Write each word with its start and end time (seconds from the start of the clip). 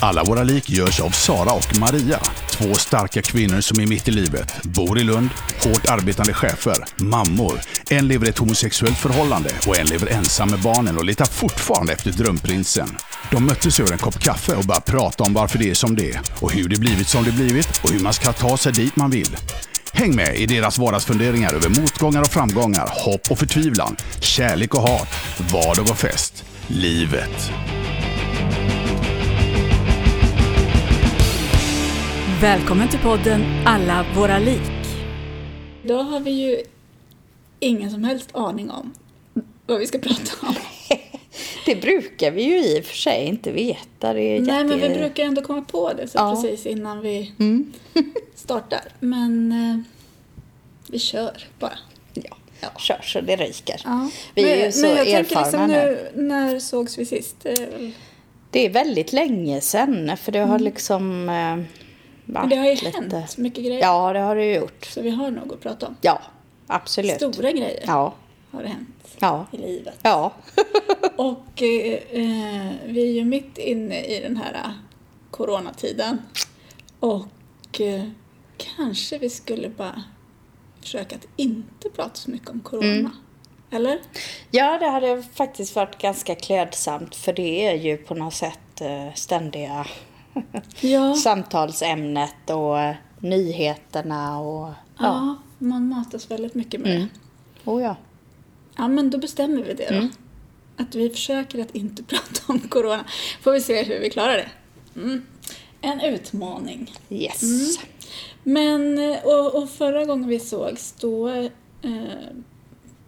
Alla 0.00 0.24
våra 0.24 0.42
lik 0.42 0.70
görs 0.70 1.00
av 1.00 1.10
Sara 1.10 1.52
och 1.52 1.78
Maria. 1.78 2.20
Två 2.50 2.74
starka 2.74 3.22
kvinnor 3.22 3.60
som 3.60 3.80
är 3.80 3.86
mitt 3.86 4.08
i 4.08 4.10
livet. 4.10 4.62
Bor 4.62 4.98
i 4.98 5.04
Lund, 5.04 5.28
hårt 5.64 5.86
arbetande 5.86 6.32
chefer, 6.32 6.84
mammor. 6.96 7.60
En 7.90 8.08
lever 8.08 8.26
i 8.26 8.28
ett 8.28 8.38
homosexuellt 8.38 8.98
förhållande 8.98 9.50
och 9.66 9.78
en 9.78 9.86
lever 9.86 10.06
ensam 10.06 10.50
med 10.50 10.60
barnen 10.60 10.98
och 10.98 11.04
letar 11.04 11.24
fortfarande 11.24 11.92
efter 11.92 12.10
drömprinsen. 12.10 12.88
De 13.30 13.46
möttes 13.46 13.80
över 13.80 13.92
en 13.92 13.98
kopp 13.98 14.18
kaffe 14.18 14.56
och 14.56 14.64
började 14.64 14.86
prata 14.86 15.24
om 15.24 15.34
varför 15.34 15.58
det 15.58 15.70
är 15.70 15.74
som 15.74 15.96
det 15.96 16.10
är 16.10 16.20
och 16.40 16.52
hur 16.52 16.68
det 16.68 16.80
blivit 16.80 17.08
som 17.08 17.24
det 17.24 17.32
blivit 17.32 17.84
och 17.84 17.90
hur 17.90 18.00
man 18.00 18.12
ska 18.12 18.32
ta 18.32 18.56
sig 18.56 18.72
dit 18.72 18.96
man 18.96 19.10
vill. 19.10 19.36
Häng 19.92 20.16
med 20.16 20.36
i 20.36 20.46
deras 20.46 20.78
vardagsfunderingar 20.78 21.54
över 21.54 21.68
motgångar 21.68 22.22
och 22.22 22.30
framgångar, 22.30 22.88
hopp 23.04 23.30
och 23.30 23.38
förtvivlan, 23.38 23.96
kärlek 24.20 24.74
och 24.74 24.82
hat, 24.82 25.08
vardag 25.52 25.90
och 25.90 25.98
fest. 25.98 26.44
Livet. 26.66 27.52
Välkommen 32.40 32.88
till 32.88 32.98
podden 32.98 33.44
Alla 33.66 34.06
våra 34.16 34.38
lik. 34.38 34.60
Idag 35.84 36.02
har 36.02 36.20
vi 36.20 36.30
ju 36.30 36.62
ingen 37.60 37.90
som 37.90 38.04
helst 38.04 38.28
aning 38.32 38.70
om 38.70 38.94
vad 39.66 39.78
vi 39.78 39.86
ska 39.86 39.98
prata 39.98 40.46
om. 40.46 40.54
Det 41.66 41.76
brukar 41.76 42.30
vi 42.30 42.42
ju 42.42 42.58
i 42.58 42.80
och 42.80 42.84
för 42.84 42.96
sig 42.96 43.24
inte 43.26 43.52
veta. 43.52 44.12
Det 44.12 44.20
är 44.22 44.40
Nej, 44.40 44.64
men 44.64 44.80
vi 44.80 44.86
jätte- 44.86 44.98
brukar 44.98 45.24
ändå 45.24 45.42
komma 45.42 45.62
på 45.62 45.92
det 45.92 46.08
så 46.08 46.18
Ja. 46.18 46.34
precis 46.42 46.66
innan 46.66 47.00
vi 47.00 47.32
Mm. 47.38 47.72
startar. 48.34 48.80
Men 49.00 49.52
eh, 49.52 49.78
vi 50.92 50.98
kör 50.98 51.46
bara. 51.58 51.78
Ja, 52.60 52.70
kör 52.78 53.00
så 53.02 53.20
det 53.20 53.36
ryker. 53.36 53.80
Ja. 53.84 54.10
Vi 54.34 54.42
är 54.50 54.56
men, 54.56 54.64
ju 54.66 54.72
så 54.72 54.80
men 54.86 54.96
jag 54.96 55.06
tänker 55.06 55.36
erfarna 55.36 55.66
liksom 55.66 55.66
nu. 55.66 56.10
nu, 56.14 56.22
när 56.22 56.58
sågs 56.60 56.98
vi 56.98 57.06
sist? 57.06 57.36
Det 58.50 58.60
är 58.60 58.66
är 58.66 58.70
väldigt 58.70 59.12
länge 59.12 59.60
sedan 59.60 60.16
för 60.16 60.32
det 60.32 60.38
har 60.38 60.58
liksom 60.58 61.28
eh, 61.28 61.34
Mm. 61.52 61.64
Men 62.30 62.48
det 62.48 62.56
har 62.56 62.64
ju 62.64 62.74
lite... 62.74 63.16
hänt 63.16 63.36
mycket 63.36 63.64
grejer. 63.64 63.80
Ja, 63.80 64.12
det 64.12 64.18
har 64.18 64.36
det 64.36 64.44
ju 64.44 64.54
gjort. 64.54 64.84
Så 64.84 65.02
vi 65.02 65.10
har 65.10 65.30
nog 65.30 65.52
att 65.52 65.60
prata 65.60 65.86
om. 65.86 65.96
Ja, 66.00 66.22
absolut. 66.66 67.16
Stora 67.16 67.52
grejer 67.52 67.84
Ja, 67.86 68.14
har 68.50 68.62
det 68.62 68.68
hänt 68.68 69.16
ja, 69.18 69.46
i 69.52 69.56
livet. 69.56 69.98
ja. 70.02 70.32
Och 71.16 71.62
eh, 71.62 71.98
eh, 72.10 72.72
vi 72.86 73.02
är 73.08 73.12
ju 73.12 73.24
mitt 73.24 73.58
inne 73.58 74.04
i 74.04 74.20
den 74.20 74.36
här 74.36 74.54
eh, 74.54 74.70
coronatiden. 75.30 76.22
Och 77.00 77.80
eh, 77.80 78.04
kanske 78.56 79.18
vi 79.18 79.30
skulle 79.30 79.68
bara 79.68 80.02
försöka 80.80 81.16
att 81.16 81.26
inte 81.36 81.90
prata 81.90 82.14
så 82.14 82.30
mycket 82.30 82.48
om 82.50 82.60
corona. 82.60 82.88
Mm. 82.88 83.10
Eller? 83.70 84.00
Ja, 84.50 84.78
det 84.78 84.86
hade 84.86 85.22
faktiskt 85.22 85.76
varit 85.76 85.98
ganska 85.98 86.34
klädsamt 86.34 87.14
för 87.16 87.32
det 87.32 87.66
är 87.66 87.74
ju 87.74 87.96
på 87.96 88.14
något 88.14 88.34
sätt 88.34 88.80
eh, 88.80 89.14
ständiga 89.14 89.86
Ja. 90.80 91.14
samtalsämnet 91.24 92.50
och 92.50 92.94
nyheterna 93.20 94.40
och 94.40 94.68
Ja, 94.68 94.74
ja. 94.98 95.36
man 95.58 95.88
matas 95.88 96.30
väldigt 96.30 96.54
mycket 96.54 96.80
med 96.80 96.96
Mm. 96.96 97.08
det. 97.64 97.70
Oh, 97.70 97.82
ja. 97.82 97.96
Ja, 98.76 98.88
men 98.88 99.10
då 99.10 99.18
bestämmer 99.18 99.62
vi 99.62 99.74
det 99.74 99.88
då. 99.88 99.94
Mm. 99.94 100.08
Att 100.76 100.94
vi 100.94 101.10
försöker 101.10 101.62
att 101.62 101.74
inte 101.74 102.02
prata 102.14 102.40
om 102.46 102.58
corona. 102.58 103.04
Får 103.42 103.52
vi 103.52 103.60
se 103.60 103.82
hur 103.82 104.00
vi 104.00 104.10
klarar 104.10 104.32
det. 104.36 104.48
Mm. 105.00 105.22
En 105.80 106.00
utmaning. 106.00 106.92
Yes. 107.10 107.42
Mm. 107.42 107.88
Men, 108.42 108.98
och, 109.24 109.62
och 109.62 109.70
förra 109.70 110.04
gången 110.04 110.28
vi 110.28 110.38
sågs 110.40 110.92
då 111.00 111.28
eh, 111.28 111.48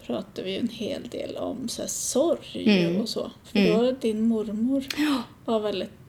pratade 0.07 0.43
vi 0.43 0.57
en 0.59 0.69
hel 0.69 1.09
del 1.09 1.37
om 1.37 1.69
så 1.69 1.83
här, 1.83 1.89
sorg 1.89 2.65
Mm. 2.87 3.01
och 3.01 3.09
så. 3.09 3.31
För 3.45 3.59
Mm. 3.59 3.79
då 3.79 3.93
din 3.93 4.23
mormor 4.29 4.85
var 5.45 5.61
väldigt 5.61 6.00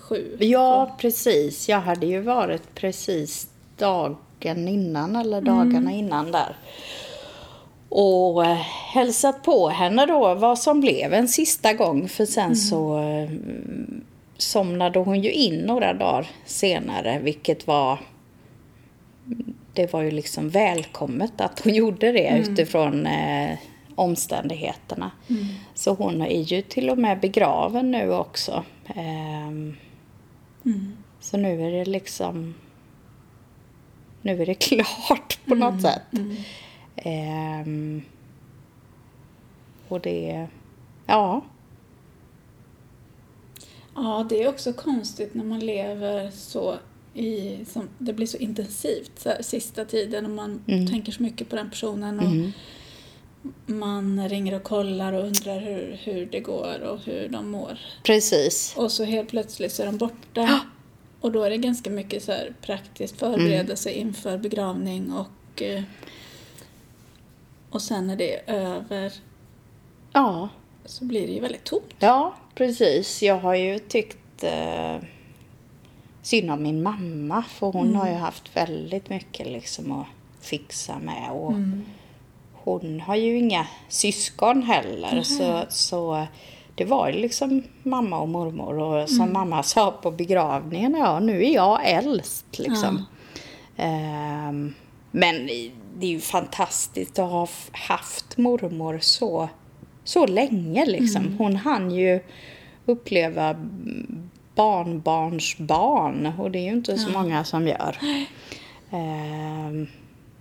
sjuk. 0.00 0.42
Ja, 0.42 0.96
precis. 0.98 1.68
Jag 1.68 1.80
hade 1.80 2.06
ju 2.06 2.20
varit 2.20 2.74
precis 2.74 3.48
dagen 3.78 4.68
innan 4.68 5.16
eller 5.16 5.40
dagarna 5.40 5.92
innan 5.92 6.32
där. 6.32 6.56
Och 7.88 8.44
eh, 8.46 8.56
hälsat 8.92 9.42
på 9.42 9.68
henne 9.68 10.06
då 10.06 10.34
vad 10.34 10.58
som 10.58 10.80
blev 10.80 11.14
en 11.14 11.28
sista 11.28 11.72
gång. 11.72 12.08
För 12.08 12.26
sen 12.26 12.56
så 12.56 12.98
eh, 12.98 13.30
somnade 14.36 14.98
hon 14.98 15.20
ju 15.22 15.30
in 15.30 15.58
några 15.58 15.94
dagar 15.94 16.26
senare, 16.44 17.20
vilket 17.22 17.66
var 17.66 17.98
det 19.72 19.92
var 19.92 20.02
ju 20.02 20.10
liksom 20.10 20.50
välkommet 20.50 21.40
att 21.40 21.60
hon 21.60 21.74
gjorde 21.74 22.12
det 22.12 22.38
utifrån 22.38 23.06
eh, 23.06 23.58
omständigheterna. 23.94 25.10
Så 25.74 25.94
hon 25.94 26.22
är 26.22 26.40
ju 26.40 26.62
till 26.62 26.90
och 26.90 26.98
med 26.98 27.20
begraven 27.20 27.90
nu 27.90 28.12
också. 28.12 28.64
Ehm, 28.94 29.76
Mm. 30.64 30.92
så 31.20 31.36
nu 31.36 31.62
är 31.62 31.70
det 31.70 31.84
liksom... 31.84 32.54
Nu 34.22 34.42
är 34.42 34.46
det 34.46 34.54
klart 34.60 35.38
på 35.46 35.54
något 35.54 35.82
sätt. 35.82 36.02
Mm. 36.12 36.36
Ehm, 36.96 38.02
och 39.88 40.00
det... 40.00 40.46
Ja. 41.06 41.44
Ja, 43.94 44.26
det 44.28 44.42
är 44.42 44.48
också 44.48 44.72
konstigt 44.72 45.34
när 45.34 45.44
man 45.44 45.60
lever 45.60 46.30
så 46.30 46.74
i, 47.14 47.64
som, 47.64 47.88
det 47.98 48.12
blir 48.12 48.26
så 48.26 48.36
intensivt 48.36 49.12
så 49.18 49.28
här, 49.28 49.42
sista 49.42 49.84
tiden 49.84 50.24
och 50.24 50.30
man 50.30 50.60
Mm. 50.66 50.86
tänker 50.86 51.12
så 51.12 51.22
mycket 51.22 51.48
på 51.48 51.56
den 51.56 51.70
personen 51.70 52.20
och 52.20 52.26
Mm. 52.26 52.52
Man 53.66 54.28
ringer 54.28 54.54
och 54.54 54.62
kollar 54.62 55.12
och 55.12 55.24
undrar 55.24 55.60
hur, 55.60 55.98
hur 56.02 56.26
det 56.26 56.40
går 56.40 56.80
och 56.80 57.00
hur 57.00 57.28
de 57.28 57.50
mår. 57.50 57.78
Precis. 58.04 58.74
Och 58.76 58.92
så 58.92 59.04
helt 59.04 59.28
plötsligt 59.28 59.72
så 59.72 59.82
är 59.82 59.86
de 59.86 59.96
borta. 59.96 60.60
Och 61.20 61.32
då 61.32 61.42
är 61.42 61.50
det 61.50 61.56
ganska 61.56 61.90
mycket 61.90 62.22
så 62.22 62.32
här 62.32 62.52
praktiskt 62.62 63.18
förberedelse 63.18 63.90
inför 63.90 64.38
begravning 64.38 65.12
och, 65.12 65.62
eh, 65.62 65.82
och 67.70 67.82
sen 67.82 68.06
när 68.06 68.16
det 68.16 68.34
är 68.36 68.54
över 68.54 69.12
Ja. 70.12 70.48
så 70.84 71.04
blir 71.04 71.26
det 71.26 71.32
ju 71.32 71.40
väldigt 71.40 71.64
tomt. 71.64 71.94
Ja, 71.98 72.34
precis. 72.54 73.22
Jag 73.22 73.38
har 73.38 73.54
ju 73.54 73.78
tyckt 73.78 74.44
eh, 74.44 74.96
synd 76.22 76.50
om 76.50 76.62
min 76.62 76.82
mamma. 76.82 77.42
För 77.48 77.66
hon 77.66 77.94
har 77.94 78.08
ju 78.08 78.14
haft 78.14 78.56
väldigt 78.56 79.08
mycket 79.10 79.46
liksom 79.46 79.92
att 79.92 80.06
fixa 80.40 80.98
med. 80.98 81.30
Och 81.32 81.52
Hon 82.66 83.00
har 83.00 83.16
ju 83.16 83.38
inga 83.38 83.66
syskon 83.88 84.62
heller. 84.62 85.22
Så, 85.22 85.64
så 85.68 86.26
det 86.74 86.84
var 86.84 87.08
ju 87.08 87.20
liksom 87.20 87.62
mamma 87.82 88.18
och 88.18 88.28
mormor. 88.28 88.78
Och 88.78 89.10
som 89.10 89.32
mamma 89.32 89.62
sa 89.62 89.90
på 89.90 90.10
begravningen, 90.10 90.94
ja 90.94 91.20
nu 91.20 91.44
är 91.44 91.54
jag 91.54 91.90
äldst 91.90 92.58
liksom. 92.58 93.06
Ehm, 93.76 94.74
men 95.10 95.46
det 95.98 96.06
är 96.06 96.10
ju 96.10 96.20
fantastiskt 96.20 97.18
att 97.18 97.30
ha 97.30 97.48
haft 97.72 98.36
mormor 98.36 98.98
så, 99.02 99.48
så 100.04 100.26
länge 100.26 100.86
liksom. 100.86 101.36
Hon 101.38 101.56
hann 101.56 101.90
ju 101.90 102.20
uppleva 102.86 103.48
mm, 103.48 104.30
barnbarns 104.54 105.58
barn 105.58 106.32
och 106.38 106.50
det 106.50 106.58
är 106.58 106.64
ju 106.64 106.72
inte 106.72 106.98
så 106.98 107.10
många 107.10 107.44
som 107.44 107.68
gör. 107.68 107.98
Ehm, 108.90 109.86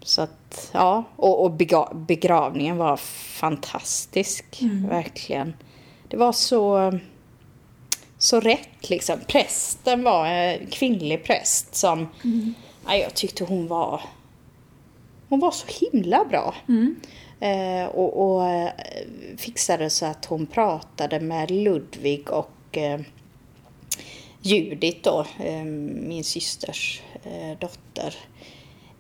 så 0.05 0.21
att, 0.21 0.69
ja, 0.73 1.03
och, 1.16 1.43
och 1.43 1.51
begravningen 1.95 2.77
var 2.77 2.97
fantastisk, 2.97 4.45
verkligen. 4.89 5.53
Det 6.07 6.17
var 6.17 6.31
så, 6.31 6.93
så 8.17 8.39
rätt 8.39 8.89
liksom. 8.89 9.19
Prästen 9.27 10.03
var 10.03 10.25
en 10.25 10.67
kvinnlig 10.67 11.23
präst 11.23 11.75
som, 11.75 12.07
ja, 12.85 12.95
jag 12.95 13.13
tyckte 13.13 13.44
hon 13.44 13.67
var, 13.67 14.01
hon 15.29 15.39
var 15.39 15.51
så 15.51 15.67
himla 15.85 16.25
bra. 16.25 16.55
Eh, 17.39 17.85
och, 17.85 18.35
och 18.35 18.49
eh, 18.49 18.69
fixade 19.38 19.89
så 19.89 20.05
att 20.05 20.25
hon 20.25 20.45
pratade 20.45 21.19
med 21.19 21.51
Ludvig 21.51 22.29
och 22.31 22.77
eh, 22.77 22.99
Judit 24.41 25.03
då, 25.03 25.25
eh, 25.44 25.63
min 25.63 26.24
systers 26.24 27.01
eh, 27.24 27.59
dotter, 27.59 28.07
eh, 28.07 28.34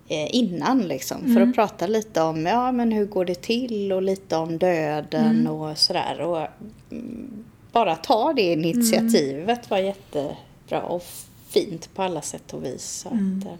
innan 0.07 0.81
liksom. 0.81 1.33
För 1.33 1.41
att 1.41 1.55
prata 1.55 1.87
lite 1.87 2.21
om, 2.21 2.45
ja 2.45 2.71
men 2.71 2.91
hur 2.91 3.05
går 3.05 3.25
det 3.25 3.41
till 3.41 3.91
och 3.91 4.01
lite 4.01 4.35
om 4.35 4.57
döden 4.57 5.47
och 5.47 5.77
sådär. 5.77 6.21
Och 6.21 6.47
mm, 6.91 7.45
bara 7.71 7.95
ta 7.95 8.33
det 8.33 8.53
initiativet 8.53 9.69
var 9.69 9.77
jättebra 9.77 10.81
och 10.81 11.03
fint 11.47 11.89
på 11.95 12.01
alla 12.01 12.21
sätt 12.21 12.53
och 12.53 12.65
vis. 12.65 13.05
Att, 13.05 13.45
eh, 13.45 13.55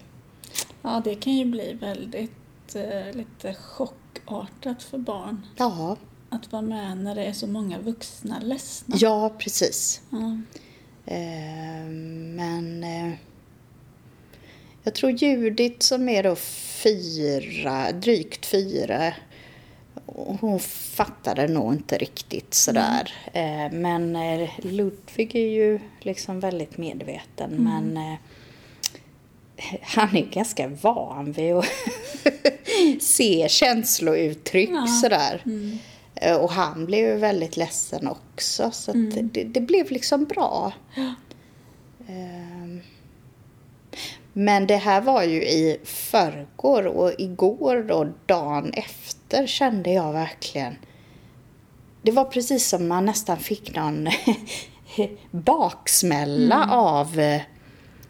Ja, 0.82 1.02
det 1.04 1.14
kan 1.14 1.32
ju 1.32 1.44
bli 1.44 1.72
väldigt 1.72 2.74
eh, 2.74 3.16
lite 3.16 3.54
chockartat 3.54 4.82
för 4.82 4.98
barn 4.98 5.46
ja, 5.56 5.96
att 6.28 6.52
vara 6.52 6.62
med 6.62 6.96
när 6.98 7.14
det 7.14 7.24
är 7.24 7.32
så 7.32 7.46
många 7.46 7.78
vuxna 7.78 8.38
ledsna. 8.42 8.96
ja, 8.98 9.32
precis. 9.38 10.00
Ja. 10.10 10.38
Eh, 11.06 11.86
men 12.36 12.84
eh, 12.84 13.12
jag 14.86 14.94
tror 14.94 15.12
Judit 15.12 15.82
som 15.82 16.08
är 16.08 16.22
då 16.22 16.36
fyra, 16.82 17.92
drygt 17.92 18.46
fyra 18.46 19.12
hon 20.40 20.60
fattade 20.60 21.48
nog 21.48 21.72
inte 21.72 21.98
riktigt 21.98 22.54
sådär. 22.54 23.12
Eh, 23.32 23.72
men 23.72 24.16
eh, 24.16 24.48
Ludvig 24.58 25.34
är 25.36 25.48
ju 25.48 25.80
liksom 26.00 26.40
väldigt 26.40 26.78
medveten. 26.78 27.50
Men 27.50 27.96
eh, 27.96 28.14
han 29.82 30.16
är 30.16 30.26
ganska 30.30 30.68
van 30.68 31.32
vid 31.32 31.54
att 31.54 31.66
se 33.02 33.46
känslouttryck 33.48 34.70
Ja. 34.72 34.86
sådär. 34.86 35.42
Eh, 36.14 36.36
Och 36.36 36.50
han 36.50 36.86
blev 36.86 37.00
ju 37.08 37.16
väldigt 37.16 37.56
ledsen 37.56 38.08
också. 38.08 38.70
Så 38.70 38.90
att 38.90 38.96
det, 39.32 39.44
det 39.44 39.60
blev 39.60 39.90
liksom 39.90 40.24
bra. 40.24 40.72
Ehm. 42.08 42.80
Men 44.38 44.66
det 44.66 44.76
här 44.76 45.00
var 45.00 45.22
ju 45.22 45.42
i 45.42 45.78
förrgår 45.84 46.86
och 46.86 47.12
igår 47.18 47.84
då, 47.88 48.06
dagen 48.26 48.72
efter, 48.72 49.46
kände 49.46 49.90
jag 49.92 50.12
verkligen... 50.12 50.76
Det 52.02 52.12
var 52.12 52.24
precis 52.24 52.68
som 52.68 52.88
man 52.88 53.04
nästan 53.06 53.36
fick 53.36 53.76
någon 53.76 54.08
baksmälla 55.30 56.68
av... 56.70 57.18
eh, 57.20 57.40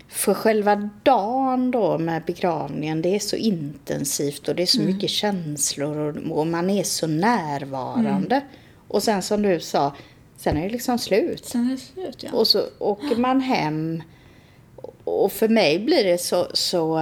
För 0.09 0.35
själva 0.35 0.91
dagen 1.03 1.71
då 1.71 1.99
med 1.99 2.23
begravningen, 2.25 3.03
det 3.03 3.15
är 3.15 3.19
så 3.19 3.37
intensivt 3.37 4.49
och 4.49 4.55
det 4.55 4.63
är 4.63 4.67
så 4.67 4.81
mycket 4.81 5.11
känslor 5.11 5.97
och, 5.99 6.39
och 6.39 6.47
man 6.47 6.71
är 6.71 6.83
så 6.83 7.07
närvarande. 7.07 8.41
Och 8.89 9.03
sen 9.03 9.23
som 9.23 9.43
du 9.43 9.61
sa, 9.61 9.93
sen 10.37 10.57
är 10.57 10.63
det 10.63 10.69
liksom 10.71 10.99
slut. 10.99 11.45
Sen 11.45 11.67
är 11.67 11.71
det 11.71 11.77
slut, 11.79 12.23
ja. 12.23 12.31
Och 12.39 12.47
så 12.47 12.63
åker 12.79 13.17
man 13.17 13.41
hem. 13.41 14.03
Och 15.07 15.33
för 15.33 15.49
mig 15.49 15.79
blir 15.79 16.05
det 16.05 16.19
så... 16.19 16.47
så 16.53 16.99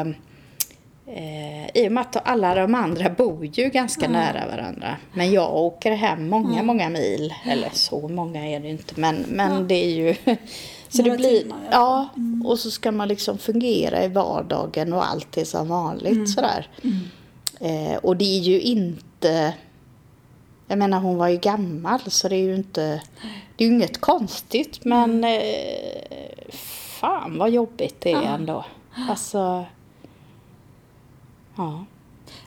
eh, 1.06 1.67
I 1.75 1.89
och 1.89 1.93
med 1.93 2.01
att 2.01 2.29
alla 2.29 2.55
de 2.55 2.75
andra 2.75 3.11
bor 3.11 3.47
ju 3.47 3.69
ganska 3.69 4.09
nära 4.09 4.47
varandra. 4.47 4.97
Men 5.15 5.33
jag 5.33 5.55
åker 5.55 5.93
hem 5.93 6.29
många, 6.29 6.62
många 6.62 6.89
mil. 6.89 7.35
Eller 7.47 7.71
så 7.73 8.09
många 8.09 8.49
är 8.49 8.61
det 8.61 8.69
inte. 8.69 9.01
Men, 9.01 9.25
men 9.29 9.69
det 9.69 9.75
är 9.75 9.91
ju... 9.91 10.15
Så 10.89 11.03
Några 11.03 11.12
det 11.12 11.19
blir... 11.19 11.41
timmar 11.41 11.69
Ja, 11.71 12.09
och 12.45 12.59
så 12.59 12.71
ska 12.71 12.93
man 12.93 13.09
liksom 13.09 13.39
fungera 13.39 14.05
i 14.05 14.09
vardagen 14.09 14.93
och 14.93 15.09
allt 15.09 15.37
är 15.37 15.45
som 15.45 15.69
vanligt 15.69 16.31
sådär. 16.31 16.69
Eh, 17.61 17.97
och 17.97 18.17
det 18.17 18.25
är 18.25 18.41
ju 18.41 18.61
inte... 18.61 19.55
Jag 20.69 20.79
menar 20.79 21.00
hon 21.00 21.17
var 21.17 21.29
ju 21.29 21.37
gammal 21.37 22.00
så 22.07 22.29
det 22.29 22.37
är 22.37 22.43
ju 22.43 22.55
inte... 22.55 23.03
Det 23.57 23.65
är 23.65 23.69
ju 23.69 23.75
inget 23.75 24.00
konstigt 24.00 24.85
men... 24.85 25.25
Eh, 25.25 26.55
fan 27.00 27.38
vad 27.38 27.50
jobbigt 27.50 28.00
det 28.00 28.12
är 28.12 28.23
ändå. 28.35 28.64
Alltså... 29.08 29.64
Ja. 31.56 31.85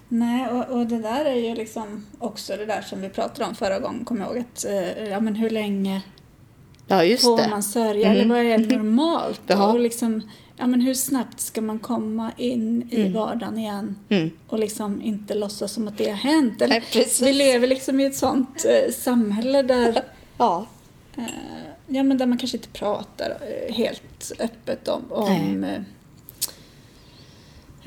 Nej, 0.10 0.48
och, 0.50 0.66
och 0.80 0.86
det 0.88 1.00
där 1.02 1.26
är 1.26 1.36
ju 1.36 1.56
liksom 1.56 2.06
också 2.20 2.58
det 2.58 2.66
där 2.66 2.82
som 2.82 3.02
vi 3.02 3.10
pratade 3.10 3.46
om 3.50 3.56
förra 3.56 3.80
gången, 3.80 4.06
kommer 4.06 4.22
jag 4.26 4.36
ihåg. 4.36 4.46
Att, 4.54 4.66
eh, 4.66 5.04
ja, 5.10 5.20
men 5.20 5.36
hur 5.36 5.50
länge 5.50 6.02
Ja 6.88 7.04
just 7.04 7.24
får 7.24 7.38
det. 7.38 7.48
man 7.50 7.64
sörja? 7.64 8.10
Eller 8.12 8.26
vad 8.26 8.38
är 8.38 8.58
normalt? 8.78 9.42
Ja. 9.48 9.72
Och 9.72 9.80
liksom, 9.80 10.30
ja, 10.58 10.68
men 10.68 10.82
hur 10.82 10.94
snabbt 10.94 11.40
ska 11.40 11.62
man 11.62 11.80
komma 11.80 12.32
in 12.38 12.90
i 12.92 13.10
vardagen 13.10 13.58
igen? 13.58 13.96
Mm. 14.10 14.30
Och 14.48 14.60
liksom 14.60 15.02
inte 15.02 15.34
låtsas 15.34 15.72
som 15.72 15.88
att 15.88 15.98
det 15.98 16.10
har 16.10 16.18
hänt. 16.18 16.62
Eller, 16.62 16.84
Nej, 16.96 17.08
vi 17.22 17.34
lever 17.34 17.68
liksom 17.68 18.00
i 18.00 18.06
ett 18.06 18.16
sånt 18.16 18.66
eh, 18.66 18.92
samhälle 18.94 19.62
där, 19.62 20.02
Ja. 20.38 20.66
eh, 21.18 21.24
ja, 21.88 22.04
men 22.04 22.18
där 22.18 22.26
man 22.26 22.38
kanske 22.38 22.58
inte 22.58 22.70
pratar 22.70 23.30
eh, 23.30 23.74
helt 23.76 24.32
öppet 24.40 24.88
om, 24.88 25.12
om 25.12 25.64
eh, 25.64 25.82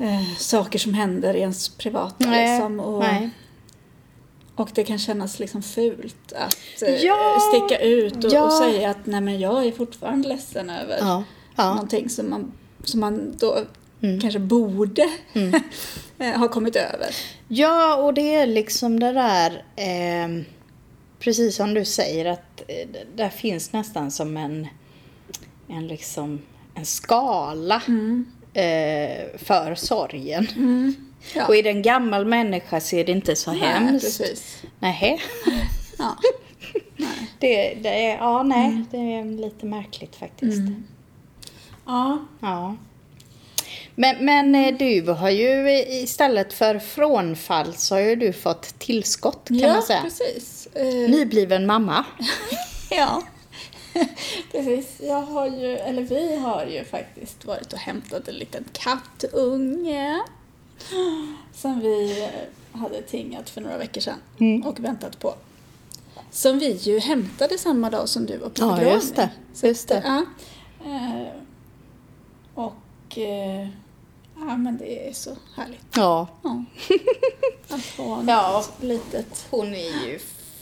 eh, 0.07 0.23
saker 0.37 0.79
som 0.79 0.93
händer 0.93 1.33
i 1.33 1.39
ens 1.39 1.69
privata. 1.69 2.15
Nej, 2.29 2.55
Liksom, 2.59 2.79
och, 2.79 2.99
nej. 2.99 3.29
och 4.55 4.69
det 4.73 4.83
kan 4.83 4.99
kännas 4.99 5.39
liksom 5.39 5.63
fult 5.63 6.33
att 6.35 6.81
eh, 6.81 6.95
Ja, 6.95 7.37
sticka 7.53 7.81
ut 7.81 8.23
och, 8.25 8.31
ja. 8.33 8.43
och 8.43 8.51
säga 8.53 8.89
att 8.89 9.05
nej 9.05 9.21
men 9.21 9.39
jag 9.39 9.65
är 9.65 9.71
fortfarande 9.71 10.27
ledsen 10.29 10.69
över 10.69 10.97
Ja. 10.99 11.23
Ja. 11.55 11.63
Mm. 11.63 11.75
någonting 11.75 12.09
som 12.09 12.29
man, 12.29 12.51
som 12.83 12.99
man 12.99 13.33
då 13.39 13.57
kanske 14.21 14.39
borde 14.39 15.09
eh, 16.19 16.31
ha 16.39 16.47
kommit 16.47 16.75
över. 16.75 17.15
Ja, 17.47 17.95
och 17.95 18.13
det 18.13 18.35
är 18.35 18.47
liksom 18.47 18.99
det 18.99 19.11
där, 19.11 19.63
eh, 19.75 20.43
precis 21.23 21.55
som 21.55 21.73
du 21.73 21.85
säger, 21.85 22.25
att 22.25 22.61
eh, 22.67 22.87
där 23.15 23.29
finns 23.29 23.73
nästan 23.73 24.11
som 24.11 24.37
en, 24.37 24.67
en, 25.69 25.87
liksom, 25.87 26.41
en 26.75 26.85
skala 26.85 27.81
eh, 28.53 29.37
för 29.37 29.75
sorgen. 29.75 30.47
Ja. 31.35 31.47
Och 31.47 31.55
är 31.55 31.63
det 31.63 31.69
en 31.69 31.81
gammal 31.81 32.25
människa 32.25 32.79
så 32.81 32.95
är 32.95 33.03
det 33.05 33.11
inte 33.11 33.35
så 33.35 33.51
Nej, 33.51 33.59
hemskt. 33.61 34.05
precis. 34.19 34.63
Nähä. 34.79 35.17
Ja. 35.97 36.17
Det, 37.39 37.73
det 37.81 38.05
är, 38.05 38.17
ja, 38.17 38.43
nej, 38.43 38.83
det 38.91 38.97
är 38.97 39.25
lite 39.41 39.65
märkligt 39.65 40.15
faktiskt. 40.15 40.61
ja, 41.85 42.25
Ja. 42.41 42.75
Men, 43.95 44.25
men 44.25 44.55
eh, 44.55 44.77
du 44.77 45.01
har 45.11 45.29
ju 45.29 45.69
i- 45.71 46.01
istället 46.03 46.53
för 46.53 46.79
frånfall 46.79 47.73
så 47.75 47.95
har 47.95 47.99
ju 48.01 48.15
du 48.15 48.33
fått 48.33 48.79
tillskott 48.79 49.47
kan 49.47 49.57
ja 49.57 49.73
man 49.73 49.81
säga. 49.83 50.01
precis. 50.01 50.50
Eh, 50.75 50.85
Nybliven 51.09 51.65
mamma. 51.65 52.05
Ja, 52.93 53.23
precis. 54.51 54.87
Jag 55.01 55.21
har 55.21 55.47
ju, 55.47 55.77
eller 55.77 56.01
vi 56.01 56.35
har 56.35 56.65
ju 56.65 56.83
faktiskt 56.85 57.45
varit 57.45 57.73
och 57.73 57.79
hämtat 57.79 58.27
en 58.27 58.35
liten 58.35 58.65
kattunge 58.73 60.21
som 61.53 61.79
vi 61.79 62.29
hade 62.71 63.01
tingat 63.01 63.49
för 63.49 63.61
några 63.61 63.77
veckor 63.77 64.01
sedan 64.01 64.63
och 64.65 64.79
väntat 64.79 65.19
på. 65.19 65.33
Som 66.31 66.59
vi 66.59 66.71
ju 66.71 66.99
hämtade 66.99 67.57
samma 67.57 67.89
dag 67.89 68.09
som 68.09 68.25
du 68.25 68.37
var 68.37 68.49
på 68.49 68.61
Ja, 68.61 68.65
begravning. 68.65 68.93
just 68.93 69.15
det. 69.15 69.29
Just 69.63 69.87
det. 69.87 70.03
Ja. 70.05 70.25
Eh, 70.85 71.27
och 72.55 73.17
eh, 73.17 73.67
ja, 74.35 74.57
men 74.57 74.77
det 74.77 75.07
är 75.09 75.13
så 75.13 75.35
härligt. 75.55 75.85
Ja. 75.95 76.27
Ja. 76.43 76.63
Att 77.75 77.81
få 77.81 78.15
något 78.15 78.25
Ja. 78.27 78.65
litet. 78.81 79.45
Hon 79.49 79.73
är 79.73 80.07
ju 80.07 80.19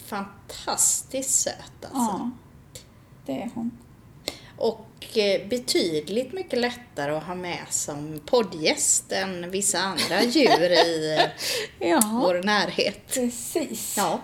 fantastiskt 0.09 1.39
söt 1.39 1.53
alltså. 1.81 1.97
Ja, 1.97 2.31
det 3.25 3.41
är 3.41 3.49
hon. 3.55 3.71
Och 4.57 5.17
eh, 5.17 5.47
betydligt 5.49 6.33
mycket 6.33 6.59
lättare 6.59 7.11
att 7.11 7.23
ha 7.23 7.35
med 7.35 7.59
som 7.69 8.19
poddgäst 8.25 9.11
än 9.11 9.51
vissa 9.51 9.79
andra 9.79 10.23
djur 10.23 10.71
i 10.71 11.19
Ja. 11.79 12.01
vår 12.23 12.43
närhet. 12.43 13.07
Precis. 13.13 13.97
Ja. 13.97 14.19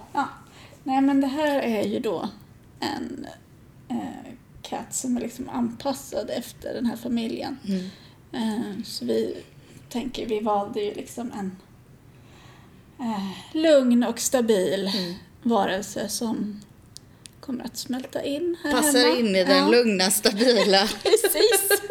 Nej 0.83 1.01
men 1.01 1.21
det 1.21 1.27
här 1.27 1.59
är 1.59 1.83
ju 1.83 1.99
då 1.99 2.29
en 2.79 3.27
eh, 3.89 4.31
katt 4.61 4.93
som 4.93 5.17
är 5.17 5.21
liksom 5.21 5.49
anpassad 5.49 6.29
efter 6.29 6.73
den 6.73 6.85
här 6.85 6.95
familjen. 6.97 7.57
Mm. 7.67 7.89
Eh, 8.31 8.83
så 8.85 9.05
vi 9.05 9.43
tänker, 9.89 10.25
vi 10.25 10.39
valde 10.39 10.81
ju 10.81 10.93
liksom 10.93 11.31
en 11.31 11.57
eh, 12.99 13.29
lugn 13.53 14.03
och 14.03 14.19
stabil 14.19 14.91
Mm. 14.95 15.13
Varelse 15.45 16.09
som 16.09 16.61
kommer 17.39 17.63
att 17.65 17.77
smälta 17.77 18.23
in 18.23 18.57
här 18.63 18.71
Passar 18.71 18.99
hemma. 18.99 19.15
in 19.19 19.35
i 19.35 19.43
den 19.43 19.57
ja, 19.57 19.67
lugna, 19.69 20.11
stabila 20.11 20.87
Precis. 21.03 21.81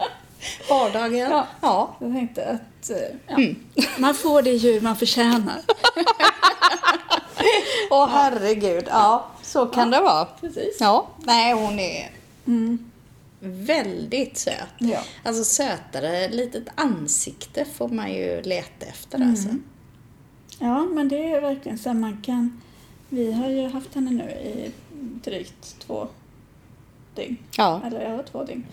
vardagen. 0.68 1.30
Ja. 1.30 1.46
ja. 1.60 1.96
Jag 2.00 2.12
tänkte 2.12 2.46
att 2.46 2.90
eh, 2.90 2.96
ja, 3.26 3.34
Mm. 3.36 3.56
man 3.98 4.14
får 4.14 4.42
det 4.42 4.50
djur 4.50 4.80
man 4.80 4.96
förtjänar. 4.96 5.60
Åh 7.90 8.08
herregud, 8.08 8.84
ja 8.88 9.26
så 9.42 9.66
kan 9.66 9.90
det 9.90 10.00
vara. 10.00 10.24
Precis. 10.40 10.76
Ja, 10.80 11.08
nej 11.18 11.52
hon 11.54 11.78
är 11.78 12.10
Mm. 12.46 12.90
väldigt 13.40 14.38
söt. 14.38 14.54
Ja. 14.78 15.02
Alltså 15.24 15.44
sötare 15.44 16.28
litet 16.28 16.64
ansikte 16.74 17.64
får 17.64 17.88
man 17.88 18.12
ju 18.12 18.42
leta 18.42 18.86
efter 18.86 19.20
alltså. 19.22 19.48
Ja, 20.58 20.84
men 20.84 21.08
det 21.08 21.30
är 21.32 21.40
verkligen 21.40 21.78
så 21.78 21.92
man 21.92 22.22
kan... 22.22 22.62
Vi 23.08 23.32
har 23.32 23.48
ju 23.48 23.68
haft 23.68 23.94
henne 23.94 24.10
nu 24.10 24.30
i 24.30 24.70
drygt 25.24 25.76
två 25.78 26.08
dygn. 27.14 27.36
Ja. 27.56 27.80
Eller 27.84 28.10
ja, 28.10 28.22
två 28.30 28.44
dygn. 28.44 28.66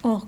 Och 0.00 0.24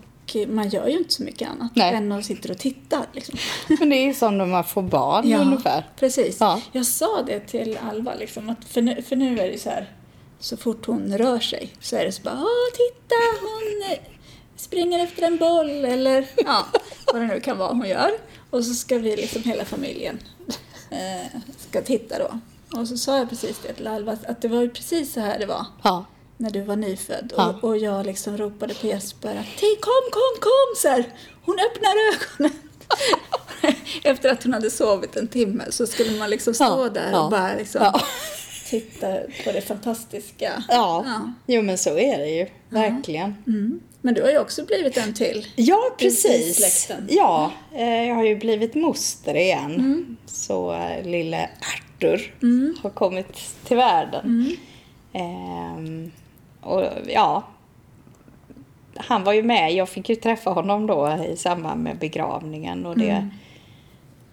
man 0.48 0.68
gör 0.68 0.88
ju 0.88 0.98
inte 0.98 1.12
så 1.12 1.22
mycket 1.22 1.48
annat 1.48 1.72
Nej. 1.74 1.94
än 1.94 2.12
att 2.12 2.24
sitta 2.24 2.52
och 2.52 2.58
titta. 2.58 3.06
Liksom. 3.12 3.38
Men 3.78 3.88
det 3.88 3.96
är 3.96 4.06
ju 4.06 4.14
som 4.14 4.38
när 4.38 4.46
man 4.46 4.64
får 4.64 4.82
barn 4.82 5.32
ungefär. 5.32 5.84
precis. 5.96 6.36
Ja. 6.40 6.60
Jag 6.72 6.86
sa 6.86 7.22
det 7.26 7.40
till 7.40 7.78
Alva, 7.90 8.14
liksom, 8.14 8.48
att 8.48 8.64
för, 8.64 8.82
nu, 8.82 9.02
för 9.02 9.16
nu 9.16 9.40
är 9.40 9.50
det 9.50 9.58
så 9.58 9.70
här, 9.70 9.92
så 10.38 10.56
fort 10.56 10.86
hon 10.86 11.18
rör 11.18 11.40
sig 11.40 11.70
så 11.80 11.96
är 11.96 12.04
det 12.04 12.12
så 12.12 12.22
bara 12.22 12.34
Åh, 12.34 12.74
titta, 12.74 13.14
hon 13.40 13.92
eh, 13.92 13.98
springer 14.56 15.04
efter 15.04 15.22
en 15.22 15.36
boll 15.36 15.84
eller 15.84 16.26
ja, 16.36 16.66
vad 17.12 17.22
det 17.22 17.26
nu 17.26 17.40
kan 17.40 17.58
vara 17.58 17.72
hon 17.72 17.88
gör. 17.88 18.10
Och 18.50 18.64
så 18.64 18.74
ska 18.74 18.98
vi 18.98 19.16
liksom 19.16 19.42
hela 19.42 19.64
familjen 19.64 20.18
eh, 20.90 21.40
ska 21.56 21.82
titta 21.82 22.18
då. 22.18 22.38
Och 22.76 22.88
så 22.88 22.96
sa 22.98 23.18
jag 23.18 23.28
precis 23.28 23.58
det 23.66 23.72
till 23.72 23.86
Alva, 23.86 24.16
att 24.28 24.42
det 24.42 24.48
var 24.48 24.62
ju 24.62 24.70
precis 24.70 25.12
så 25.12 25.20
här 25.20 25.38
det 25.38 25.46
var 25.46 25.66
Ja. 25.84 26.04
när 26.36 26.50
du 26.50 26.60
var 26.62 26.76
nyfödd. 26.76 27.32
Ja. 27.36 27.48
Och, 27.62 27.64
och 27.68 27.78
jag 27.78 28.06
liksom 28.06 28.36
ropade 28.38 28.74
på 28.74 28.86
Jesper 28.86 29.28
att 29.36 29.56
"Ti, 29.60 29.76
kom, 29.80 30.10
kom, 30.12 30.40
kom! 30.40 30.76
Så 30.76 30.88
här, 30.88 31.04
hon 31.44 31.56
öppnar 31.70 31.90
ögonen. 32.14 32.58
efter 34.04 34.28
att 34.32 34.42
hon 34.42 34.52
hade 34.52 34.70
sovit 34.70 35.16
en 35.16 35.28
timme 35.28 35.64
så 35.70 35.86
skulle 35.86 36.18
man 36.18 36.30
liksom 36.30 36.54
stå 36.54 36.64
Ja, 36.64 36.88
där 36.88 37.24
och 37.24 37.30
bara 37.30 37.54
liksom 37.54 37.92
titta 38.70 39.06
på 39.44 39.52
det 39.52 39.60
fantastiska. 39.60 40.62
Ja, 40.68 41.02
Ja. 41.06 41.32
jo 41.46 41.62
men 41.62 41.78
så 41.78 41.98
är 41.98 42.18
det 42.18 42.28
ju. 42.30 42.46
Verkligen. 42.68 43.34
Mm. 43.46 43.80
Men 44.02 44.14
du 44.14 44.22
har 44.22 44.30
ju 44.30 44.38
också 44.38 44.64
blivit 44.64 44.96
en 44.96 45.14
till. 45.14 45.46
Ja, 45.56 45.94
precis. 45.98 46.90
Ja, 47.08 47.52
eh, 47.74 48.04
jag 48.08 48.14
har 48.14 48.24
ju 48.24 48.36
blivit 48.36 48.74
moster 48.74 49.34
igen. 49.36 49.74
Mm. 49.74 50.16
Så 50.26 50.72
eh, 50.72 51.04
lille 51.06 51.50
Arthur 51.98 52.32
har 52.82 52.90
kommit 52.90 53.54
till 53.64 53.76
världen. 53.76 54.24
Mm. 54.24 54.56
Ehm, 55.12 56.10
och 56.60 56.84
ja, 57.08 57.42
han 58.96 59.24
var 59.24 59.32
ju 59.32 59.42
med. 59.42 59.72
Jag 59.72 59.88
fick 59.88 60.08
ju 60.08 60.14
träffa 60.14 60.50
honom 60.50 60.86
då 60.86 61.18
i 61.32 61.36
samband 61.36 61.82
med 61.82 61.98
begravningen. 61.98 62.86
Och 62.86 62.98
det, 62.98 63.10
Mm. 63.10 63.30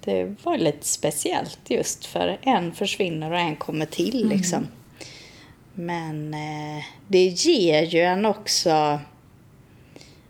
det 0.04 0.36
var 0.46 0.58
lite 0.58 0.86
speciellt 0.88 1.60
just 1.68 2.06
för 2.06 2.38
en 2.42 2.72
försvinner 2.72 3.32
och 3.32 3.40
en 3.40 3.56
kommer 3.56 3.86
till 3.86 4.24
Mm. 4.24 4.38
liksom. 4.38 4.68
Men 5.74 6.34
eh, 6.34 6.84
det 7.08 7.26
ger 7.26 7.82
ju 7.84 8.00
en 8.02 8.26
också 8.26 9.00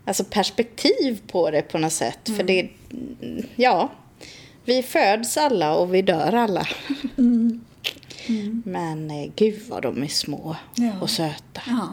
alltså 0.04 0.24
perspektiv 0.24 1.20
på 1.26 1.50
det 1.50 1.62
på 1.62 1.78
något 1.78 1.92
sätt. 1.92 2.18
För 2.24 2.32
Mm. 2.42 2.46
det, 2.46 2.68
ja, 3.56 3.88
vi 4.66 4.82
föds 4.82 5.36
alla 5.36 5.74
och 5.74 5.94
vi 5.94 6.02
dör 6.02 6.32
alla. 6.32 6.66
Men 8.64 9.10
eh, 9.10 9.30
gud 9.36 9.62
vad 9.68 9.82
de 9.82 10.02
är 10.02 10.08
små 10.08 10.56
Ja. 10.74 10.92
och 11.00 11.10
söta. 11.10 11.60
Ja. 11.66 11.88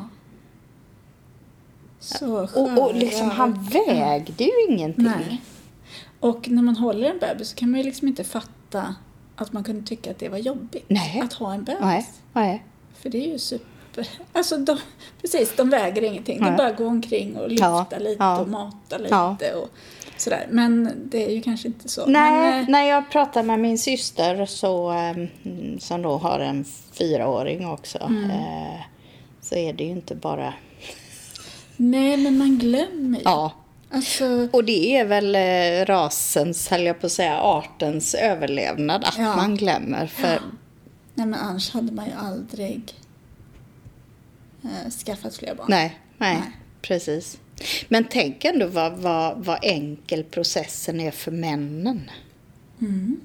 Så 1.99 2.41
Och, 2.55 2.77
och 2.83 2.95
liksom 2.95 3.29
han 3.29 3.63
vägde 3.63 4.43
ju 4.43 4.51
ingenting. 4.69 5.03
Nej. 5.05 5.41
Och 6.19 6.49
när 6.49 6.61
man 6.63 6.75
håller 6.77 7.09
en 7.09 7.19
bebis 7.19 7.49
så 7.49 7.55
kan 7.55 7.71
man 7.71 7.79
ju 7.79 7.83
liksom 7.85 8.07
inte 8.07 8.23
fatta 8.23 8.95
att 9.35 9.53
man 9.53 9.63
kunde 9.63 9.85
tycka 9.87 10.11
att 10.11 10.19
det 10.19 10.29
var 10.29 10.37
jobbigt 10.37 10.85
Nej. 10.87 11.21
att 11.25 11.33
ha 11.33 11.53
en 11.53 11.63
bebis. 11.63 11.81
Nej, 11.81 12.07
nej. 12.33 12.63
För 12.99 13.09
det 13.09 13.17
är 13.27 13.31
ju 13.31 13.39
super... 13.39 14.07
Alltså 14.33 14.57
de, 14.57 14.77
precis, 15.21 15.53
de 15.57 15.69
väger 15.69 16.01
ingenting. 16.01 16.43
Är 16.43 16.57
bara 16.57 16.67
att 16.67 16.77
gå 16.77 16.87
omkring 16.87 17.35
och 17.37 17.49
lyfta 17.49 17.65
Ja, 17.91 17.97
lite 17.99 18.15
ja. 18.23 18.39
och 18.39 18.47
mata 18.47 18.97
lite 18.97 19.53
och 19.55 19.69
sådär. 20.23 20.47
Men 20.49 20.89
det 21.09 21.25
är 21.25 21.29
ju 21.35 21.41
kanske 21.41 21.67
inte 21.67 21.89
så. 21.89 22.05
Nej, 22.05 22.31
Men, 22.31 22.63
eh, 22.63 22.69
när 22.69 22.83
jag 22.83 23.09
pratar 23.11 23.43
med 23.43 23.59
min 23.59 23.77
syster 23.77 24.45
så, 24.45 24.91
eh, 24.91 25.27
som 25.79 26.01
då 26.01 26.17
har 26.17 26.39
en 26.39 26.65
fyraåring 26.91 27.67
också, 27.67 27.97
Mm. 27.99 28.29
eh, 28.31 28.81
så 29.41 29.55
är 29.55 29.73
det 29.73 29.83
ju 29.83 29.89
inte 29.89 30.15
bara... 30.15 30.53
nej, 31.77 32.17
men 32.17 32.37
man 32.37 32.57
glömmer 32.57 33.17
ju. 33.17 33.23
Ja, 33.25 33.51
Alltså, 33.95 34.47
och 34.51 34.63
det 34.63 34.97
är 34.97 35.05
väl 35.05 35.35
eh, 35.35 35.85
rasens, 35.85 36.67
höll 36.69 36.83
jag 36.85 36.99
på 36.99 37.05
att 37.05 37.11
säga, 37.11 37.39
artens 37.41 38.13
överlevnad 38.15 39.03
att 39.03 39.17
Ja. 39.17 39.35
man 39.35 39.55
glömmer. 39.57 40.07
För 40.07 40.39
nej 41.13 41.27
men 41.27 41.33
annars 41.39 41.73
hade 41.73 41.91
man 41.91 42.05
ju 42.05 42.11
aldrig 42.17 42.93
eh, 44.63 44.89
skaffat 45.05 45.35
fler 45.35 45.55
barn. 45.55 45.65
Nej, 45.69 45.99
nej, 46.17 46.33
Nej. 46.35 46.51
precis. 46.81 47.37
Men 47.87 48.05
tänk 48.09 48.45
ändå 48.45 48.67
vad, 48.67 48.93
vad, 48.97 49.45
vad 49.45 49.59
enkel 49.61 50.23
processen 50.23 50.99
är 50.99 51.11
för 51.11 51.31
männen. 51.31 52.11
Mm. 52.81 53.19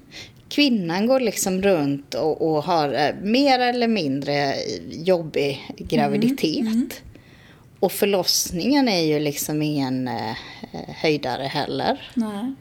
Kvinnan 0.49 1.07
går 1.07 1.19
liksom 1.19 1.61
runt 1.61 2.13
och, 2.13 2.41
och 2.51 2.63
har 2.63 2.93
eh, 2.93 3.15
mer 3.21 3.59
eller 3.59 3.87
mindre 3.87 4.53
jobbig 4.91 5.71
graviditet. 5.77 6.59
Mm, 6.61 6.89
Och 7.79 7.91
förlossningen 7.91 8.87
är 8.87 9.01
ju 9.01 9.19
liksom 9.19 9.61
ingen 9.61 10.07
eh, 10.07 10.35
höjdare 10.87 11.43
heller. 11.43 12.11
Nej. 12.13 12.53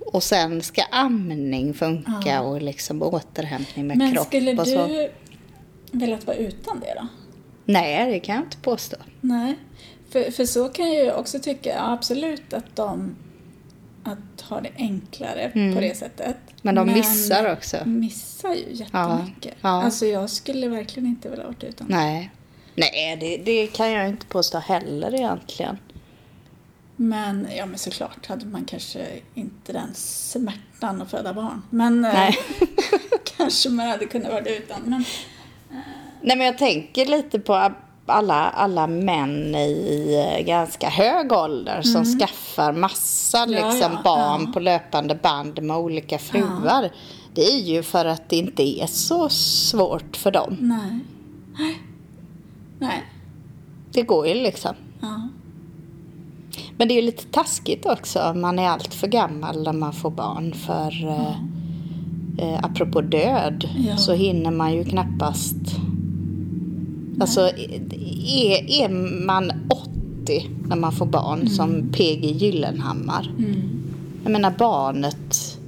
Och 0.00 0.22
sen 0.22 0.62
ska 0.62 0.82
amning 0.90 1.74
funka 1.74 2.12
Ja. 2.26 2.40
och 2.40 2.62
liksom 2.62 3.02
återhämtning 3.02 3.86
med 3.86 3.96
Men 3.98 4.12
kropp 4.12 4.26
skulle 4.26 4.56
och 4.60 4.68
så. 4.68 4.86
du 4.86 5.10
velat 5.92 6.26
vara 6.26 6.36
utan 6.36 6.80
det 6.80 6.94
då? 7.00 7.06
Nej, 7.64 8.10
det 8.12 8.20
kan 8.20 8.34
jag 8.34 8.44
inte 8.44 8.56
påstå. 8.56 8.96
Nej, 9.20 9.54
för, 10.10 10.30
för 10.30 10.44
så 10.46 10.68
kan 10.68 10.92
jag 10.92 11.04
ju 11.04 11.12
också 11.12 11.38
tycka 11.38 11.70
ja, 11.70 11.92
absolut 11.92 12.52
att 12.52 12.76
de 12.76 13.16
att 14.04 14.40
ha 14.40 14.60
det 14.60 14.70
enklare 14.76 15.50
på 15.74 15.80
det 15.80 15.96
sättet. 15.96 16.26
Mm. 16.26 16.36
Men 16.62 16.74
de 16.74 16.86
missar 16.86 17.52
också. 17.52 17.76
missar 17.84 18.54
ju 18.54 18.72
jättemycket. 18.72 19.54
Ja. 19.60 19.68
Alltså 19.68 20.06
jag 20.06 20.30
skulle 20.30 20.68
verkligen 20.68 21.08
inte 21.08 21.28
vilja 21.28 21.44
varit 21.44 21.64
utan. 21.64 21.86
Nej. 21.90 22.30
Nej, 22.74 23.16
det, 23.16 23.36
det 23.36 23.66
kan 23.66 23.92
jag 23.92 24.08
inte 24.08 24.26
påstå 24.26 24.58
heller 24.58 25.14
egentligen. 25.14 25.78
Men 26.96 27.48
ja, 27.56 27.66
men 27.66 27.78
såklart 27.78 28.26
hade 28.26 28.46
man 28.46 28.64
kanske 28.64 29.06
inte 29.34 29.72
den 29.72 29.94
smärtan 29.94 31.02
att 31.02 31.10
föda 31.10 31.34
barn. 31.34 31.62
Men 31.70 32.04
eh, 32.04 32.12
Nej. 32.12 32.38
kanske 33.36 33.68
man 33.68 33.88
hade 33.88 34.06
kunnat 34.06 34.32
vara 34.32 34.44
utan. 34.44 34.82
Men 34.82 35.04
Nej, 36.22 36.36
men 36.36 36.46
jag 36.46 36.58
tänker 36.58 37.06
lite 37.06 37.40
på 37.40 37.72
alla, 38.10 38.50
alla 38.50 38.86
män 38.86 39.54
i 39.54 40.14
eh, 40.38 40.46
ganska 40.46 40.88
hög 40.88 41.32
ålder 41.32 41.82
som 41.82 42.04
skaffar 42.04 42.72
massa 42.72 43.38
Mm. 43.38 43.54
Ja, 43.54 43.70
liksom, 43.70 43.92
ja, 43.92 44.00
barn 44.04 44.42
ja. 44.46 44.52
på 44.52 44.60
löpande 44.60 45.14
band 45.14 45.62
med 45.62 45.76
olika 45.76 46.18
fruar. 46.18 46.90
Det 47.34 47.42
är 47.42 47.58
ju 47.58 47.82
för 47.82 48.04
att 48.04 48.28
det 48.28 48.36
inte 48.36 48.62
är 48.82 48.86
så 48.86 49.28
svårt 49.28 50.16
för 50.16 50.30
dem. 50.30 50.56
nej. 51.58 51.78
Nej. 52.78 53.02
Det 53.92 54.02
går 54.02 54.26
ju 54.26 54.34
liksom. 54.34 54.74
Men 56.76 56.88
det 56.88 56.94
är 56.94 56.96
ju 56.96 57.02
lite 57.02 57.24
taskigt 57.24 57.86
också. 57.86 58.32
Man 58.36 58.58
är 58.58 58.68
allt 58.68 58.94
för 58.94 59.06
gammal 59.06 59.62
när 59.62 59.72
man 59.72 59.92
får 59.92 60.10
barn. 60.10 60.52
För 60.52 61.04
eh, 61.08 61.36
eh, 62.38 62.58
apropå 62.62 63.00
död 63.00 63.68
så 63.98 64.12
hinner 64.12 64.50
man 64.50 64.74
ju 64.74 64.84
knappast... 64.84 65.56
Alltså 67.20 67.40
är, 67.40 68.70
är 68.82 68.88
man 69.26 69.52
80 70.24 70.50
när 70.68 70.76
man 70.76 70.92
får 70.92 71.06
barn 71.06 71.38
Mm. 71.40 71.48
som 71.52 71.88
PG 71.92 72.24
Gyllenhammar. 72.24 73.30
Jag 74.22 74.32
menar 74.32 74.50
barnet, 74.58 75.58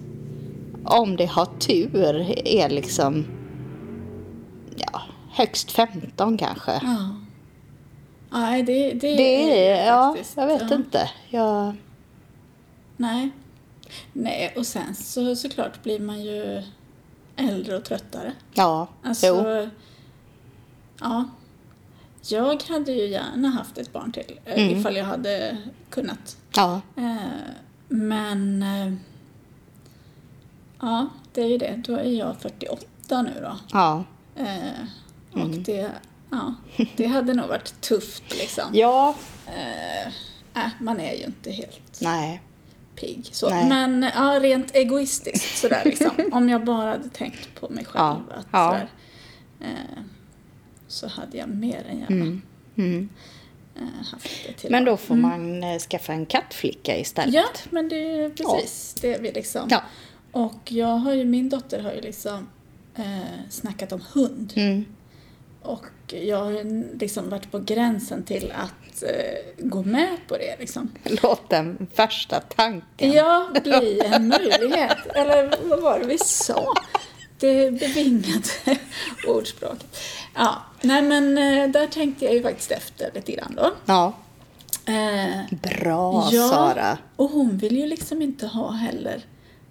om 0.84 1.16
det 1.16 1.26
har 1.26 1.46
tur, 1.58 2.34
är 2.44 2.68
liksom 2.68 3.24
ja, 4.76 5.02
högst 5.30 5.70
15 5.72 6.38
kanske. 6.38 6.72
ja. 6.82 7.16
Nej, 8.32 8.62
det, 8.62 8.92
det, 8.92 9.16
Det 9.16 9.68
är, 9.68 9.86
ja, 9.86 10.16
jag 10.36 10.46
vet 10.46 10.62
ja. 10.70 10.76
inte. 10.76 11.10
Jag, 11.28 11.74
Nej. 12.96 13.30
Nej, 14.12 14.54
och 14.56 14.66
sen 14.66 14.94
så 14.94 15.36
såklart 15.36 15.82
blir 15.82 16.00
man 16.00 16.22
ju 16.22 16.62
äldre 17.36 17.76
och 17.76 17.84
tröttare. 17.84 18.32
ja, 18.54 18.86
Alltså, 19.02 19.26
jo. 19.26 19.68
ja. 21.00 21.24
Jag 22.22 22.62
hade 22.68 22.92
ju 22.92 23.06
gärna 23.06 23.48
haft 23.48 23.78
ett 23.78 23.92
barn 23.92 24.12
till 24.12 24.40
eh, 24.44 24.62
Mm. 24.62 24.78
ifall 24.78 24.96
jag 24.96 25.04
hade 25.04 25.56
kunnat. 25.90 26.36
Ja, 26.56 26.80
Eh, 26.96 27.16
men 27.88 28.62
eh, 28.62 28.92
ja, 30.80 31.06
det 31.32 31.42
är 31.42 31.46
ju 31.46 31.58
det. 31.58 31.82
Då 31.86 31.94
är 31.96 32.04
jag 32.12 32.36
48 32.40 33.22
nu 33.22 33.30
då. 33.42 33.56
ja. 33.72 34.04
Och 35.32 35.38
Mm. 35.40 35.62
det, 35.62 35.90
ja, 36.30 36.54
det 36.96 37.06
hade 37.06 37.34
nog 37.34 37.48
varit 37.48 37.80
tufft 37.80 38.38
liksom. 38.38 38.64
Ja, 38.72 39.14
äh, 40.54 40.66
man 40.80 41.00
är 41.00 41.12
ju 41.14 41.24
inte 41.24 41.50
helt 41.50 41.98
nej. 42.00 42.42
pigg. 42.94 43.28
Så. 43.32 43.50
Nej. 43.50 43.68
Men 43.68 44.02
ja, 44.14 44.38
rent 44.42 44.74
egoistiskt 44.74 45.58
sådär 45.58 45.82
liksom. 45.84 46.10
Om 46.32 46.48
jag 46.48 46.64
bara 46.64 46.90
hade 46.90 47.08
tänkt 47.08 47.60
på 47.60 47.68
mig 47.68 47.84
själv. 47.84 48.22
Ja, 48.30 48.34
Att, 48.36 48.46
ja. 48.50 48.68
Sådär, 48.70 48.88
eh, 49.60 50.02
så 50.90 51.06
hade 51.06 51.36
jag 51.38 51.48
mer 51.48 51.84
än 51.90 51.98
gärna 51.98 52.06
Mm. 52.16 52.42
Mm. 52.76 53.08
eh, 53.76 54.06
haft 54.12 54.46
det 54.46 54.52
till 54.52 54.70
Men 54.70 54.84
då 54.84 54.96
får 54.96 55.14
man 55.14 55.64
eh, 55.64 55.78
skaffa 55.78 56.12
en 56.12 56.26
kattflicka 56.26 56.98
istället. 56.98 57.34
Ja, 57.34 57.44
men 57.70 57.88
det 57.88 57.96
är 57.96 58.30
precis 58.30 58.94
det 59.00 59.18
vi 59.20 59.32
liksom. 59.32 59.68
Ja. 59.70 59.82
Och 60.32 60.72
jag 60.72 60.96
har 60.96 61.12
ju, 61.12 61.24
min 61.24 61.48
dotter 61.48 61.82
har 61.82 61.92
ju 61.92 62.00
liksom 62.00 62.48
eh, 62.96 63.04
snackat 63.50 63.92
om 63.92 64.00
hund. 64.12 64.52
Mm. 64.56 64.84
Och 65.62 65.86
jag 66.08 66.36
har 66.44 66.96
liksom 66.98 67.28
varit 67.30 67.50
på 67.50 67.58
gränsen 67.58 68.22
till 68.22 68.52
att 68.56 69.02
eh, 69.02 69.54
gå 69.58 69.82
med 69.82 70.16
på 70.28 70.36
det 70.36 70.56
liksom. 70.58 70.90
Låt 71.22 71.50
den 71.50 71.86
värsta 71.96 72.40
tanken. 72.40 73.12
Ja, 73.12 73.50
bli 73.64 74.00
en 74.04 74.28
möjlighet. 74.28 74.98
Eller 75.14 75.54
vad 75.68 75.80
var 75.82 75.98
det 75.98 76.06
vi 76.06 76.18
sa? 76.18 76.74
Det 77.38 77.70
bevingade 77.70 78.48
ordspråket. 79.26 79.96
Ja, 80.34 80.62
nej 80.82 81.02
men 81.02 81.38
eh, 81.38 81.68
där 81.70 81.86
tänkte 81.86 82.24
jag 82.24 82.34
ju 82.34 82.42
faktiskt 82.42 82.70
efter 82.70 83.10
lite 83.14 83.32
grann 83.32 83.54
då. 83.56 83.72
Ja. 83.86 84.12
Eh, 84.86 85.40
Bra 85.62 86.28
ja, 86.32 86.48
Sara. 86.48 86.98
och 87.16 87.30
hon 87.30 87.58
vill 87.58 87.76
ju 87.78 87.86
liksom 87.86 88.22
inte 88.22 88.46
ha 88.46 88.70
heller 88.70 89.24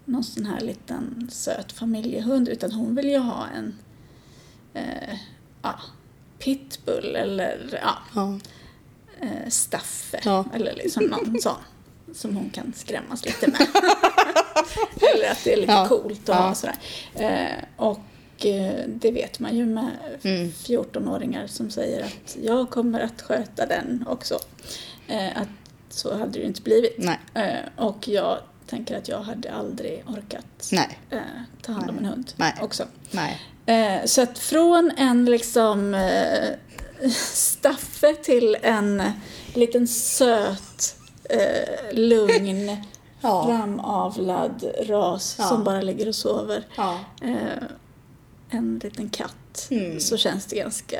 någon 0.05 0.23
sån 0.23 0.45
här 0.45 0.59
liten 0.61 1.29
söt 1.31 1.71
familjehund 1.71 2.47
utan 2.49 2.71
hon 2.71 2.95
vill 2.95 3.09
ju 3.09 3.17
ha 3.17 3.45
en 3.57 3.77
eh, 4.73 5.17
ja, 5.61 5.75
pitbull 6.39 7.15
eller 7.15 7.79
ja, 7.83 7.97
Ja. 8.15 8.39
eh, 9.21 9.49
staffe 9.49 10.19
Ja. 10.25 10.45
eller 10.53 10.75
liksom 10.75 11.03
någon 11.05 11.35
sån 11.41 11.55
som 12.13 12.35
hon 12.35 12.49
kan 12.49 12.73
skrämmas 12.75 13.25
lite 13.25 13.47
med. 13.51 13.61
Eller 15.15 15.31
att 15.31 15.43
det 15.43 15.53
är 15.53 15.57
lite 15.57 15.71
Ja. 15.71 15.87
coolt 15.87 16.29
att 16.29 16.35
ha 16.35 16.55
sådär. 16.55 16.75
Eh, 17.15 17.63
och 17.77 17.99
det 18.87 19.11
vet 19.11 19.39
man 19.39 19.57
ju 19.57 19.65
med 19.65 19.89
Mm. 20.23 20.51
14-åringar 20.51 21.47
som 21.47 21.69
säger 21.69 22.03
att 22.03 22.37
jag 22.43 22.69
kommer 22.69 22.99
att 22.99 23.21
sköta 23.21 23.65
den 23.65 24.05
också. 24.09 24.39
Eh, 25.07 25.37
att 25.41 25.47
så 25.89 26.17
hade 26.17 26.31
det 26.31 26.39
ju 26.39 26.45
inte 26.45 26.61
blivit. 26.61 26.95
Nej. 26.97 27.19
Eh, 27.33 27.85
och 27.85 28.07
jag 28.07 28.37
tänker 28.67 28.97
att 28.97 29.07
jag 29.07 29.19
hade 29.21 29.51
aldrig 29.51 30.03
orkat 30.07 30.69
Nej. 30.71 30.99
eh, 31.09 31.17
ta 31.61 31.71
hand 31.71 31.89
om 31.89 31.97
en 31.97 32.05
hund 32.05 32.33
också. 32.61 32.83
Eh, 33.65 34.05
så 34.05 34.21
att 34.21 34.37
från 34.39 34.91
en 34.97 35.25
liksom 35.25 35.93
eh, 35.93 36.49
Staffe 37.33 38.13
till 38.13 38.57
en 38.61 39.03
liten 39.53 39.87
söt, 39.87 40.95
eh, 41.23 41.93
lugn, 41.93 42.77
Ja. 43.21 43.45
framavlad 43.45 44.63
ras 44.87 45.35
Ja. 45.39 45.43
som 45.45 45.63
bara 45.63 45.81
ligger 45.81 46.07
och 46.07 46.15
sover. 46.15 46.63
Ja. 46.77 46.99
En 48.49 48.79
liten 48.83 49.09
katt. 49.09 49.67
Mm. 49.71 49.99
Så 49.99 50.17
känns 50.17 50.45
det 50.45 50.55
ganska 50.55 50.99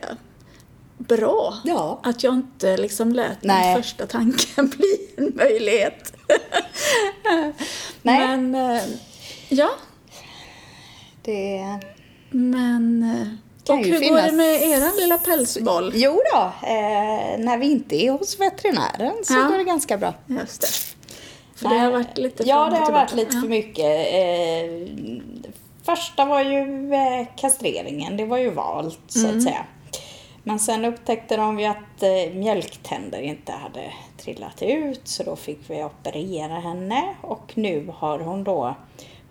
bra. 0.97 1.53
Ja. 1.63 1.99
Att 2.03 2.23
jag 2.23 2.33
inte 2.33 2.77
liksom 2.77 3.13
lät 3.13 3.43
Nej. 3.43 3.73
den 3.73 3.83
första 3.83 4.07
tanken 4.07 4.67
bli 4.77 5.09
en 5.17 5.31
möjlighet. 5.35 6.13
Nej. 8.01 8.37
Men, 8.37 8.55
eh, 8.55 8.81
ja. 9.49 9.69
Det... 11.21 11.65
Men... 12.31 13.03
eh, 13.03 13.73
och 13.73 13.77
hur 13.77 13.91
går 13.91 13.99
finnas- 13.99 14.25
det 14.25 14.31
med 14.31 14.61
eran 14.63 14.91
lilla 14.99 15.17
pälsboll? 15.17 15.91
Jo 15.95 16.21
då, 16.33 16.39
eh, 16.67 17.39
när 17.39 17.57
vi 17.57 17.71
inte 17.71 17.95
är 18.05 18.11
hos 18.11 18.39
veterinären 18.39 19.13
så 19.23 19.33
Ja. 19.33 19.43
går 19.43 19.57
det 19.57 19.63
ganska 19.63 19.97
bra. 19.97 20.13
Just 20.27 20.61
det. 20.61 20.67
För 21.55 21.69
det 21.69 21.75
har 21.75 21.91
varit 21.91 22.17
lite 22.17 22.43
Ja, 22.43 22.55
fram 22.55 22.63
och 22.73 22.79
det 22.79 22.85
har 22.85 22.91
varit 22.91 23.15
lite 23.15 23.35
Ja. 23.35 23.41
för 23.41 23.47
mycket. 23.47 23.85
Eh, 24.13 25.38
första 25.83 26.25
var 26.25 26.41
ju 26.41 26.93
eh, 26.93 27.27
kastreringen, 27.37 28.17
det 28.17 28.25
var 28.25 28.37
ju 28.37 28.51
valt 28.51 28.99
så 29.07 29.19
Mm. 29.25 29.37
att 29.37 29.43
säga. 29.43 29.65
Men 30.43 30.59
sen 30.59 30.85
upptäckte 30.85 31.37
de 31.37 31.59
ju 31.59 31.65
att 31.65 32.03
eh, 32.03 32.33
mjölktänder 32.33 33.19
inte 33.21 33.51
hade 33.51 33.93
trillat 34.17 34.61
ut 34.61 35.01
så 35.07 35.23
då 35.23 35.35
fick 35.35 35.59
vi 35.67 35.83
operera 35.83 36.59
henne 36.59 37.15
och 37.21 37.51
nu 37.55 37.93
har 37.97 38.19
hon 38.19 38.43
då 38.43 38.75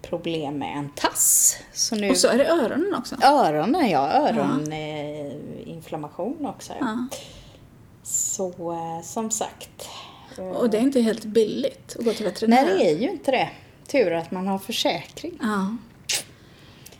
problem 0.02 0.58
med 0.58 0.76
en 0.76 0.90
tass. 0.90 1.56
Så 1.72 1.96
nu... 1.96 2.10
Och 2.10 2.16
så 2.16 2.28
är 2.28 2.38
det 2.38 2.48
öronen 2.48 2.94
också. 2.94 3.16
Öronen, 3.22 3.90
ja. 3.90 4.08
Öroninflammation 4.10 6.46
också. 6.46 6.72
Ja. 6.80 6.86
Ja. 6.86 7.06
Så 8.02 8.48
eh, 8.72 9.00
som 9.04 9.30
sagt. 9.30 9.88
Och 10.58 10.70
det 10.70 10.78
är 10.78 10.82
inte 10.82 11.00
helt 11.00 11.24
billigt 11.24 11.96
att 11.98 12.04
gå 12.04 12.12
till 12.12 12.24
Nej, 12.24 12.32
veterinären. 12.32 12.78
det 12.78 12.90
är 12.90 12.98
ju 12.98 13.10
inte 13.10 13.30
det. 13.30 13.48
Tur 13.86 14.12
att 14.12 14.30
man 14.30 14.46
har 14.46 14.58
försäkring. 14.58 15.38
Ja. 15.42 15.76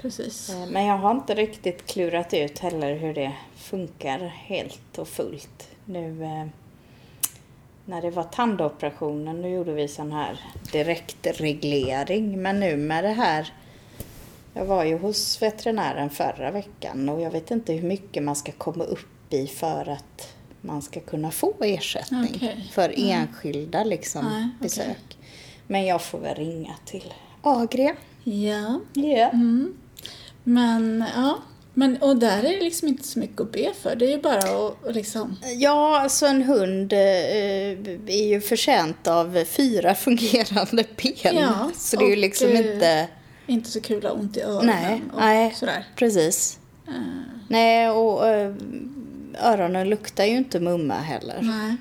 Precis. 0.02 0.50
Eh, 0.50 0.67
Men 0.71 0.85
jag 0.85 0.99
har 0.99 1.11
inte 1.11 1.35
riktigt 1.35 1.87
klurat 1.87 2.35
ut 2.35 2.59
heller 2.59 2.97
hur 2.97 3.14
det 3.14 3.33
funkar 3.57 4.19
helt 4.19 4.99
och 4.99 5.09
fullt. 5.09 5.69
Nu 5.85 6.25
eh, 6.25 6.47
när 7.85 8.02
det 8.02 8.11
var 8.11 8.23
tandoperationen, 8.23 9.40
nu 9.43 9.49
gjorde 9.49 9.73
vi 9.73 9.88
sån 9.88 10.12
här 10.12 10.40
direktreglering. 10.73 12.43
Men 12.43 12.61
nu 12.61 12.76
med 12.76 13.05
det 13.05 13.11
här, 13.12 13.52
jag 14.55 14.64
var 14.64 14.85
ju 14.85 14.99
hos 14.99 15.43
veterinären 15.43 16.11
förra 16.11 16.50
veckan 16.50 17.09
och 17.09 17.21
jag 17.21 17.31
vet 17.31 17.50
inte 17.50 17.73
hur 17.73 17.88
mycket 17.88 18.23
man 18.23 18.37
ska 18.37 18.52
komma 18.52 18.85
upp 18.85 19.33
i 19.35 19.47
för 19.47 19.88
att 19.88 20.35
man 20.61 20.83
ska 20.83 21.00
kunna 21.00 21.31
få 21.31 21.55
ersättning 21.61 22.33
Okej. 22.37 22.71
för 22.73 22.95
enskilda 22.97 23.85
liksom, 23.85 24.25
Nej, 24.25 24.49
okej. 24.57 24.59
besök. 24.61 25.19
Men 25.67 25.87
jag 25.87 26.02
får 26.02 26.19
väl 26.19 26.35
ringa 26.35 26.75
till 26.85 27.14
Agria. 27.43 27.95
Ja. 28.25 28.81
Ja. 28.93 29.31
Men, 30.49 31.05
ja. 31.17 31.38
Men, 31.75 31.97
och 31.97 32.17
där 32.17 32.38
är 32.38 32.43
det 32.43 32.61
liksom 32.64 32.88
inte 32.88 33.09
så 33.09 33.19
mycket 33.19 33.40
att 33.40 33.52
be 33.52 33.73
för. 33.83 33.97
Det 33.97 34.05
är 34.07 34.11
ju 34.11 34.21
bara 34.23 34.38
att 34.38 34.95
liksom... 34.95 35.37
Ja, 35.57 36.00
alltså 36.00 36.26
en 36.26 36.43
hund 36.43 36.93
eh, 36.93 36.99
är 36.99 38.26
ju 38.28 38.40
förtjänt 38.40 39.07
av 39.07 39.45
fyra 39.45 39.95
fungerande 40.05 40.84
ben. 41.02 41.37
Ja, 41.37 41.71
så 41.76 41.97
det 41.97 42.04
är 42.04 42.08
ju 42.11 42.17
liksom 42.17 42.49
eh, 42.49 42.58
inte... 42.58 43.08
Inte 43.47 43.71
så 43.71 43.80
kul 43.80 44.06
att 44.06 44.13
ha 44.13 44.19
ont 44.21 44.37
i 44.37 44.41
öronen 44.43 44.67
Nej, 44.82 45.02
och 45.13 45.21
nej. 45.21 45.54
sådär. 45.56 45.84
Precis. 45.97 46.58
Eh, 46.89 46.93
Nej, 47.49 47.91
och 47.91 48.28
eh, 48.28 48.54
öronen 49.43 49.89
luktar 49.89 50.25
ju 50.25 50.37
inte 50.37 50.61
mumma 50.61 50.95
heller. 50.95 51.39
nej. 51.41 51.76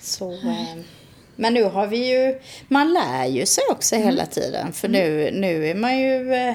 Så, 0.00 0.32
eh, 0.32 0.76
men 1.36 1.54
nu 1.54 1.64
har 1.64 1.86
vi 1.86 2.10
ju... 2.10 2.38
Man 2.68 2.92
lär 2.92 3.26
ju 3.26 3.46
sig 3.46 3.64
också 3.70 3.94
Mm. 3.94 4.08
hela 4.08 4.26
tiden. 4.26 4.72
För 4.72 4.88
nu, 4.88 5.30
nu 5.32 5.66
är 5.70 5.74
man 5.74 5.98
ju... 5.98 6.34
eh, 6.34 6.54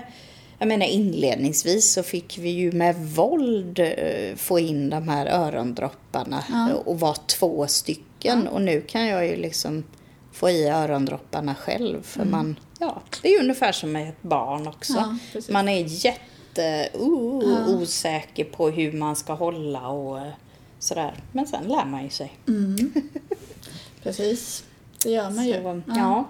Jag 0.59 0.67
menar 0.67 0.85
inledningsvis 0.85 1.93
så 1.93 2.03
fick 2.03 2.37
vi 2.37 2.49
ju 2.49 2.71
med 2.71 2.95
våld 2.95 3.79
eh, 3.79 4.35
få 4.35 4.59
in 4.59 4.89
de 4.89 5.07
här 5.09 5.25
örondropparna 5.25 6.43
Ja. 6.49 6.69
och 6.85 6.99
vara 6.99 7.13
två 7.15 7.67
stycken. 7.67 8.47
Och 8.47 8.61
nu 8.61 8.81
kan 8.81 9.07
jag 9.07 9.27
ju 9.27 9.35
liksom 9.35 9.83
få 10.31 10.49
i 10.49 10.67
örondropparna 10.69 11.55
själv. 11.55 12.03
För 12.03 12.25
man, 12.25 12.59
ja, 12.79 13.01
det 13.21 13.27
är 13.27 13.31
ju 13.33 13.39
ungefär 13.39 13.71
som 13.71 13.91
med 13.91 14.09
ett 14.09 14.21
barn 14.21 14.67
också. 14.67 14.97
Mm. 14.97 15.19
Ja, 15.33 15.41
man 15.49 15.69
är 15.69 15.85
jätte 16.05 16.89
Ja. 16.93 17.65
osäker 17.67 18.43
på 18.43 18.69
hur 18.69 18.91
man 18.91 19.15
ska 19.15 19.33
hålla 19.33 19.87
och 19.87 20.19
eh, 20.19 20.31
sådär. 20.79 21.13
Men 21.31 21.47
sen 21.47 21.63
lär 21.63 21.85
man 21.85 22.03
ju 22.03 22.09
sig. 22.09 22.31
Precis. 24.03 24.63
Det 25.03 25.09
gör 25.11 25.29
man 25.29 25.47
ju. 25.47 25.53
Så, 25.53 25.81
ja. 25.87 26.25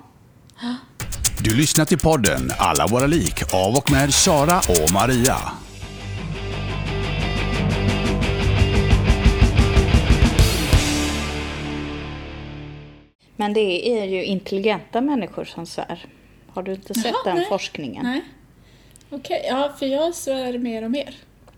Du 1.44 1.56
lyssnar 1.56 1.86
till 1.86 2.00
podden 2.00 2.52
Alla 2.58 2.88
våra 2.88 3.08
lik 3.08 3.54
av 3.54 3.76
och 3.76 3.92
med 3.92 4.14
Sara 4.14 4.58
och 4.58 4.94
Maria. 4.94 5.38
Men 13.36 13.54
det 13.54 14.00
är 14.00 14.06
ju 14.06 14.24
intelligenta 14.24 15.02
människor 15.02 15.46
som 15.46 15.66
svär. 15.66 16.06
Har 16.48 16.64
du 16.64 16.74
inte 16.74 16.94
sett 16.94 17.06
Jaha, 17.06 17.24
den 17.26 17.36
nej. 17.36 17.46
forskningen? 17.50 18.06
Nej. 18.06 18.22
Okej, 19.10 19.46
ja 19.50 19.74
för 19.80 19.86
jag 19.86 20.16
svär 20.16 20.58
mer 20.58 20.84
och 20.84 20.92
mer. 20.92 21.16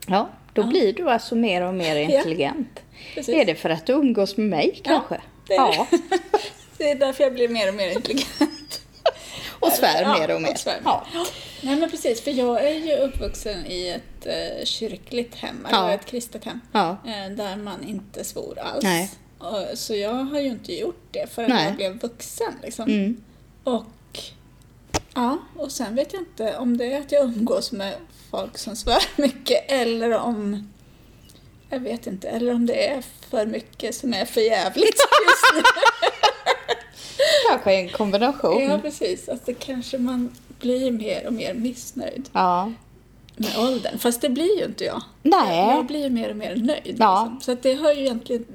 Ja, 0.08 0.30
då 0.54 0.64
blir 0.64 0.94
du 0.94 1.10
alltså 1.10 1.36
mer 1.36 1.62
och 1.62 1.74
mer 1.74 1.96
intelligent. 2.10 2.80
Precis. 3.16 3.36
Är 3.36 3.46
det 3.46 3.56
för 3.56 3.70
att 3.70 3.86
du 3.86 3.94
umgås 3.94 4.38
med 4.38 4.48
mig 4.48 4.82
kanske? 4.84 5.22
det 5.48 5.54
är 5.54 5.58
ja. 5.58 5.88
Det 6.78 6.92
är 6.92 6.96
därför 6.96 7.24
jag 7.24 7.34
blir 7.34 7.50
mer 7.50 7.68
och 7.68 7.76
mer 7.76 7.90
intelligent. 7.90 8.81
Och 9.62 9.72
svär 9.72 10.02
Ja, 10.02 10.18
mer 10.20 10.36
och 10.36 10.42
mer. 10.42 10.52
och 10.52 10.58
svär. 10.60 10.82
Ja. 10.84 11.06
Nej 11.62 11.76
men 11.76 11.92
precis, 11.92 12.22
för 12.22 12.32
jag 12.32 12.64
är 12.66 12.74
ju 12.74 12.96
uppvuxen 12.96 13.66
i 13.66 13.88
ett 13.88 14.26
eh, 14.26 14.66
kyrkligt 14.66 15.36
hem, 15.36 15.66
eller 15.66 15.78
Ja. 15.78 15.92
ett 15.94 16.06
kristet 16.06 16.46
hem, 16.46 16.60
Ja. 16.72 16.90
eh, 17.06 17.30
där 17.32 17.56
man 17.56 17.84
inte 17.84 18.24
svor 18.24 18.60
alls. 18.60 18.84
Nej. 18.84 19.12
Och, 19.38 19.78
så 19.78 19.96
jag 19.96 20.14
har 20.14 20.40
ju 20.40 20.48
inte 20.50 20.74
gjort 20.80 21.04
det 21.12 21.34
förrän 21.34 21.50
Nej. 21.50 21.66
jag 21.66 21.76
blev 21.76 22.00
vuxen. 22.00 22.54
Liksom. 22.64 22.86
Mm. 22.90 23.24
Och, 23.64 24.20
ja, 25.14 25.38
och 25.58 25.72
sen 25.72 25.96
vet 25.96 26.14
jag 26.14 26.22
inte 26.22 26.58
om 26.58 26.78
det 26.78 26.94
är 26.94 27.00
att 27.02 27.12
jag 27.12 27.24
umgås 27.24 27.72
med 27.72 27.94
folk 28.32 28.58
som 28.58 28.76
svär 28.76 29.04
mycket 29.22 29.72
eller 29.72 30.12
om 30.18 30.70
jag 31.70 31.80
vet 31.80 32.08
inte, 32.08 32.30
eller 32.30 32.54
om 32.54 32.66
det 32.66 32.88
är 32.90 33.04
för 33.30 33.46
mycket 33.46 33.96
som 33.96 34.14
är 34.14 34.26
för 34.26 34.42
jävligt 34.42 34.84
just 35.28 35.54
nu. 35.56 35.62
Kanske 37.52 37.74
en 37.74 37.90
kombination. 37.90 38.64
Ja, 38.64 38.78
precis. 38.78 39.30
Alltså 39.30 39.52
kanske 39.60 39.98
man 39.98 40.32
blir 40.60 40.92
mer 40.92 41.28
och 41.28 41.34
mer 41.34 41.54
missnöjd 41.54 42.30
Ja. 42.34 42.72
med 43.36 43.58
åldern. 43.58 44.00
Fast 44.00 44.22
det 44.22 44.30
blir 44.30 44.60
ju 44.60 44.66
inte 44.66 44.84
jag. 44.84 45.02
Nej. 45.24 45.76
Jag 45.76 45.86
blir 45.86 46.04
ju 46.04 46.10
mer 46.10 46.30
och 46.30 46.36
mer 46.36 46.56
nöjd. 46.56 46.96
Ja. 47.00 47.22
Liksom. 47.24 47.40
Så 47.42 47.52
att 47.52 47.64
det 47.64 47.74
har 47.74 47.94
ju 47.94 48.02
egentligen... 48.02 48.46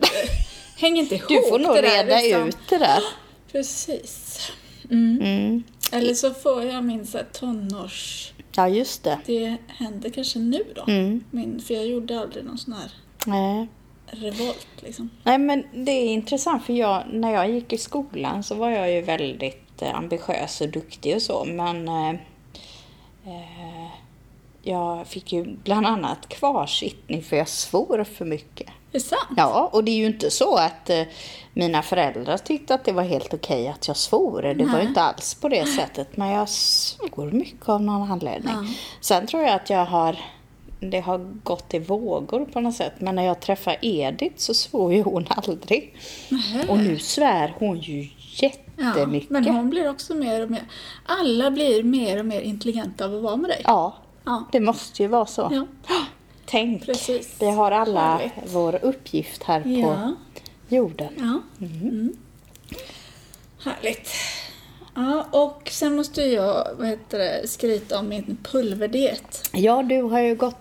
hänger 0.76 1.02
inte 1.02 1.14
ihop 1.14 1.28
Du 1.28 1.48
får 1.50 1.58
nog 1.58 1.74
det 1.74 1.82
där, 1.82 2.04
reda 2.04 2.16
liksom. 2.20 2.48
ut 2.48 2.56
det 2.68 2.78
där. 2.78 3.02
Precis. 3.52 4.38
Mm. 4.90 5.20
Mm. 5.22 5.62
Eller 5.92 6.14
så 6.14 6.34
får 6.34 6.64
jag 6.64 6.84
min 6.84 7.06
så 7.06 7.18
här 7.18 7.26
tonårs... 7.32 8.32
Ja, 8.56 8.68
just 8.68 9.04
det. 9.04 9.18
Det 9.26 9.56
händer 9.66 10.10
kanske 10.10 10.38
nu 10.38 10.64
då. 10.74 10.84
Mm. 10.92 11.24
Min, 11.30 11.60
för 11.60 11.74
jag 11.74 11.86
gjorde 11.86 12.20
aldrig 12.20 12.44
någon 12.44 12.58
sån 12.58 12.72
här 12.72 12.90
Nej. 13.26 13.68
Revolt 14.06 14.66
liksom. 14.80 15.10
Nej, 15.22 15.38
men 15.38 15.64
det 15.72 15.90
är 15.90 16.06
intressant 16.06 16.64
för 16.64 16.72
jag, 16.72 17.04
när 17.10 17.32
jag 17.32 17.50
gick 17.50 17.72
i 17.72 17.78
skolan 17.78 18.42
så 18.42 18.54
var 18.54 18.70
jag 18.70 18.92
ju 18.92 19.00
väldigt 19.00 19.82
eh, 19.82 19.94
ambitiös 19.94 20.60
och 20.60 20.68
duktig 20.68 21.16
och 21.16 21.22
så, 21.22 21.44
men 21.44 21.88
eh, 21.88 22.10
eh, 23.26 23.90
jag 24.62 25.06
fick 25.06 25.32
ju 25.32 25.44
bland 25.44 25.86
annat 25.86 26.28
kvarsittning 26.28 27.22
för 27.22 27.36
jag 27.36 27.48
svor 27.48 28.04
för 28.04 28.24
mycket. 28.24 28.66
Är 28.68 28.72
det 28.92 29.00
sant? 29.00 29.30
Ja, 29.36 29.70
och 29.72 29.84
det 29.84 29.90
är 29.90 29.96
ju 29.96 30.06
inte 30.06 30.30
så 30.30 30.56
att 30.56 30.90
eh, 30.90 31.02
mina 31.52 31.82
föräldrar 31.82 32.38
tyckte 32.38 32.74
att 32.74 32.84
det 32.84 32.92
var 32.92 33.02
helt 33.02 33.34
okej 33.34 33.68
att 33.68 33.88
jag 33.88 33.96
svor. 33.96 34.42
Det 34.42 34.64
var 34.64 34.72
ju 34.72 34.78
Nej. 34.78 34.86
inte 34.86 35.02
alls 35.02 35.34
på 35.34 35.48
det 35.48 35.66
sättet, 35.66 36.16
men 36.16 36.28
jag 36.28 36.48
svor 36.48 37.30
mycket 37.30 37.68
av 37.68 37.82
någon 37.82 38.10
anledning. 38.10 38.54
Ja. 38.54 38.64
Sen 39.00 39.26
tror 39.26 39.42
jag 39.42 39.54
att 39.54 39.70
jag 39.70 39.86
har 39.86 40.16
det 40.80 41.00
har 41.00 41.18
gått 41.44 41.74
i 41.74 41.78
vågor 41.78 42.44
på 42.44 42.60
något 42.60 42.74
sätt. 42.74 42.92
Men 42.98 43.14
när 43.14 43.22
jag 43.26 43.40
träffar 43.40 43.76
Edith 43.82 44.34
så 44.36 44.54
svor 44.54 44.92
ju 44.94 45.02
hon 45.02 45.26
aldrig. 45.28 45.94
Nähä. 46.28 46.66
Och 46.68 46.78
nu 46.78 46.98
svär 46.98 47.54
hon 47.58 47.78
ju 47.78 48.08
Ja, 48.78 48.86
jättemycket. 48.88 49.30
men 49.30 49.44
hon 49.46 49.70
blir 49.70 49.90
också 49.90 50.14
mer 50.14 50.42
och 50.42 50.50
mer... 50.50 50.62
Alla 51.06 51.50
blir 51.50 51.82
mer 51.82 52.18
och 52.18 52.26
mer 52.26 52.40
intelligenta 52.40 53.04
av 53.04 53.14
att 53.16 53.22
vara 53.22 53.36
med 53.36 53.50
dig. 53.50 53.60
Ja, 53.64 53.94
Ja. 54.24 54.44
det 54.52 54.60
måste 54.60 55.02
ju 55.02 55.08
vara 55.08 55.26
så. 55.26 55.48
Ja. 55.88 55.96
Tänk, 56.46 56.86
Precis. 56.86 57.36
vi 57.40 57.50
har 57.50 57.70
alla 57.70 58.16
Härligt. 58.16 58.32
vår 58.52 58.78
uppgift 58.84 59.42
här 59.42 59.60
på 59.60 59.68
Ja. 59.68 60.14
jorden. 60.68 61.12
Ja. 61.16 61.66
Mm. 61.66 62.12
Härligt. 63.64 64.08
Ja, 64.94 65.26
och 65.30 65.68
sen 65.72 65.96
måste 65.96 66.22
jag 66.22 66.66
vad 66.78 66.88
heter 66.88 67.18
det, 67.18 67.48
skryta 67.48 67.98
om 67.98 68.08
min 68.08 68.36
pulverdiet. 68.42 69.50
Ja, 69.52 69.82
du 69.82 70.02
har 70.02 70.20
ju 70.20 70.34
gått 70.34 70.56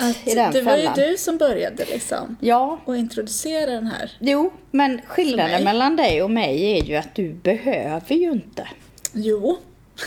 Att 0.00 0.26
i 0.28 0.34
den 0.34 0.52
det 0.52 0.62
var 0.62 0.76
ju 0.76 0.82
fällan. 0.88 0.94
du 1.10 1.16
som 1.16 1.38
började 1.38 1.84
liksom. 1.84 2.36
Ja, 2.40 2.80
Och 2.84 2.96
introducera 2.96 3.70
den 3.70 3.86
här. 3.86 4.12
jo, 4.20 4.52
men 4.70 5.00
skillnaden 5.06 5.64
mellan 5.64 5.96
dig 5.96 6.22
och 6.22 6.30
mig 6.30 6.78
är 6.78 6.84
ju 6.84 6.96
att 6.96 7.14
du 7.14 7.32
behöver 7.32 8.14
ju 8.14 8.30
inte. 8.32 8.68
Jo. 9.12 9.58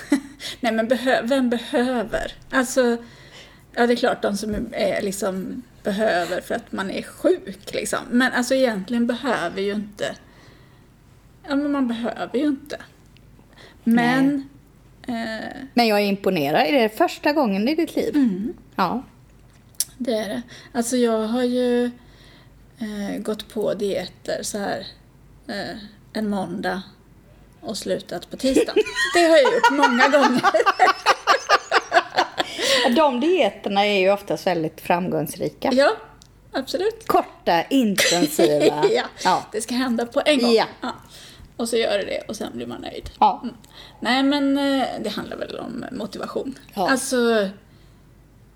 Nej 0.59 0.71
men 0.71 0.87
behö 0.87 1.21
vem 1.23 1.49
behöver? 1.49 2.31
Alltså, 2.49 2.97
ja 3.75 3.87
det 3.87 3.93
är 3.93 3.95
klart 3.95 4.21
de 4.21 4.37
som 4.37 4.55
är 4.71 5.01
liksom 5.01 5.63
behöver 5.83 6.41
för 6.41 6.55
att 6.55 6.71
man 6.71 6.91
är 6.91 7.01
sjuk 7.01 7.73
liksom. 7.73 7.99
Men 8.09 8.31
alltså 8.31 8.55
egentligen 8.55 9.07
behöver 9.07 9.61
ju 9.61 9.71
inte. 9.71 10.15
Ja 11.47 11.55
men 11.55 11.71
man 11.71 11.87
behöver 11.87 12.37
ju 12.39 12.45
inte. 12.45 12.77
Men. 13.83 14.49
Eh, 15.07 15.13
Men 15.73 15.87
jag 15.87 15.99
är 16.01 16.05
imponerad. 16.05 16.61
Är 16.67 16.71
det 16.71 16.89
första 16.89 17.33
gången 17.33 17.67
i 17.69 17.75
ditt 17.75 17.95
liv? 17.95 18.15
Mm. 18.15 18.53
Ja. 18.75 19.03
Det 20.03 20.13
är 20.17 20.29
det. 20.29 20.41
Alltså 20.73 20.97
jag 20.97 21.27
har 21.27 21.43
ju 21.43 21.85
eh, 22.79 23.17
gått 23.19 23.53
på 23.53 23.73
dieter 23.73 24.43
så 24.43 24.57
här 24.57 24.87
eh, 25.47 25.77
en 26.13 26.29
måndag 26.29 26.81
och 27.61 27.77
slutat 27.77 28.29
på 28.29 28.37
tisdag. 28.37 28.73
Det 29.15 29.19
har 29.21 29.37
jag 29.37 29.53
gjort 29.53 29.71
många 29.71 30.07
gånger. 30.09 30.41
De 32.95 33.19
dieterna 33.19 33.85
är 33.85 33.99
ju 33.99 34.11
oftast 34.11 34.47
väldigt 34.47 34.81
framgångsrika. 34.81 35.69
Ja, 35.73 35.91
absolut. 36.51 37.07
Korta, 37.07 37.63
intensiva. 37.63 38.85
ja, 38.91 39.03
Ja. 39.23 39.45
det 39.51 39.61
ska 39.61 39.75
hända 39.75 40.05
på 40.05 40.21
en 40.25 40.39
gång. 40.39 40.53
Ja. 40.53 40.65
Och 41.57 41.69
så 41.69 41.77
gör 41.77 41.97
det 41.97 42.05
det 42.05 42.21
och 42.27 42.35
sen 42.35 42.51
blir 42.55 42.67
man 42.67 42.81
nöjd. 42.81 43.09
Ja. 43.19 43.39
Mm. 43.43 43.55
Nej, 43.99 44.23
men 44.23 44.57
eh, 44.57 44.87
det 45.01 45.09
handlar 45.09 45.37
väl 45.37 45.59
om 45.59 45.85
motivation. 45.91 46.59
Ja. 46.73 46.89
Alltså, 46.91 47.41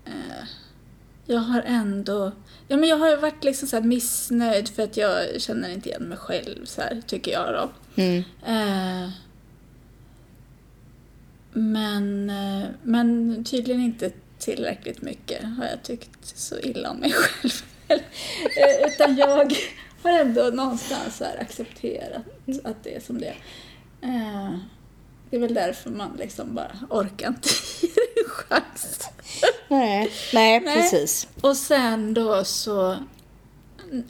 eh, 0.04 0.44
jag 1.28 1.38
har 1.38 1.62
ändå... 1.66 2.32
Ja, 2.68 2.76
men 2.76 2.88
jag 2.88 2.96
har 2.96 3.16
varit 3.16 3.44
liksom 3.44 3.68
så 3.68 3.76
här 3.76 3.82
missnöjd 3.82 4.68
för 4.68 4.82
att 4.82 4.96
jag 4.96 5.40
känner 5.40 5.68
inte 5.68 5.88
igen 5.88 6.02
mig 6.02 6.18
själv, 6.18 6.64
så 6.64 6.80
här, 6.80 7.02
tycker 7.06 7.32
jag 7.32 7.54
då. 7.54 7.70
Mm. 8.02 8.22
Eh, 8.46 9.10
men, 11.52 12.30
eh, 12.30 12.68
men 12.82 13.44
tydligen 13.44 13.82
inte 13.82 14.10
tillräckligt 14.38 15.02
mycket 15.02 15.42
har 15.44 15.64
jag 15.64 15.82
tyckt 15.82 16.26
så 16.36 16.58
illa 16.58 16.90
om 16.90 16.96
mig 16.96 17.12
själv. 17.14 17.50
Eh, 17.88 18.86
Utan 18.86 19.16
jag 19.16 19.52
har 20.02 20.10
ändå 20.20 20.42
någonstans 20.42 21.20
här 21.20 21.40
accepterat 21.40 22.22
att 22.64 22.84
det 22.84 22.96
är 22.96 23.00
som 23.00 23.20
det 23.20 23.26
är. 23.26 23.36
Eh, 24.02 24.54
Det 25.30 25.36
är 25.36 25.40
väl 25.40 25.54
därför 25.54 25.90
man 25.90 26.16
liksom 26.18 26.54
bara 26.54 26.72
orkar 26.90 27.28
inte 27.28 27.48
ge 27.80 27.88
det 27.94 28.20
en 28.20 28.28
chans. 28.28 29.08
Nej. 29.68 30.12
Nej, 30.34 30.60
Nej. 30.60 30.74
precis. 30.74 31.28
Och 31.40 31.56
sen 31.56 32.14
då 32.14 32.44
så... 32.44 32.96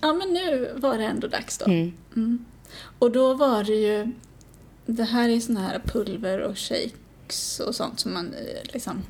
Ja, 0.00 0.12
men 0.12 0.32
nu 0.32 0.72
var 0.76 0.98
det 0.98 1.04
ändå 1.04 1.28
dags 1.28 1.58
då. 1.58 1.64
Mm. 1.64 1.92
Mm. 2.16 2.44
Och 2.98 3.10
då 3.10 3.34
var 3.34 3.64
det 3.64 3.74
ju... 3.74 4.12
Det 4.86 5.04
här 5.04 5.28
är 5.28 5.40
såna 5.40 5.60
här 5.60 5.80
pulver 5.84 6.40
och 6.40 6.58
shakes 6.58 7.60
och 7.60 7.74
sånt 7.74 8.00
som 8.00 8.14
man 8.14 8.34
eh, 8.34 8.72
liksom 8.72 9.02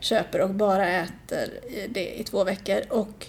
köper 0.00 0.40
och 0.40 0.50
bara 0.50 0.88
äter 0.88 1.60
det 1.88 2.20
i 2.20 2.24
två 2.24 2.44
veckor. 2.44 2.82
Och 2.90 3.26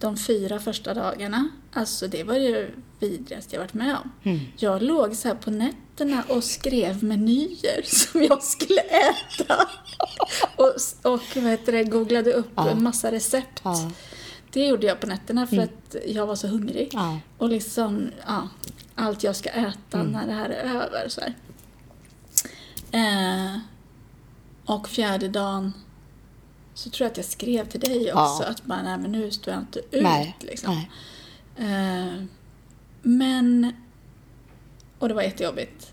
de 0.00 0.16
fyra 0.16 0.58
första 0.60 0.94
dagarna, 0.94 1.48
alltså 1.72 2.08
det 2.08 2.24
var 2.24 2.34
det 2.34 2.70
vidrigaste 3.00 3.54
jag 3.56 3.60
varit 3.62 3.74
med 3.74 3.96
om. 4.04 4.12
Mm. 4.22 4.40
Jag 4.56 4.82
låg 4.82 5.14
så 5.16 5.28
här 5.28 5.34
på 5.34 5.50
nätterna 5.50 6.22
och 6.28 6.44
skrev 6.44 7.04
menyer 7.04 7.82
som 7.84 8.22
jag 8.22 8.42
skulle 8.42 8.80
äta. 8.80 9.68
och, 10.56 10.74
och 11.12 11.20
vad 11.36 11.44
heter 11.44 11.72
det, 11.72 11.84
googlade 11.84 12.32
upp 12.32 12.50
Ja. 12.56 12.70
en 12.70 12.82
massa 12.82 13.12
recept. 13.12 13.60
Ja. 13.64 13.90
Det 14.52 14.66
gjorde 14.66 14.86
jag 14.86 15.00
på 15.00 15.06
nätterna 15.06 15.46
för 15.46 15.58
att 15.58 15.96
jag 16.06 16.26
var 16.26 16.36
så 16.36 16.48
hungrig. 16.48 16.88
Ja. 16.92 17.18
Och 17.38 17.48
liksom, 17.48 18.10
ja, 18.26 18.48
allt 18.94 19.22
jag 19.22 19.36
ska 19.36 19.50
äta 19.50 20.02
när 20.02 20.26
det 20.26 20.32
här 20.32 20.50
är 20.50 20.74
över. 20.74 21.08
Så 21.08 21.20
här. 21.20 21.34
Eh, 22.90 23.58
och 24.64 24.88
fjärde 24.88 25.28
dagen 25.28 25.72
så 26.76 26.90
tror 26.90 27.04
jag 27.04 27.10
att 27.10 27.16
jag 27.16 27.26
skrev 27.26 27.68
till 27.68 27.80
dig 27.80 28.12
också 28.12 28.42
Ja. 28.42 28.48
att 28.48 28.64
bara, 28.64 28.82
nej 28.82 28.98
men 28.98 29.12
nu 29.12 29.30
står 29.30 29.54
jag 29.54 29.62
inte 29.62 29.78
ut. 29.78 30.02
Nej. 30.02 30.36
Liksom. 30.40 30.74
Nej. 30.74 30.90
Eh, 32.06 32.22
men, 33.02 33.72
och 34.98 35.08
det 35.08 35.14
var 35.14 35.22
jättejobbigt. 35.22 35.92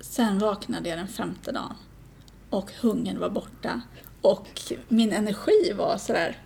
Sen 0.00 0.38
vaknade 0.38 0.88
jag 0.88 0.98
den 0.98 1.08
femte 1.08 1.52
dagen 1.52 1.74
och 2.50 2.70
hungern 2.80 3.18
var 3.18 3.30
borta. 3.30 3.80
Och 4.20 4.48
min 4.88 5.12
energi 5.12 5.72
var 5.76 5.98
sådär, 5.98 6.38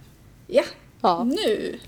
ja, 0.46 0.62
Ja. 1.02 1.24
nu 1.24 1.78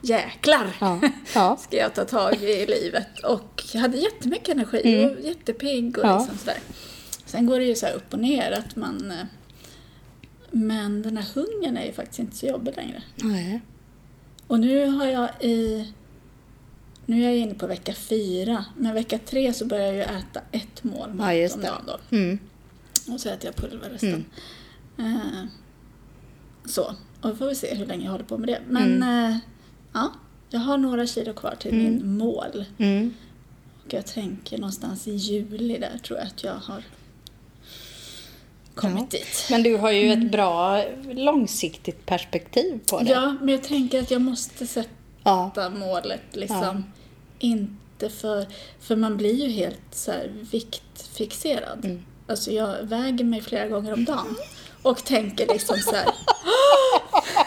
jäklar 0.00 0.76
Ja. 0.80 1.00
Ja. 1.34 1.56
ska 1.60 1.76
jag 1.76 1.94
ta 1.94 2.04
tag 2.04 2.34
i 2.42 2.66
livet. 2.66 3.18
Och 3.24 3.62
jag 3.72 3.80
hade 3.80 3.96
jättemycket 3.96 4.48
energi 4.48 5.06
och 5.16 5.20
jättepigg 5.26 5.98
och 5.98 6.04
Mm. 6.04 6.18
Liksom 6.18 6.38
sådär. 6.38 6.58
Sen 7.26 7.46
går 7.46 7.58
det 7.58 7.64
ju 7.64 7.74
så 7.74 7.86
här 7.86 7.92
upp 7.94 8.12
och 8.12 8.18
ner 8.18 8.52
att 8.52 8.76
man... 8.76 9.12
Men 10.52 11.02
den 11.02 11.16
här 11.16 11.26
hungern 11.34 11.76
är 11.76 11.86
ju 11.86 11.92
faktiskt 11.92 12.18
inte 12.18 12.36
så 12.36 12.46
jobbig 12.46 12.76
längre. 12.76 13.02
Nej. 13.16 13.60
Och 14.46 14.60
nu 14.60 14.86
har 14.86 15.06
jag 15.06 15.28
i... 15.40 15.88
Nu 17.06 17.24
är 17.24 17.28
jag 17.28 17.36
inne 17.36 17.54
på 17.54 17.66
vecka 17.66 17.92
fyra, 17.94 18.64
men 18.76 18.94
vecka 18.94 19.18
tre 19.18 19.52
så 19.52 19.66
börjar 19.66 19.86
jag 19.86 19.94
ju 19.94 20.02
äta 20.02 20.40
ett 20.52 20.84
mål 20.84 21.14
mat 21.14 21.34
Ja, 21.34 21.54
om 21.54 21.60
dagen 21.60 21.82
då. 21.86 22.16
Mm. 22.16 22.38
Och 23.08 23.20
så 23.20 23.28
äter 23.28 23.46
jag 23.46 23.56
pulver 23.56 23.90
resten. 23.90 24.24
Eh, 24.98 25.44
så, 26.64 26.94
och 27.20 27.30
vi 27.30 27.34
får 27.34 27.48
vi 27.48 27.54
se 27.54 27.74
hur 27.74 27.86
länge 27.86 28.04
jag 28.04 28.12
håller 28.12 28.24
på 28.24 28.38
med 28.38 28.48
det. 28.48 28.60
Men 28.68 29.02
eh, 29.02 29.36
ja, 29.92 30.12
jag 30.50 30.60
har 30.60 30.78
några 30.78 31.06
kilo 31.06 31.32
kvar 31.32 31.54
till 31.60 31.74
min 31.74 32.16
mål. 32.18 32.64
Mm. 32.78 33.14
Och 33.84 33.94
jag 33.94 34.06
tänker 34.06 34.58
någonstans 34.58 35.08
i 35.08 35.12
juli 35.14 35.78
där 35.78 35.98
tror 35.98 36.18
jag 36.18 36.28
att 36.28 36.44
jag 36.44 36.54
har 36.54 36.82
kommit 38.74 39.10
dit. 39.10 39.46
Men 39.50 39.62
du 39.62 39.76
har 39.76 39.90
ju 39.90 40.12
ett 40.12 40.30
bra 40.32 40.84
långsiktigt 41.12 42.06
perspektiv 42.06 42.80
på 42.90 43.00
det. 43.00 43.10
Ja, 43.10 43.36
men 43.40 43.48
jag 43.48 43.62
tänker 43.62 44.00
att 44.02 44.10
jag 44.10 44.20
måste 44.20 44.66
sätta 44.66 44.88
Ja. 45.24 45.50
målet 45.74 46.22
liksom. 46.32 46.84
Inte 47.38 48.08
för... 48.10 48.46
För 48.80 48.96
man 48.96 49.16
blir 49.16 49.34
ju 49.34 49.48
helt 49.48 49.80
så 49.90 50.10
här 50.10 50.30
viktfixerad. 50.50 51.84
Mm. 51.84 52.04
Alltså 52.28 52.50
jag 52.50 52.76
väger 52.82 53.24
mig 53.24 53.40
flera 53.42 53.68
gånger 53.68 53.92
om 53.92 54.04
dagen. 54.04 54.36
Och 54.82 55.04
tänker 55.04 55.46
liksom 55.52 55.76
så 55.78 55.94
här. 55.96 56.04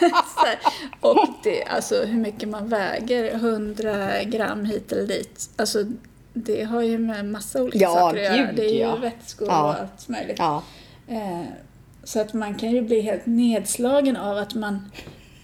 så 0.34 0.46
här. 0.46 0.58
Och 1.00 1.26
det, 1.42 1.64
alltså 1.64 2.04
hur 2.04 2.18
mycket 2.20 2.48
man 2.48 2.68
väger, 2.68 3.34
100 3.34 4.22
gram 4.24 4.64
hit 4.64 4.92
eller 4.92 5.06
dit. 5.06 5.50
Alltså 5.56 5.84
det 6.32 6.62
har 6.64 6.82
ju 6.82 6.98
med 6.98 7.24
massa 7.24 7.62
olika 7.62 7.78
Ja, 7.78 7.94
saker 7.94 8.18
att 8.30 8.36
göra. 8.36 8.46
gud, 8.46 8.56
Det 8.56 8.64
är 8.64 8.72
ju 8.74 8.78
ja. 8.80 8.96
vätskor 8.96 9.48
Ja. 9.48 9.62
och 9.68 9.74
allt 9.80 10.08
möjligt. 10.08 10.36
Ja. 10.38 10.62
Eh, 11.08 11.42
så 12.04 12.20
att 12.20 12.32
man 12.34 12.54
kan 12.54 12.70
ju 12.70 12.82
bli 12.82 13.00
helt 13.00 13.26
nedslagen 13.26 14.16
av 14.16 14.38
att 14.38 14.54
man 14.54 14.90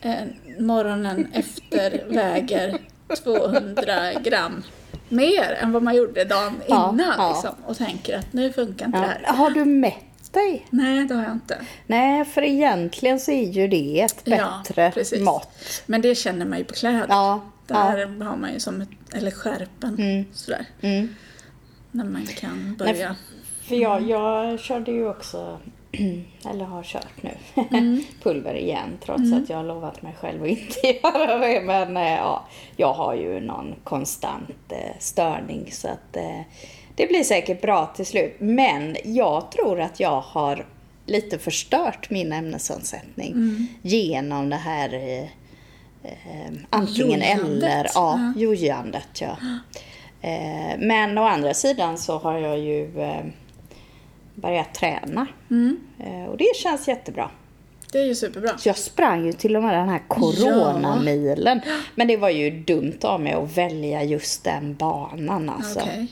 eh, 0.01 0.15
morgonen 0.59 1.27
efter 1.33 2.05
väger 2.09 2.79
200 3.25 4.13
gram 4.23 4.63
mer 5.09 5.59
än 5.63 5.73
vad 5.73 5.83
man 5.83 5.97
gjorde 5.97 6.25
dagen 6.25 6.53
Ja, 6.69 6.91
innan. 6.93 7.15
ja. 7.19 7.33
Liksom, 7.33 7.55
och 7.67 7.77
tänker 7.77 8.19
att 8.19 8.33
nu 8.33 8.53
funkar 8.53 8.87
inte 8.87 8.99
det 8.99 9.05
Ja. 9.23 9.31
här. 9.33 9.37
Har 9.37 9.51
du 9.51 9.65
mätt 9.65 10.33
dig? 10.33 10.67
Nej, 10.71 11.05
det 11.07 11.15
har 11.15 11.23
jag 11.23 11.33
inte. 11.33 11.59
Nej, 11.87 12.25
för 12.25 12.43
egentligen 12.43 13.21
så 13.21 13.31
är 13.31 13.51
ju 13.51 13.69
det 13.69 14.01
ett 14.01 14.21
Ja, 14.25 14.63
bättre 14.69 14.91
precis. 14.91 15.21
mått. 15.23 15.83
Men 15.87 16.03
det 16.03 16.15
känner 16.15 16.47
man 16.47 16.59
ju 16.59 16.65
på 16.65 16.75
kläder. 16.75 17.07
Ja. 17.09 17.41
Där 17.67 17.99
ja. 17.99 18.25
har 18.25 18.37
man 18.37 18.53
ju 18.53 18.61
som 18.61 18.81
ett, 18.81 18.89
eller 19.15 19.31
skärpen 19.31 19.95
Mm. 19.99 20.25
sådär. 20.35 20.67
Mm. 20.81 21.15
När 21.91 22.05
man 22.05 22.27
kan 22.27 22.77
Nej, 22.79 22.93
börja. 22.95 23.17
För 23.73 23.77
jag, 23.83 24.09
jag 24.09 24.61
körde 24.61 24.91
ju 24.93 25.09
också, 25.09 25.59
eller 26.51 26.65
har 26.65 26.83
kört 26.83 27.23
nu, 27.23 27.31
Mm. 27.71 28.03
pulver 28.23 28.55
igen 28.55 28.99
trots 29.05 29.33
att 29.33 29.51
jag 29.51 29.57
har 29.57 29.65
lovat 29.65 30.03
mig 30.03 30.15
själv 30.21 30.43
att 30.43 30.49
inte 30.59 30.87
göra 31.03 31.39
det. 31.39 31.61
Men 31.61 31.97
eh, 31.97 32.13
ja, 32.13 32.47
jag 32.77 32.93
har 32.93 33.15
ju 33.15 33.41
någon 33.41 33.75
konstant 33.85 34.51
eh, 34.73 34.99
störning 34.99 35.69
så 35.73 35.89
att 35.89 36.17
eh, 36.17 36.41
det 36.95 37.07
blir 37.07 37.25
säkert 37.25 37.61
bra 37.63 37.87
till 37.97 38.07
slut. 38.07 38.37
Men 38.39 38.97
jag 39.05 39.51
tror 39.51 39.81
att 39.81 40.01
jag 40.01 40.21
har 40.21 40.67
lite 41.07 41.39
förstört 41.39 42.11
min 42.11 42.33
ämnesomsättning 42.33 43.33
Mm. 43.33 43.67
genom 43.83 44.49
det 44.51 44.57
här 44.57 44.95
eh, 44.95 45.29
antingen 46.71 47.21
Jojandet. 47.21 47.43
eller. 47.63 47.85
Ja, 47.95 48.19
Ja. 48.35 48.41
jojandet. 48.41 49.21
Ja. 49.21 49.37
Men 50.79 51.19
å 51.19 51.23
andra 51.23 51.55
sidan 51.55 51.99
så 51.99 52.19
har 52.19 52.39
jag 52.39 52.59
ju 52.59 52.91
börjat 54.35 54.75
träna. 54.75 55.27
Mm. 55.51 55.81
Eh, 55.99 56.25
och 56.25 56.37
det 56.37 56.57
känns 56.57 56.89
jättebra. 56.89 57.31
Det 57.93 57.99
är 57.99 58.05
ju 58.07 58.15
superbra. 58.15 58.51
Jag 58.65 58.77
sprang 58.79 59.27
ju 59.27 59.33
till 59.33 59.57
och 59.57 59.63
med 59.63 59.75
den 59.75 59.89
här 59.89 60.03
coronamilen. 60.09 61.61
Men 61.95 62.09
det 62.09 62.17
var 62.17 62.31
ju 62.31 62.51
dumt 62.51 62.99
av 63.03 63.21
mig 63.21 63.33
att 63.33 63.57
välja 63.57 64.03
just 64.05 64.45
den 64.45 64.75
banan 64.75 65.51
alltså. 65.51 65.81
Okej. 65.81 66.07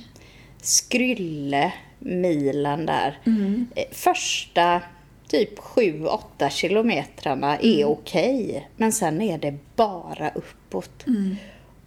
Skrylle 0.62 1.72
milen 1.98 2.86
där. 2.86 3.18
Mm. 3.26 3.66
Eh, 3.76 3.84
Första 3.92 4.80
typ 5.28 5.58
7-8 5.58 6.48
kilometrarna 6.50 7.58
är 7.58 7.74
Mm. 7.82 7.88
okej. 7.88 8.68
Men 8.76 8.92
sen 8.92 9.20
är 9.22 9.38
det 9.38 9.54
bara 9.76 10.30
uppåt. 10.30 11.06
Mm. 11.06 11.36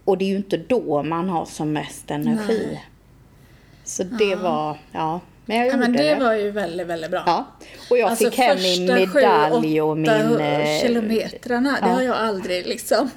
Och 0.04 0.18
det 0.18 0.24
är 0.24 0.28
ju 0.28 0.36
inte 0.36 0.56
då 0.56 1.02
man 1.02 1.28
har 1.28 1.44
som 1.44 1.72
mest 1.72 2.10
energi. 2.10 2.66
Nej. 2.70 2.84
Så 3.84 4.02
det 4.02 4.34
var, 4.36 4.76
ja. 4.92 5.20
Men 5.46 5.56
jag 5.56 5.66
Ja, 5.66 5.76
men 5.76 5.92
det 5.92 6.14
det. 6.14 6.24
var 6.24 6.34
ju 6.34 6.50
väldigt, 6.50 6.86
väldigt 6.86 7.10
bra. 7.10 7.22
Ja. 7.26 7.46
Och 7.90 7.98
jag 7.98 8.10
Alltså 8.10 8.24
fick 8.30 8.38
hem 8.38 8.56
min 8.62 8.88
första 8.88 9.20
medalj 9.50 9.80
och 9.82 9.96
min... 9.96 10.10
7-8 10.10 10.40
eh, 10.40 10.80
kilometrarna, 10.82 11.70
det 11.70 11.78
ja. 11.88 11.92
har 11.94 12.02
jag 12.02 12.16
aldrig 12.16 12.66
liksom. 12.66 13.10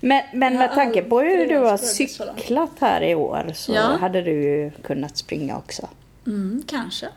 Men, 0.00 0.22
men 0.32 0.56
med 0.58 0.74
tanke 0.74 1.02
på 1.02 1.20
hur 1.20 1.46
du 1.46 1.58
har 1.58 1.76
cyklat 1.76 2.70
här 2.80 3.02
i 3.02 3.14
år 3.14 3.52
så 3.54 3.72
Ja. 3.72 3.80
hade 4.00 4.22
du 4.22 4.30
ju 4.42 4.70
kunnat 4.70 5.16
springa 5.16 5.56
också. 5.58 5.88
Mm, 6.26 6.62
kanske. 6.66 7.08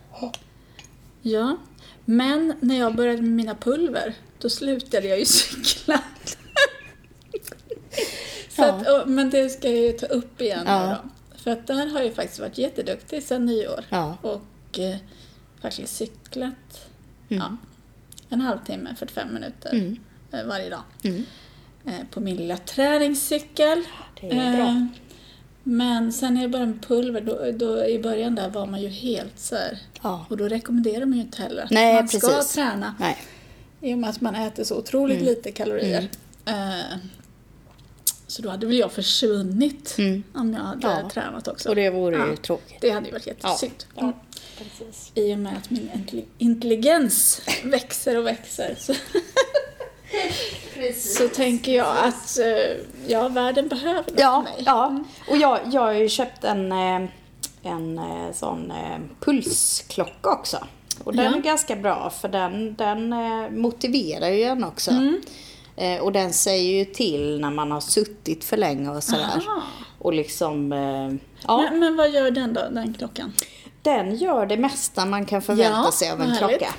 Ja, 1.21 1.57
men 2.05 2.53
när 2.60 2.79
jag 2.79 2.95
började 2.95 3.21
med 3.21 3.31
mina 3.31 3.55
pulver, 3.55 4.13
då 4.39 4.49
slutade 4.49 5.07
jag 5.07 5.19
ju 5.19 5.25
cykla. 5.65 5.99
Så 8.49 8.63
att, 8.65 9.07
men 9.07 9.29
det 9.29 9.49
ska 9.49 9.67
jag 9.67 9.77
ju 9.77 9.91
ta 9.91 10.05
upp 10.05 10.41
igen 10.41 10.63
Ja. 10.65 10.95
då. 11.03 11.10
För 11.47 11.51
att 11.51 11.67
där 11.67 11.86
har 11.88 12.01
jag 12.01 12.13
faktiskt 12.13 12.39
varit 12.39 12.57
jätteduktig 12.57 13.23
sedan 13.23 13.45
nyår. 13.45 13.83
Ja. 13.89 14.17
Och 14.21 14.79
eh, 14.79 14.95
faktiskt 15.62 15.95
cyklat 15.95 16.89
Mm. 17.29 17.43
ja, 17.43 17.57
en 18.29 18.41
halvtimme, 18.41 18.95
45 18.99 19.33
minuter 19.33 19.69
Mm. 19.73 19.99
eh, 20.31 20.43
varje 20.45 20.69
dag. 20.69 20.81
Mm. 21.03 21.23
Eh, 21.86 21.93
på 22.12 22.19
min 22.19 22.36
lilla 22.38 22.57
träningscykel. 22.57 23.83
Det 24.21 24.27
är 24.31 24.57
bra. 24.57 24.65
Eh, 24.67 24.86
men 25.63 26.13
sen 26.13 26.33
när 26.33 26.41
jag 26.41 26.51
började 26.51 26.71
med 26.71 26.81
pulver, 26.88 27.21
då, 27.21 27.51
då 27.51 27.86
i 27.86 27.99
början 27.99 28.36
där 28.36 28.49
var 28.49 28.65
man 28.65 28.81
ju 28.81 28.88
helt 28.88 29.39
så 29.39 29.55
här. 29.55 29.79
Ja. 30.03 30.25
Och 30.29 30.38
då 30.38 30.47
rekommenderar 30.47 31.05
man 31.05 31.17
ju 31.17 31.23
inte 31.23 31.41
heller 31.41 31.63
att 31.63 31.71
Nej, 31.71 31.93
man 31.95 32.07
ska 32.07 32.27
precis. 32.27 32.53
träna. 32.53 32.95
Nej. 32.99 33.17
I 33.81 33.93
och 33.93 33.97
med 33.97 34.10
att 34.10 34.21
man 34.21 34.36
äter 34.36 34.63
så 34.63 34.77
otroligt 34.77 35.17
Mm. 35.21 35.27
lite 35.29 35.51
kalorier. 35.51 36.07
Så 38.28 38.42
då 38.42 38.50
hade 38.50 38.66
väl 38.68 38.78
jag 38.78 38.92
försvunnit 38.92 39.96
Mm. 39.98 40.24
om 40.34 40.54
jag 40.54 40.60
hade 40.60 40.88
Ja. 41.04 41.10
tränat 41.10 41.48
också. 41.48 41.70
Och 41.70 41.76
det 41.76 41.90
vore 41.90 42.16
ju 42.16 42.30
Ja. 42.30 42.36
tråkigt. 42.38 42.78
Det 42.82 42.90
hade 42.90 43.06
ju 43.06 43.12
varit 43.12 43.28
jättesynd. 43.28 43.84
Ja. 43.96 44.02
Mm. 44.02 44.13
Precis. 44.58 45.12
I 45.16 45.34
och 45.34 45.40
med 45.40 45.58
att 45.58 45.70
min 45.70 45.90
intelli- 45.94 46.26
intelligens 46.38 47.42
växer 47.63 48.18
och 48.18 48.26
växer. 48.28 48.76
Så, 48.80 48.94
så 50.96 51.28
tänker 51.28 51.72
jag 51.76 51.96
att 51.98 52.40
eh, 52.40 52.78
ja, 53.08 53.28
världen 53.28 53.68
behöver 53.68 54.04
Ja, 54.18 54.42
mig. 54.42 54.54
ja. 54.66 55.04
och 55.30 55.38
jag, 55.38 55.60
jag 55.72 55.82
har 55.82 55.92
ju 55.94 56.10
köpt 56.10 56.44
en, 56.44 56.72
eh, 56.72 57.10
en 57.63 57.98
eh, 57.98 58.32
sån 58.34 58.74
pulsklocka 59.20 60.30
också. 60.30 60.58
Och 61.04 61.16
den 61.16 61.26
Ja. 61.26 61.38
är 61.38 61.42
ganska 61.42 61.76
bra 61.76 62.10
för 62.22 62.28
den, 62.30 62.76
den 62.76 63.10
motiverar 63.62 64.30
ju 64.30 64.44
en 64.44 64.63
också. 64.63 64.92
Mm. 64.92 65.22
Eh, 65.78 66.00
Och 66.00 66.12
den 66.12 66.34
säger 66.34 66.78
ju 66.78 66.86
till 66.86 67.40
när 67.40 67.52
man 67.52 67.72
har 67.72 67.80
suttit 67.82 68.44
för 68.44 68.58
länge 68.58 68.90
och 68.90 69.04
sådär. 69.04 69.44
Aha. 69.48 69.62
Och 70.00 70.13
liksom, 70.13 70.72
eh, 70.74 71.16
ja. 71.48 71.62
Men, 71.70 71.80
men 71.80 71.96
vad 71.96 72.10
gör 72.12 72.32
den 72.32 72.54
då, 72.54 72.62
den 72.72 72.94
klockan? 72.94 73.34
Den 73.82 74.16
gör 74.16 74.46
det 74.46 74.58
mesta 74.58 75.06
man 75.06 75.26
kan 75.26 75.42
förvänta 75.42 75.82
Ja, 75.86 75.92
sig 75.92 76.12
av 76.12 76.22
en 76.22 76.32
härligt. 76.32 76.60
klocka. 76.60 76.74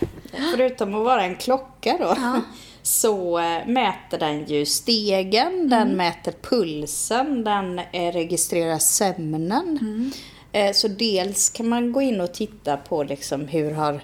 Förutom 0.52 0.94
att 0.94 1.04
vara 1.04 1.22
en 1.24 1.36
klocka 1.36 1.96
då. 2.00 2.14
Ja. 2.16 2.40
Så 2.82 3.38
eh, 3.38 3.66
mäter 3.66 4.18
den 4.18 4.44
ju 4.44 4.66
stegen, 4.66 5.68
den 5.68 5.96
mäter 5.96 6.34
pulsen, 6.42 7.44
den 7.44 7.78
eh, 7.78 8.12
registrerar 8.12 8.78
sömnen. 8.78 10.12
Eh, 10.52 10.72
Så 10.72 10.88
dels 10.88 11.50
kan 11.50 11.68
man 11.68 11.92
gå 11.92 12.02
in 12.02 12.20
och 12.20 12.34
titta 12.34 12.76
på 12.76 13.02
liksom 13.02 13.48
hur 13.48 13.70
har 13.72 14.00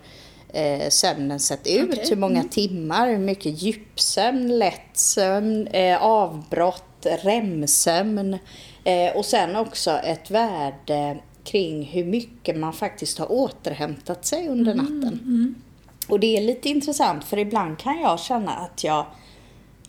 eh, 0.54 0.88
sömnen 0.88 1.40
sett 1.40 1.66
ut, 1.66 1.88
Okej. 1.92 2.06
hur 2.08 2.16
många 2.16 2.44
timmar, 2.44 3.08
hur 3.08 3.18
mycket 3.18 3.62
djupsömn, 3.62 4.58
lättsömn, 4.58 5.66
eh, 5.66 6.02
avbrott, 6.02 7.06
REM-sömn. 7.22 8.38
Eh, 8.84 9.16
och 9.16 9.24
sen 9.24 9.56
också 9.56 9.90
ett 9.90 10.30
värde 10.30 11.18
kring 11.44 11.84
hur 11.84 12.04
mycket 12.04 12.56
man 12.56 12.72
faktiskt 12.72 13.18
har 13.18 13.32
återhämtat 13.32 14.24
sig 14.26 14.48
under 14.48 14.74
natten. 14.74 15.54
Och 16.08 16.20
det 16.20 16.36
är 16.36 16.40
lite 16.40 16.68
intressant 16.68 17.24
för 17.24 17.38
ibland 17.38 17.78
kan 17.78 18.00
jag 18.00 18.20
känna 18.20 18.50
att 18.52 18.84
jag 18.84 19.06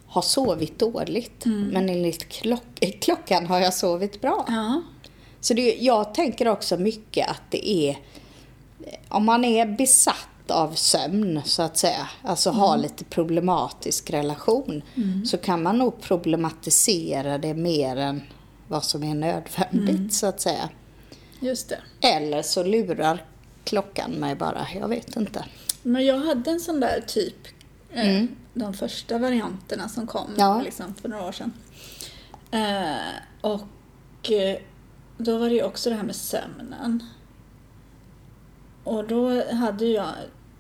har 0.08 0.22
sovit 0.22 0.80
dåligt. 0.80 1.46
Men 1.46 1.90
enligt 1.90 2.28
klock- 2.30 2.78
eh, 2.82 2.92
klockan 3.02 3.46
har 3.46 3.60
jag 3.60 3.74
sovit 3.74 4.22
bra. 4.22 4.46
Ja. 4.48 4.82
Så 5.40 5.54
det, 5.54 5.76
jag 5.80 6.14
tänker 6.14 6.48
också 6.48 6.78
mycket 6.78 7.30
att 7.30 7.42
det 7.50 7.70
är, 7.70 7.98
om 9.10 9.26
man 9.26 9.46
är 9.46 9.66
besatt 9.66 10.35
av 10.52 10.74
sömn 10.74 11.42
så 11.46 11.62
att 11.62 11.78
säga, 11.78 12.10
alltså 12.24 12.50
har 12.52 12.78
lite 12.78 13.04
problematisk 13.04 14.10
relation, 14.10 14.82
så 15.26 15.38
kan 15.38 15.64
man 15.64 15.78
nog 15.78 16.02
problematisera 16.02 17.38
det 17.38 17.54
mer 17.54 17.96
än 17.98 18.22
vad 18.68 18.84
som 18.84 19.04
är 19.04 19.16
nödvändigt 19.16 20.14
så 20.14 20.28
att 20.28 20.42
säga. 20.42 20.70
Just 21.40 21.70
det. 21.70 22.08
Eller 22.08 22.42
så 22.42 22.64
lurar 22.64 23.26
klockan 23.64 24.12
mig 24.12 24.36
bara, 24.36 24.68
jag 24.80 24.88
vet 24.88 25.16
inte. 25.16 25.46
Men 25.84 26.06
jag 26.06 26.20
hade 26.20 26.52
en 26.52 26.60
sån 26.60 26.80
där 26.80 27.04
typ, 27.08 27.48
eh, 27.94 28.24
de 28.54 28.74
första 28.74 29.18
varianterna 29.18 29.90
som 29.90 30.08
kom 30.08 30.26
Mm. 30.28 30.40
Ja. 30.40 30.62
liksom, 30.62 30.96
för 31.02 31.10
några 31.10 31.28
år 31.28 31.32
sedan. 31.32 31.54
Eh, 32.52 33.16
och 33.42 34.32
eh, 34.32 34.58
då 35.18 35.38
var 35.38 35.50
det 35.50 35.56
ju 35.56 35.64
också 35.64 35.90
det 35.90 35.96
här 35.96 36.04
med 36.04 36.16
sömnen. 36.16 37.04
Och 38.86 39.08
då 39.08 39.44
hade 39.52 39.86
jag 39.86 40.08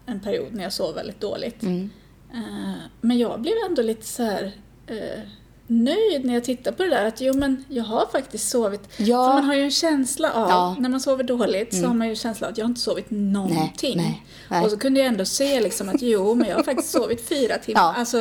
en 0.05 0.19
period 0.19 0.53
när 0.53 0.63
jag 0.63 0.73
sov 0.73 0.95
väldigt 0.95 1.21
dåligt. 1.21 1.63
Mm. 1.63 1.89
Eh, 2.33 2.73
men 3.01 3.17
jag 3.17 3.41
blev 3.41 3.53
ändå 3.69 3.81
lite 3.81 4.05
så 4.05 4.23
här 4.23 4.51
eh, 4.87 5.19
nöjd 5.67 6.25
när 6.25 6.33
jag 6.33 6.43
tittade 6.43 6.77
på 6.77 6.83
det 6.83 6.89
där 6.89 7.05
att 7.05 7.21
jo 7.21 7.33
men 7.33 7.65
jag 7.69 7.83
har 7.83 8.05
faktiskt 8.11 8.49
sovit. 8.49 8.81
Ja. 8.97 9.27
För 9.27 9.33
man 9.33 9.43
har 9.43 9.53
ju 9.55 9.61
en 9.63 9.71
känsla 9.71 10.31
av, 10.33 10.49
Ja. 10.49 10.69
Mm. 10.71 10.81
när 10.81 10.89
man 10.89 10.99
sover 11.01 11.23
dåligt 11.23 11.75
så 11.75 11.87
har 11.87 11.93
man 11.93 12.07
ju 12.07 12.11
en 12.11 12.15
känsla 12.15 12.47
av 12.47 12.51
att 12.51 12.57
jag 12.57 12.65
har 12.65 12.69
inte 12.69 12.81
sovit 12.81 13.05
någonting. 13.09 13.97
nej, 13.97 14.23
nej. 14.49 14.63
Och 14.65 14.71
så 14.71 14.77
kunde 14.77 14.99
jag 14.99 15.07
ändå 15.07 15.25
se 15.25 15.61
liksom 15.61 15.89
att 15.89 16.01
jo 16.01 16.35
men 16.35 16.47
jag 16.49 16.55
har 16.55 16.63
faktiskt 16.63 16.91
sovit 16.91 17.29
fyra 17.29 17.57
timmar. 17.57 17.81
Ja, 17.81 17.93
Alltså. 17.97 18.17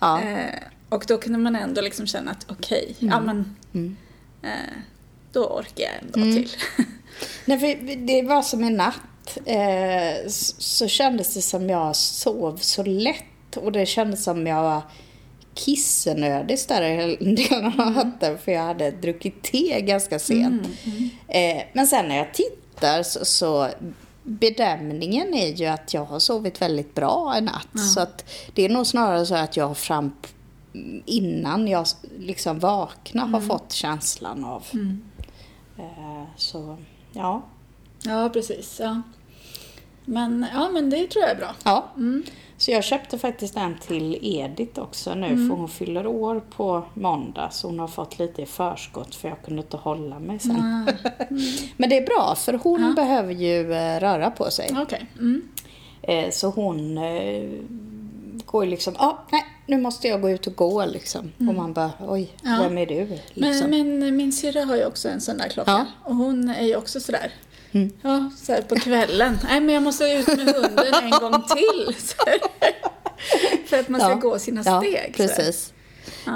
Eh, 0.00 0.54
och 0.88 1.04
då 1.08 1.18
kunde 1.18 1.38
man 1.38 1.56
ändå 1.56 1.80
liksom 1.80 2.06
känna 2.06 2.30
att 2.30 2.46
okej, 2.48 2.96
Mm. 3.00 3.12
ja 3.12 3.20
men 3.20 3.56
eh, 4.42 4.50
då 5.32 5.44
orkar 5.46 5.84
jag 5.84 5.92
ändå 6.02 6.12
till. 6.36 6.50
Nej, 7.44 7.58
för 7.58 7.96
det 8.06 8.22
var 8.22 8.42
som 8.42 8.64
en 8.64 8.76
natt 8.76 9.00
eh, 9.44 10.28
så, 10.28 10.88
kändes 10.88 11.34
det 11.34 11.42
som 11.42 11.70
jag 11.70 11.96
sov 11.96 12.56
så 12.56 12.82
lätt 12.82 13.56
och 13.56 13.72
det 13.72 13.86
kändes 13.86 14.24
som 14.24 14.46
jag 14.46 14.62
var 14.62 14.82
kissenödig 15.54 16.58
större 16.58 17.16
delen 17.20 17.80
av 17.80 17.92
natten 17.92 18.38
för 18.38 18.52
jag 18.52 18.62
hade 18.62 18.90
druckit 18.90 19.42
te 19.42 19.80
ganska 19.80 20.18
sent. 20.18 20.68
Eh, 21.28 21.62
men 21.72 21.86
sen 21.86 22.08
när 22.08 22.16
jag 22.16 22.34
tittar 22.34 23.02
så, 23.02 23.24
så 23.24 23.68
bedömningen 24.22 25.34
är 25.34 25.48
ju 25.48 25.66
att 25.66 25.94
jag 25.94 26.04
har 26.04 26.18
sovit 26.18 26.62
väldigt 26.62 26.94
bra 26.94 27.34
en 27.36 27.44
natt. 27.44 27.80
Så 27.94 28.00
att 28.00 28.24
det 28.54 28.64
är 28.64 28.68
nog 28.68 28.86
snarare 28.86 29.26
så 29.26 29.34
att 29.34 29.56
jag 29.56 29.76
fram 29.76 30.12
innan 31.06 31.68
jag 31.68 31.86
liksom 32.18 32.58
vaknar 32.58 33.26
har 33.26 33.40
fått 33.40 33.72
känslan 33.72 34.44
av 34.44 34.64
Eh, 35.78 36.24
Så 36.36 36.76
ja. 37.12 37.42
Ja, 38.02 38.30
precis. 38.32 38.80
Ja. 38.80 39.02
Men, 40.04 40.46
ja, 40.54 40.68
men 40.72 40.90
det 40.90 41.06
tror 41.06 41.22
jag 41.22 41.30
är 41.30 41.36
bra. 41.36 41.54
ja. 41.64 41.88
Så 42.56 42.70
jag 42.70 42.84
köpte 42.84 43.18
faktiskt 43.18 43.56
en 43.56 43.78
till 43.78 44.18
Edith 44.22 44.80
också 44.80 45.14
nu 45.14 45.28
för 45.48 45.56
hon 45.56 45.68
fyller 45.68 46.06
år 46.06 46.42
på 46.56 46.82
måndag 46.94 47.48
så 47.52 47.66
hon 47.68 47.78
har 47.78 47.88
fått 47.88 48.18
lite 48.18 48.42
i 48.42 48.46
förskott 48.46 49.14
för 49.14 49.28
jag 49.28 49.42
kunde 49.42 49.62
inte 49.62 49.76
hålla 49.76 50.18
mig 50.18 50.38
sen. 50.38 50.56
Men 51.76 51.88
det 51.90 51.96
är 51.96 52.06
bra 52.06 52.34
för 52.38 52.52
hon 52.52 52.82
Ja. 52.82 52.92
behöver 53.02 53.32
ju 53.34 53.72
eh, 53.72 54.00
röra 54.00 54.30
på 54.30 54.50
sig. 54.50 54.74
Okej. 54.82 55.06
Mm. 55.18 55.42
Eh, 56.02 56.30
Så 56.30 56.48
hon 56.50 56.98
eh, 56.98 57.50
går 58.44 58.64
ju 58.64 58.70
liksom, 58.70 58.94
ja, 58.98 59.18
nej, 59.32 59.44
nu 59.66 59.80
måste 59.80 60.08
jag 60.08 60.20
gå 60.22 60.30
ut 60.30 60.46
och 60.46 60.56
gå 60.56 60.84
liksom. 60.84 61.32
Och 61.38 61.54
man 61.54 61.72
bara, 61.72 61.90
oj, 62.00 62.30
Ja. 62.42 62.58
vem 62.62 62.78
är 62.78 62.86
du? 62.86 63.18
Liksom. 63.34 63.70
Men, 63.70 63.98
men 63.98 64.16
min 64.16 64.32
syrra 64.32 64.64
har 64.64 64.76
ju 64.76 64.84
också 64.86 65.08
en 65.08 65.20
sån 65.20 65.36
där 65.38 65.48
klocka. 65.48 65.70
Ja. 65.70 65.86
Och 66.04 66.16
hon 66.16 66.48
är 66.48 66.66
ju 66.66 66.76
också 66.76 67.00
sådär. 67.00 67.32
Ja, 68.02 68.30
så 68.36 68.52
här 68.52 68.62
på 68.62 68.76
kvällen. 68.76 69.38
Nej, 69.44 69.60
men 69.60 69.74
jag 69.74 69.82
måste 69.82 70.04
ut 70.04 70.26
med 70.26 70.54
hunden 70.54 70.94
en 71.02 71.10
gång 71.10 71.42
till. 71.42 71.94
För 73.66 73.78
att 73.80 73.88
man 73.88 74.00
ska 74.00 74.14
gå 74.14 74.38
sina 74.38 74.62
steg. 74.62 74.96
här. 74.96 75.12
precis. 75.16 75.72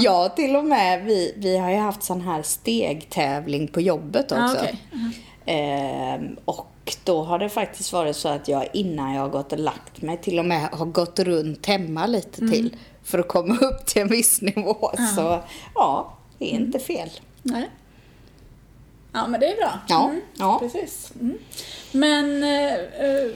Ja. 0.00 0.28
till 0.28 0.56
och 0.56 0.64
med. 0.64 1.04
Vi, 1.04 1.34
vi 1.36 1.58
har 1.58 1.70
ju 1.70 1.76
haft 1.76 2.02
sån 2.02 2.20
här 2.20 2.42
stegtävling 2.42 3.68
på 3.68 3.80
jobbet 3.80 4.32
också. 4.32 4.38
Ja, 4.38 4.54
okej. 4.60 4.78
Ehm, 5.46 6.36
och 6.44 6.96
då 7.04 7.22
har 7.22 7.38
det 7.38 7.48
faktiskt 7.48 7.92
varit 7.92 8.16
så 8.16 8.28
att 8.28 8.48
jag 8.48 8.68
innan 8.72 9.14
jag 9.14 9.22
har 9.22 9.28
gått 9.28 9.52
och 9.52 9.58
lagt 9.58 10.02
mig 10.02 10.16
till 10.16 10.38
och 10.38 10.44
med 10.44 10.68
har 10.72 10.86
gått 10.86 11.18
runt 11.18 11.66
hemma 11.66 12.06
lite 12.06 12.40
Mm. 12.40 12.52
till 12.52 12.76
för 13.04 13.18
att 13.18 13.28
komma 13.28 13.56
upp 13.56 13.86
till 13.86 14.02
en 14.02 14.08
viss 14.08 14.40
nivå. 14.42 14.90
Så 15.16 15.40
ja, 15.74 16.16
det 16.38 16.44
är 16.50 16.56
Mm. 16.56 16.64
inte 16.66 16.78
fel. 16.78 17.10
Nej. 17.42 17.70
Ja, 19.14 19.26
men 19.26 19.40
det 19.40 19.46
är 19.52 19.56
bra. 19.56 19.78
Ja, 19.88 20.04
Mm, 20.08 20.20
ja. 20.38 20.58
Precis. 20.58 21.12
Mm. 21.20 21.38
Men, 21.92 22.42
eh, 22.42 22.74
eh, 22.74 23.30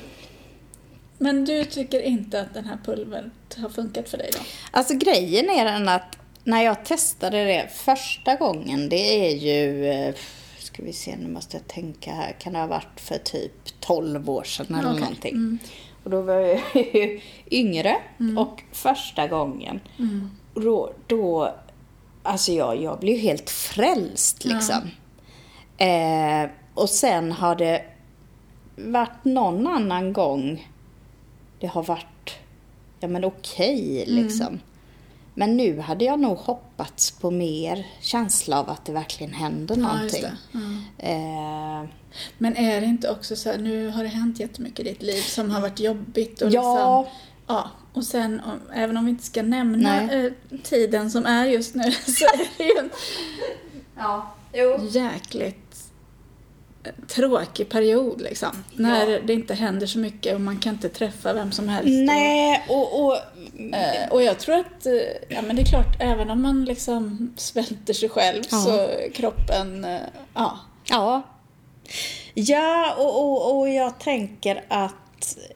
men 1.18 1.44
du 1.44 1.64
tycker 1.64 2.00
inte 2.00 2.40
att 2.40 2.54
den 2.54 2.64
här 2.64 2.78
pulvret 2.84 3.24
har 3.56 3.68
funkat 3.68 4.08
för 4.08 4.18
dig 4.18 4.30
då? 4.32 4.38
Alltså 4.70 4.94
grejen 4.94 5.50
är 5.50 5.64
den 5.64 5.88
att 5.88 6.18
när 6.44 6.62
jag 6.62 6.84
testade 6.84 7.44
det 7.44 7.68
första 7.74 8.34
gången, 8.34 8.88
det 8.88 9.26
är 9.26 9.36
ju, 9.36 9.86
eh, 9.86 10.14
ska 10.58 10.82
vi 10.82 10.92
se 10.92 11.16
nu 11.16 11.28
måste 11.28 11.56
jag 11.56 11.66
tänka 11.66 12.12
här, 12.12 12.32
kan 12.32 12.52
det 12.52 12.58
ha 12.58 12.66
varit 12.66 13.00
för 13.00 13.18
typ 13.18 13.80
12 13.80 14.30
år 14.30 14.44
sedan 14.44 14.74
eller 14.74 14.90
Okej. 14.90 15.00
någonting. 15.00 15.58
Och 16.04 16.10
då 16.10 16.22
var 16.22 16.34
jag 16.34 16.60
ju 16.74 17.20
yngre 17.50 17.96
och 18.38 18.62
första 18.72 19.26
gången, 19.28 19.80
och 20.54 20.60
då, 20.60 20.92
då, 21.06 21.54
alltså 22.22 22.52
jag, 22.52 22.82
jag 22.82 22.98
blev 22.98 23.18
helt 23.18 23.50
frälst 23.50 24.44
liksom. 24.44 24.90
Eh, 25.78 26.50
och 26.74 26.90
sen 26.90 27.32
har 27.32 27.56
det 27.56 27.82
varit 28.76 29.24
någon 29.24 29.66
annan 29.66 30.12
gång 30.12 30.68
det 31.60 31.66
har 31.66 31.82
varit 31.82 32.30
ja 33.00 33.08
men 33.08 33.24
okej 33.24 34.04
liksom. 34.06 34.60
Men 35.34 35.56
nu 35.56 35.80
hade 35.80 36.04
jag 36.04 36.20
nog 36.20 36.36
hoppats 36.36 37.10
på 37.10 37.30
mer 37.30 37.86
känsla 38.00 38.60
av 38.60 38.70
att 38.70 38.84
det 38.84 38.92
verkligen 38.92 39.32
händer 39.32 39.76
någonting. 39.76 40.24
Ja. 40.52 40.58
Eh, 40.98 41.88
Men 42.38 42.56
är 42.56 42.80
det 42.80 42.86
inte 42.86 43.10
också 43.10 43.36
så 43.36 43.50
här, 43.50 43.58
nu 43.58 43.88
har 43.88 44.02
det 44.02 44.08
hänt 44.08 44.40
jättemycket 44.40 44.80
i 44.80 44.82
ditt 44.82 45.02
liv 45.02 45.20
som 45.20 45.50
har 45.50 45.60
varit 45.60 45.80
jobbigt 45.80 46.42
och 46.42 46.50
Ja. 46.50 47.00
liksom, 47.02 47.20
ja, 47.46 47.70
och 47.92 48.04
sen 48.04 48.40
även 48.74 48.96
om 48.96 49.04
vi 49.04 49.10
inte 49.10 49.24
ska 49.24 49.42
nämna 49.42 50.00
Nej. 50.06 50.26
eh, 50.26 50.58
tiden 50.62 51.10
som 51.10 51.26
är 51.26 51.46
just 51.46 51.74
nu 51.74 51.92
så 52.06 52.24
är 52.24 52.58
det 52.58 52.64
ju 52.64 52.78
en 52.78 52.90
ja, 53.96 54.34
jo. 54.52 54.78
jäkligt 54.90 55.67
tråkig 57.08 57.68
period 57.68 58.20
liksom. 58.20 58.64
När 58.74 59.20
det 59.20 59.32
inte 59.32 59.54
händer 59.54 59.86
så 59.86 59.98
mycket 59.98 60.34
och 60.34 60.40
man 60.40 60.58
kan 60.58 60.74
inte 60.74 60.88
träffa 60.88 61.32
vem 61.32 61.52
som 61.52 61.68
helst. 61.68 61.88
Nej, 62.06 62.64
och, 62.68 63.04
och 63.04 63.18
Eh, 63.72 64.08
och 64.10 64.22
jag 64.22 64.38
tror 64.38 64.54
att, 64.54 64.86
eh, 64.86 64.92
ja 65.28 65.42
men 65.42 65.56
det 65.56 65.62
är 65.62 65.66
klart, 65.66 65.96
även 66.00 66.30
om 66.30 66.42
man 66.42 66.64
liksom 66.64 67.32
svälter 67.36 67.92
sig 67.94 68.08
själv 68.08 68.42
Ja. 68.50 68.58
så 68.58 68.88
kroppen, 69.14 69.84
eh, 69.84 70.00
ja. 70.34 70.58
Ja. 70.84 71.22
Ja, 72.34 72.94
och, 72.98 73.22
och, 73.22 73.58
och 73.58 73.68
jag 73.68 73.98
tänker 74.00 74.64
att 74.68 74.94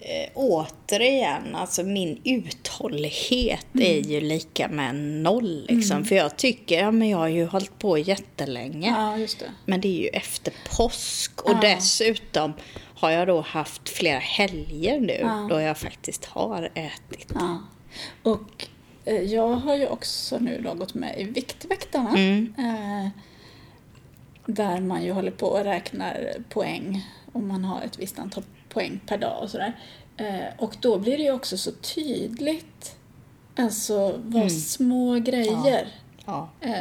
eh, 0.01 0.31
återigen, 0.35 1.55
alltså 1.55 1.83
min 1.83 2.21
uthållighet 2.25 3.67
är 3.75 4.01
ju 4.11 4.21
lika 4.21 4.69
med 4.69 4.95
noll 4.95 5.67
liksom. 5.69 6.05
För 6.05 6.15
jag 6.15 6.37
tycker, 6.37 6.79
ja 6.79 6.91
men 6.91 7.09
jag 7.09 7.19
har 7.19 7.29
ju 7.29 7.47
hållit 7.47 7.79
på 7.79 7.99
jättelänge. 7.99 8.89
Ja, 8.89 9.17
just 9.19 9.39
det. 9.39 9.51
Men 9.67 9.81
det 9.81 9.89
är 9.89 10.03
ju 10.03 10.09
efter 10.09 10.53
påsk 10.77 11.43
och 11.43 11.51
Ja. 11.51 11.59
dessutom 11.61 12.53
har 12.95 13.11
jag 13.11 13.27
då 13.27 13.41
haft 13.41 13.89
flera 13.89 14.19
helger 14.19 15.01
nu 15.01 15.19
Ja. 15.21 15.47
då 15.51 15.61
jag 15.61 15.79
faktiskt 15.79 16.25
har 16.25 16.71
ätit. 16.75 17.29
Ja. 17.35 17.59
Och 18.23 18.67
eh, 19.05 19.23
jag 19.23 19.49
har 19.49 19.77
ju 19.77 19.87
också 19.87 20.39
nu 20.39 20.61
då 20.65 20.75
gått 20.75 20.95
med 20.95 21.21
i 21.21 21.25
Viktväktarna. 21.25 22.11
Mm. 22.11 22.55
Eh, 22.59 23.09
där 24.47 24.81
man 24.81 25.05
ju 25.05 25.13
håller 25.13 25.31
på 25.31 25.47
och 25.47 25.65
räknar 25.65 26.35
poäng 26.49 27.07
och 27.33 27.43
man 27.43 27.65
har 27.65 27.81
ett 27.83 27.99
visst 27.99 28.19
antal 28.19 28.43
poäng 28.73 29.01
per 29.07 29.19
dag 29.19 29.43
och 29.43 29.51
sådär. 29.51 29.73
Eh, 30.17 30.45
och 30.59 30.77
då 30.81 30.99
blir 30.99 31.17
det 31.19 31.25
ju 31.25 31.33
också 31.33 31.59
så 31.59 31.71
tydligt 31.73 32.97
alltså 33.57 34.21
vad 34.25 34.53
små 34.53 35.15
grejer 35.15 35.89
Ja. 36.27 36.49
eh, 36.61 36.73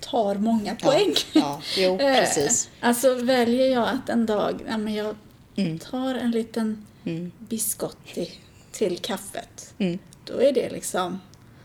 tar 0.00 0.34
många 0.34 0.74
poäng. 0.74 1.14
Ja, 1.32 1.60
jo, 1.76 1.92
Eh, 2.00 2.14
precis. 2.20 2.70
Alltså 2.80 3.14
väljer 3.14 3.66
jag 3.72 3.88
att 3.88 4.08
en 4.08 4.26
dag, 4.26 4.60
ja, 4.68 4.78
men 4.78 4.94
jag 4.94 5.16
Mm. 5.56 5.78
tar 5.78 6.14
en 6.14 6.30
liten 6.30 6.86
Mm. 7.04 7.32
biscotti 7.38 8.32
till 8.72 8.98
kaffet. 8.98 9.74
Mm. 9.78 9.98
Då 10.24 10.42
är 10.42 10.52
det 10.52 10.70
liksom 10.70 11.20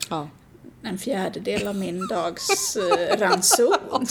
Ja. 0.09 0.27
en 0.83 0.97
fjärdedel 0.97 1.67
av 1.67 1.75
min 1.75 2.07
dags 2.07 2.77
ranson. 3.17 3.77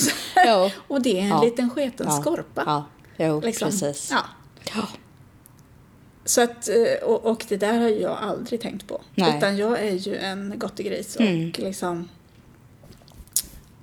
Och 0.88 1.02
det 1.02 1.18
är 1.18 1.22
en 1.22 1.28
Ja. 1.28 1.42
liten 1.42 1.70
sketen 1.70 2.06
Ja. 2.10 2.20
skorpa. 2.20 2.62
Ja, 2.66 2.84
jo, 3.26 3.40
Liksom. 3.40 3.70
precis. 3.70 4.10
Ja. 4.10 4.22
Så 6.24 6.40
att, 6.42 6.68
eh, 6.68 7.08
och, 7.08 7.24
och 7.24 7.44
det 7.48 7.56
där 7.56 7.80
har 7.80 7.88
jag 7.88 8.18
aldrig 8.22 8.60
tänkt 8.60 8.86
på. 8.86 9.00
Nej. 9.14 9.36
Utan 9.38 9.56
jag 9.56 9.80
är 9.80 9.92
ju 9.92 10.16
en 10.16 10.54
gottegris 10.56 11.16
och 11.16 11.22
Mm. 11.22 11.52
liksom 11.56 12.08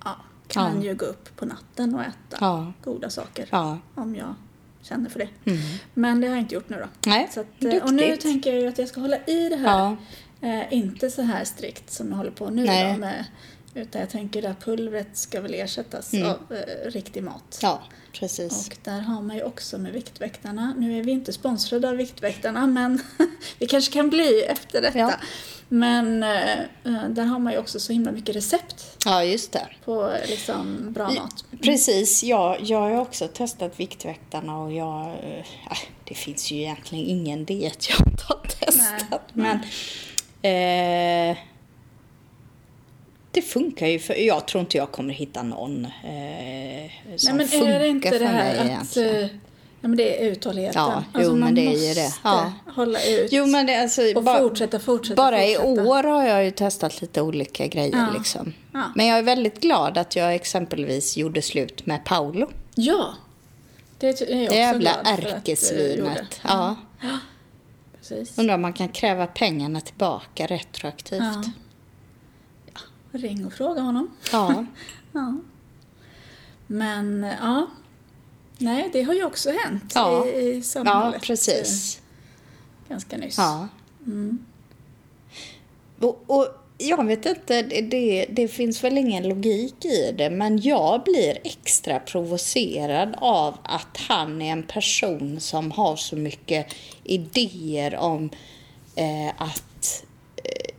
ja, 0.04 0.16
kan 0.48 0.76
Ja. 0.76 0.84
ju 0.88 0.94
gå 0.94 1.04
upp 1.06 1.36
på 1.36 1.46
natten 1.46 1.94
och 1.94 2.00
äta 2.00 2.36
Ja. 2.40 2.72
goda 2.84 3.10
saker. 3.10 3.48
Om 3.94 4.16
jag 4.16 4.34
känner 4.82 5.10
för 5.10 5.18
det. 5.18 5.28
Mm. 5.50 5.58
Men 5.94 6.20
det 6.20 6.26
har 6.26 6.34
jag 6.34 6.42
inte 6.42 6.54
gjort 6.54 6.68
nu 6.68 6.76
då. 6.80 7.10
Nej, 7.10 7.28
Så 7.34 7.40
att, 7.40 7.64
eh, 7.64 7.82
och 7.84 7.94
nu 7.94 8.16
tänker 8.16 8.52
jag 8.52 8.60
ju 8.62 8.68
att 8.68 8.78
jag 8.78 8.88
ska 8.88 9.00
hålla 9.00 9.16
i 9.26 9.48
det 9.48 9.56
här. 9.56 9.96
Eh, 10.40 10.72
inte 10.72 11.10
så 11.10 11.22
här 11.22 11.44
strikt 11.44 11.90
som 11.92 12.08
jag 12.08 12.16
håller 12.16 12.30
på 12.30 12.50
nu 12.50 12.64
Nej. 12.64 12.92
då 12.92 12.98
med, 13.00 13.24
utan 13.74 14.00
jag 14.00 14.10
tänker 14.10 14.42
att 14.50 14.60
pulvret 14.64 15.08
ska 15.16 15.40
väl 15.40 15.54
ersättas 15.54 16.12
Mm. 16.12 16.28
av 16.28 16.36
eh, 16.50 16.90
riktig 16.90 17.22
mat. 17.22 17.58
ja, 17.62 17.82
precis. 18.12 18.66
Och 18.68 18.76
där 18.84 19.00
har 19.00 19.22
man 19.22 19.36
ju 19.36 19.42
också 19.42 19.78
med 19.78 19.92
Viktväktarna, 19.92 20.74
nu 20.78 20.98
är 20.98 21.02
vi 21.02 21.12
inte 21.12 21.32
sponsrade 21.32 21.88
av 21.88 21.96
Viktväktarna 21.96 22.66
men 22.66 23.02
vi 23.58 23.66
kanske 23.66 23.92
kan 23.92 24.10
bli 24.10 24.42
efter 24.42 24.82
detta. 24.82 24.98
Ja. 24.98 25.12
Men 25.72 26.22
eh, 26.22 26.52
eh, 26.84 27.08
där 27.08 27.24
har 27.24 27.38
man 27.38 27.52
ju 27.52 27.58
också 27.58 27.80
så 27.80 27.92
himla 27.92 28.12
mycket 28.12 28.36
recept 28.36 28.96
Ja, 29.04 29.24
just 29.24 29.52
det. 29.52 29.68
på 29.84 30.10
eh, 30.10 30.28
liksom 30.30 30.92
bra 30.92 31.10
mat. 31.10 31.44
Precis, 31.62 32.22
jag, 32.24 32.60
jag 32.62 32.80
har 32.80 33.00
också 33.00 33.28
testat 33.28 33.80
Viktväktarna 33.80 34.58
och 34.58 34.72
jag... 34.72 35.06
eh, 35.06 35.38
äh, 35.38 35.78
det 36.08 36.14
finns 36.14 36.50
ju 36.50 36.56
egentligen 36.56 37.04
ingen 37.06 37.44
diet 37.44 37.88
jag 37.90 38.08
inte 38.12 38.24
har 38.28 38.40
testat. 38.60 39.22
Nej, 39.32 39.58
Men... 40.42 41.30
Eh, 41.30 41.38
det 43.32 43.42
funkar 43.42 43.86
ju 43.86 43.98
för... 43.98 44.14
Jag 44.14 44.46
tror 44.46 44.60
inte 44.60 44.76
jag 44.76 44.92
kommer 44.92 45.14
hitta 45.14 45.42
någon 45.42 45.84
eh, 45.84 45.90
som 47.16 47.28
Nej 47.28 47.34
men 47.34 47.48
funkar 47.48 47.70
är 47.70 47.78
det 47.80 47.88
inte 47.88 48.08
för 48.08 48.18
det 48.18 48.24
mig 48.24 48.34
här 48.34 48.58
att 48.58 48.66
egentligen. 48.66 49.14
eh, 49.14 49.30
ja, 49.80 49.88
men 49.88 49.96
det 49.96 50.22
är 50.22 50.30
uthålligheten. 50.30 50.82
Ja, 50.82 51.04
alltså 51.12 51.30
jo, 51.30 51.30
men 51.30 51.40
man 51.40 51.54
det 51.54 51.66
är 51.66 51.88
ju 51.88 51.94
det. 51.94 52.14
Ja. 52.24 52.52
hålla 52.66 53.04
ut 53.04 53.32
Jo, 53.32 53.46
men 53.46 53.66
det, 53.66 53.82
alltså, 53.82 54.02
och 54.16 54.22
bara, 54.22 54.38
fortsätta, 54.38 54.78
fortsätta, 54.78 55.16
bara 55.16 55.44
i 55.44 55.54
fortsätta. 55.54 55.88
år 55.88 56.02
har 56.02 56.26
jag 56.26 56.44
ju 56.44 56.50
testat 56.50 57.00
lite 57.00 57.22
olika 57.22 57.66
grejer. 57.66 57.96
Ja. 57.96 58.18
Liksom. 58.18 58.52
Ja. 58.72 58.92
Men 58.94 59.06
jag 59.06 59.18
är 59.18 59.22
väldigt 59.22 59.60
glad 59.60 59.98
att 59.98 60.16
jag 60.16 60.34
exempelvis 60.34 61.16
gjorde 61.16 61.42
slut 61.42 61.86
med 61.86 62.04
Paolo. 62.04 62.50
Ja, 62.74 63.14
det 63.98 64.06
är 64.06 64.10
jag 64.10 64.42
också 64.42 64.54
Det 64.54 64.56
jävla 64.56 64.90
för 64.90 65.00
eh, 65.00 65.34
ärkesvinet. 65.34 66.40
Ja. 66.44 66.76
Precis. 67.98 68.38
Undrar 68.38 68.54
om 68.54 68.62
man 68.62 68.72
kan 68.72 68.88
kräva 68.88 69.26
pengarna 69.26 69.80
tillbaka 69.80 70.46
retroaktivt. 70.46 71.46
Ja. 73.12 73.18
Ja, 73.22 73.28
ring 73.28 73.46
och 73.46 73.52
fråga 73.52 73.80
honom. 73.80 74.10
Ja. 74.32 74.64
Ja. 75.12 75.34
Men 76.66 77.22
ja, 77.40 77.66
nej 78.58 78.90
det 78.92 79.02
har 79.02 79.14
ju 79.14 79.24
också 79.24 79.50
hänt 79.50 79.92
Ja. 79.94 80.26
i, 80.26 80.28
i 80.28 80.56
ja, 80.56 80.62
samhället. 80.62 81.22
precis. 81.22 81.96
eh, 81.98 82.90
Ganska 82.90 83.16
nyss. 83.16 83.38
Ja. 83.38 83.68
Mm. 84.06 84.38
Och, 86.00 86.24
och 86.26 86.48
jag 86.78 87.06
vet 87.06 87.26
inte, 87.26 87.62
det, 87.62 88.26
det, 88.30 88.48
finns 88.48 88.84
väl 88.84 88.98
ingen 88.98 89.28
logik 89.28 89.84
i 89.84 90.12
det, 90.18 90.30
men 90.30 90.60
jag 90.60 91.02
blir 91.04 91.38
extra 91.44 92.00
provocerad 92.00 93.14
av 93.18 93.58
att 93.62 93.96
han 94.08 94.42
är 94.42 94.52
en 94.52 94.62
person 94.62 95.40
som 95.40 95.70
har 95.70 95.96
så 95.96 96.16
mycket 96.16 96.66
idéer 97.04 97.96
om 97.96 98.30
eh, 98.96 99.28
att 99.38 99.64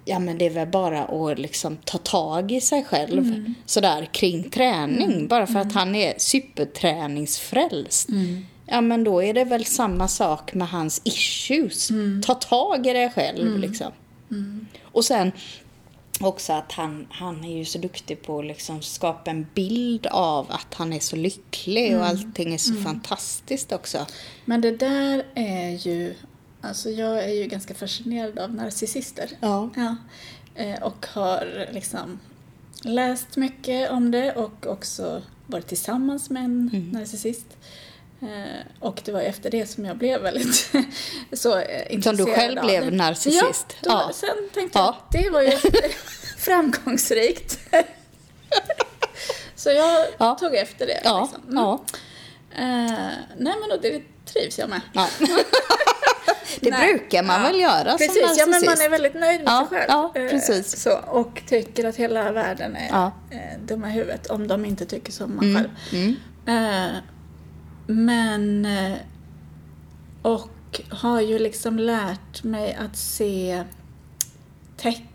ja, 0.06 0.20
men 0.20 0.38
det 0.38 0.46
är 0.46 0.50
väl 0.50 0.68
bara 0.68 1.04
att 1.04 1.40
liksom 1.40 1.78
ta 1.78 1.98
tag 1.98 2.52
i 2.52 2.62
sig 2.62 2.84
själv 2.84 3.54
sådär 3.66 4.06
kring 4.12 4.50
träning, 4.50 5.28
bara 5.28 5.48
för 5.48 5.60
att 5.60 5.74
han 5.74 5.96
är 5.96 6.14
superträningsfrälst. 6.18 8.10
Ja, 8.66 8.82
men 8.82 9.04
då 9.04 9.24
är 9.24 9.34
det 9.34 9.44
väl 9.44 9.66
samma 9.66 10.08
sak 10.08 10.54
med 10.54 10.70
hans 10.70 11.02
issues. 11.04 11.90
Ta 12.26 12.34
tag 12.34 12.88
i 12.88 12.94
dig 12.94 13.10
själv 13.10 13.60
liksom. 13.60 13.92
Och 14.84 15.06
sen 15.06 15.32
också 16.20 16.54
att 16.54 16.72
han, 16.72 17.08
han 17.10 17.46
är 17.46 17.58
ju 17.58 17.66
så 17.66 17.78
duktig 17.78 18.22
på 18.22 18.40
att 18.40 18.46
liksom 18.46 18.82
skapa 18.82 19.32
en 19.32 19.48
bild 19.54 20.08
av 20.08 20.46
att 20.50 20.74
han 20.74 20.94
är 20.94 21.00
så 21.00 21.16
lycklig 21.16 21.98
och 21.98 22.06
allting 22.06 22.54
är 22.54 22.58
så 22.58 22.74
fantastiskt 22.74 23.72
också. 23.72 24.06
Men 24.46 24.62
det 24.62 24.72
där 24.72 25.26
är 25.36 25.88
ju, 25.88 26.16
alltså 26.62 26.90
jag 26.90 27.24
är 27.24 27.34
ju 27.34 27.46
ganska 27.48 27.74
fascinerad 27.74 28.40
av 28.40 28.54
narcissister. 28.56 29.30
Ja. 29.40 29.70
Ja. 29.76 29.96
Eh, 30.56 30.84
Och 30.84 31.06
har 31.14 31.68
liksom 31.72 32.20
läst 32.84 33.36
mycket 33.38 33.92
om 33.92 34.12
det 34.12 34.34
och 34.36 34.68
också 34.68 35.22
varit 35.48 35.68
tillsammans 35.68 36.30
med 36.30 36.44
en 36.44 36.70
Mm. 36.74 36.90
narcissist. 36.90 37.46
Eh, 38.22 38.66
Och 38.80 39.02
det 39.06 39.12
var 39.12 39.22
efter 39.22 39.52
det 39.52 39.66
som 39.68 39.86
jag 39.86 39.98
blev 39.98 40.22
väldigt 40.22 40.72
så 41.34 41.58
eh, 41.58 41.94
intresserad 41.94 42.18
Som 42.18 42.26
du 42.26 42.34
själv 42.34 42.62
blev 42.62 42.94
narcissist? 42.94 43.76
Ja, 43.82 43.90
då, 43.90 43.90
Ja. 43.90 44.12
sen 44.14 44.50
tänkte 44.54 44.80
Ja. 44.80 44.98
jag 45.12 45.24
det 45.24 45.30
var 45.30 45.42
ju 45.42 45.52
framgångsrikt. 46.38 47.60
så 49.56 49.70
jag 49.70 50.08
Ja. 50.18 50.36
tog 50.40 50.56
efter 50.56 50.88
det. 50.88 50.94
Liksom. 50.94 51.42
Mm. 51.44 51.56
ja, 51.56 51.84
Eh, 52.56 53.10
nej 53.38 53.54
men 53.62 53.72
och 53.72 53.82
det 53.82 54.02
trivs 54.26 54.60
jag 54.60 54.70
med. 54.70 54.82
Det 56.62 56.70
Nej. 56.70 56.94
brukar 56.94 57.24
man 57.24 57.42
Ja. 57.42 57.48
väl 57.48 57.60
göra 57.60 57.98
Precis, 57.98 58.14
som 58.16 58.36
ja 58.38 58.46
men 58.46 58.50
man 58.52 58.62
narcissist? 58.62 58.86
är 58.86 58.90
väldigt 58.90 59.14
nöjd 59.14 59.40
med 59.44 59.48
Ja, 59.52 59.68
sig 59.70 59.78
själv. 59.80 59.86
ja, 59.90 60.12
Eh, 60.16 60.30
precis. 60.30 60.82
Så, 60.82 60.98
och 60.98 61.42
tycker 61.48 61.86
att 61.88 61.96
hela 61.96 62.32
världen 62.32 62.76
är 62.76 62.88
Ja. 62.90 63.12
eh, 63.30 63.60
dumma 63.66 63.90
i 63.90 63.92
huvudet 63.92 64.28
om 64.28 64.48
de 64.48 64.66
inte 64.66 64.86
tycker 64.86 65.12
som 65.12 65.36
man 65.36 65.46
Mm, 65.46 65.56
själv. 65.64 65.70
mm. 65.94 66.16
Eh, 66.86 66.92
men... 67.88 68.68
Och 70.22 70.82
har 70.90 71.22
ju 71.22 71.40
liksom 71.40 71.80
lärt 71.80 72.44
mig 72.44 72.74
att 72.86 72.98
se 72.98 73.64
tecken. 74.78 75.08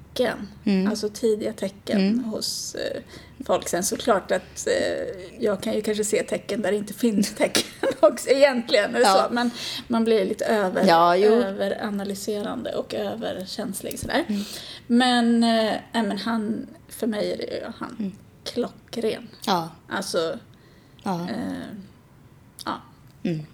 Mm. 0.65 0.87
Alltså 0.91 1.09
tidiga 1.09 1.53
tecken 1.53 2.19
hos 2.25 2.75
eh, 2.75 3.03
folk. 3.47 3.69
Sen 3.69 3.83
såklart 3.85 4.31
att 4.33 4.67
eh, 4.67 5.43
jag 5.45 5.63
kan 5.63 5.73
ju 5.75 5.81
kanske 5.83 6.05
se 6.05 6.23
tecken 6.23 6.63
där 6.63 6.71
det 6.73 6.77
inte 6.79 6.95
finns 6.95 7.35
tecken 7.37 7.89
också 8.01 8.29
egentligen. 8.31 8.95
Eller 8.95 9.07
Ja. 9.07 9.27
så. 9.29 9.35
Men 9.35 9.51
man 9.89 10.05
blir 10.05 10.25
lite 10.25 10.45
över, 10.45 10.85
Ja, 10.89 11.17
överanalyserande 11.17 12.75
och 12.75 12.95
överkänslig 12.95 13.99
sådär. 13.99 14.25
Mm. 14.29 14.43
Men, 14.87 15.43
eh, 15.43 15.75
nej, 15.93 16.03
men 16.03 16.19
han, 16.19 16.67
för 16.89 17.07
mig 17.07 17.33
är 17.33 17.37
det 17.37 17.45
ju 17.45 17.73
han 17.79 17.97
Mm. 17.99 18.13
klockren. 18.45 19.29
Ja, 19.47 19.71
Alltså, 19.89 20.39
ja. 21.03 21.29
eh, 21.31 21.69
ja. 22.65 22.81
Mm. 23.23 23.47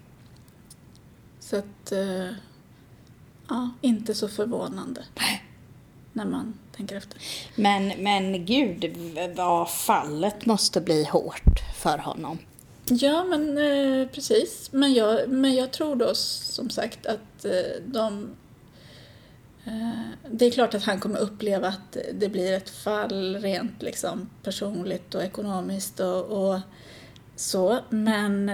Så 1.39 1.55
att, 1.57 1.91
eh, 1.91 2.27
ja, 3.49 3.69
inte 3.81 4.13
så 4.15 4.27
förvånande. 4.27 5.03
När 6.13 6.25
man 6.25 6.53
tänker 6.75 6.95
efter. 6.95 7.17
Men, 7.55 7.87
men 7.87 8.45
gud 8.45 8.97
vad 9.35 9.71
fallet 9.71 10.45
måste 10.45 10.81
bli 10.81 11.03
hårt 11.03 11.59
för 11.77 11.97
honom. 11.97 12.37
Ja, 12.85 13.23
men 13.23 13.57
eh, 13.57 14.07
precis. 14.07 14.69
Men 14.71 14.93
jag, 14.93 15.29
men 15.29 15.55
jag 15.55 15.71
tror 15.71 15.95
då 15.95 16.15
som 16.15 16.69
sagt 16.69 17.05
att 17.05 17.45
eh, 17.45 17.51
de... 17.85 18.29
Eh, 19.65 20.29
det 20.31 20.45
är 20.45 20.51
klart 20.51 20.73
att 20.73 20.83
han 20.83 20.99
kommer 20.99 21.19
uppleva 21.19 21.67
att 21.67 21.97
det 22.13 22.29
blir 22.29 22.53
ett 22.53 22.69
fall 22.69 23.35
rent 23.41 23.81
liksom 23.81 24.29
personligt 24.43 25.15
och 25.15 25.23
ekonomiskt 25.23 25.99
och, 25.99 26.25
och 26.25 26.59
så. 27.35 27.79
Men 27.89 28.51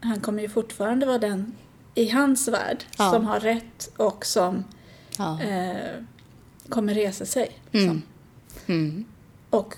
han 0.00 0.20
kommer 0.20 0.42
ju 0.42 0.48
fortfarande 0.48 1.06
vara 1.06 1.18
den 1.18 1.54
i 1.94 2.08
hans 2.08 2.48
värld 2.48 2.84
Ja. 2.98 3.10
som 3.10 3.24
har 3.26 3.40
rätt 3.40 3.90
och 3.96 4.26
som 4.26 4.64
Ja. 5.18 5.42
eh, 5.42 5.76
kommer 6.68 6.94
resa 6.94 7.26
sig. 7.26 7.58
Mm. 7.72 8.02
Mm. 8.66 9.04
och 9.50 9.74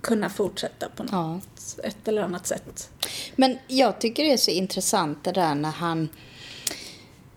kunna 0.00 0.30
fortsätta 0.30 0.88
på 0.96 1.02
något 1.02 1.12
Ja. 1.12 1.40
ett 1.84 2.08
eller 2.08 2.22
annat 2.22 2.46
sätt. 2.46 2.90
Men 3.36 3.58
jag 3.68 4.00
tycker 4.00 4.22
det 4.24 4.32
är 4.32 4.36
så 4.36 4.50
intressant 4.50 5.24
det 5.24 5.32
där 5.32 5.54
när 5.54 5.70
han... 5.70 6.08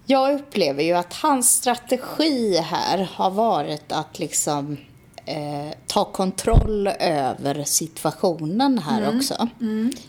Jag 0.06 0.36
upplever 0.36 0.84
ju 0.84 0.94
att 0.94 1.14
hans 1.14 1.52
strategi 1.52 2.58
här 2.58 3.10
har 3.12 3.30
varit 3.32 3.92
att 3.92 4.20
liksom 4.20 4.78
eh, 5.26 5.74
ta 5.88 6.06
kontroll 6.06 6.88
över 7.00 7.64
situationen 7.64 8.80
här 8.80 9.16
också. 9.16 9.48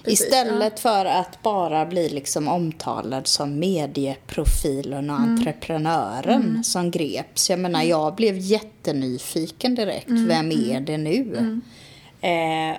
precis, 0.02 0.20
Istället 0.26 0.80
för 0.80 1.04
att 1.04 1.42
bara 1.42 1.86
bli 1.86 2.08
liksom 2.08 2.48
omtalad 2.48 3.26
som 3.26 3.58
medieprofilen 3.58 5.10
och 5.10 5.16
entreprenören 5.16 6.64
som 6.64 6.90
greps. 6.90 7.50
Jag 7.50 7.58
menar, 7.58 7.82
jag 7.82 8.14
blev 8.14 8.38
jättenyfiken 8.38 9.74
direkt. 9.74 10.10
Vem 10.10 10.52
är 10.52 10.80
det 10.80 10.96
nu? 10.98 11.60
Eh, 12.20 12.76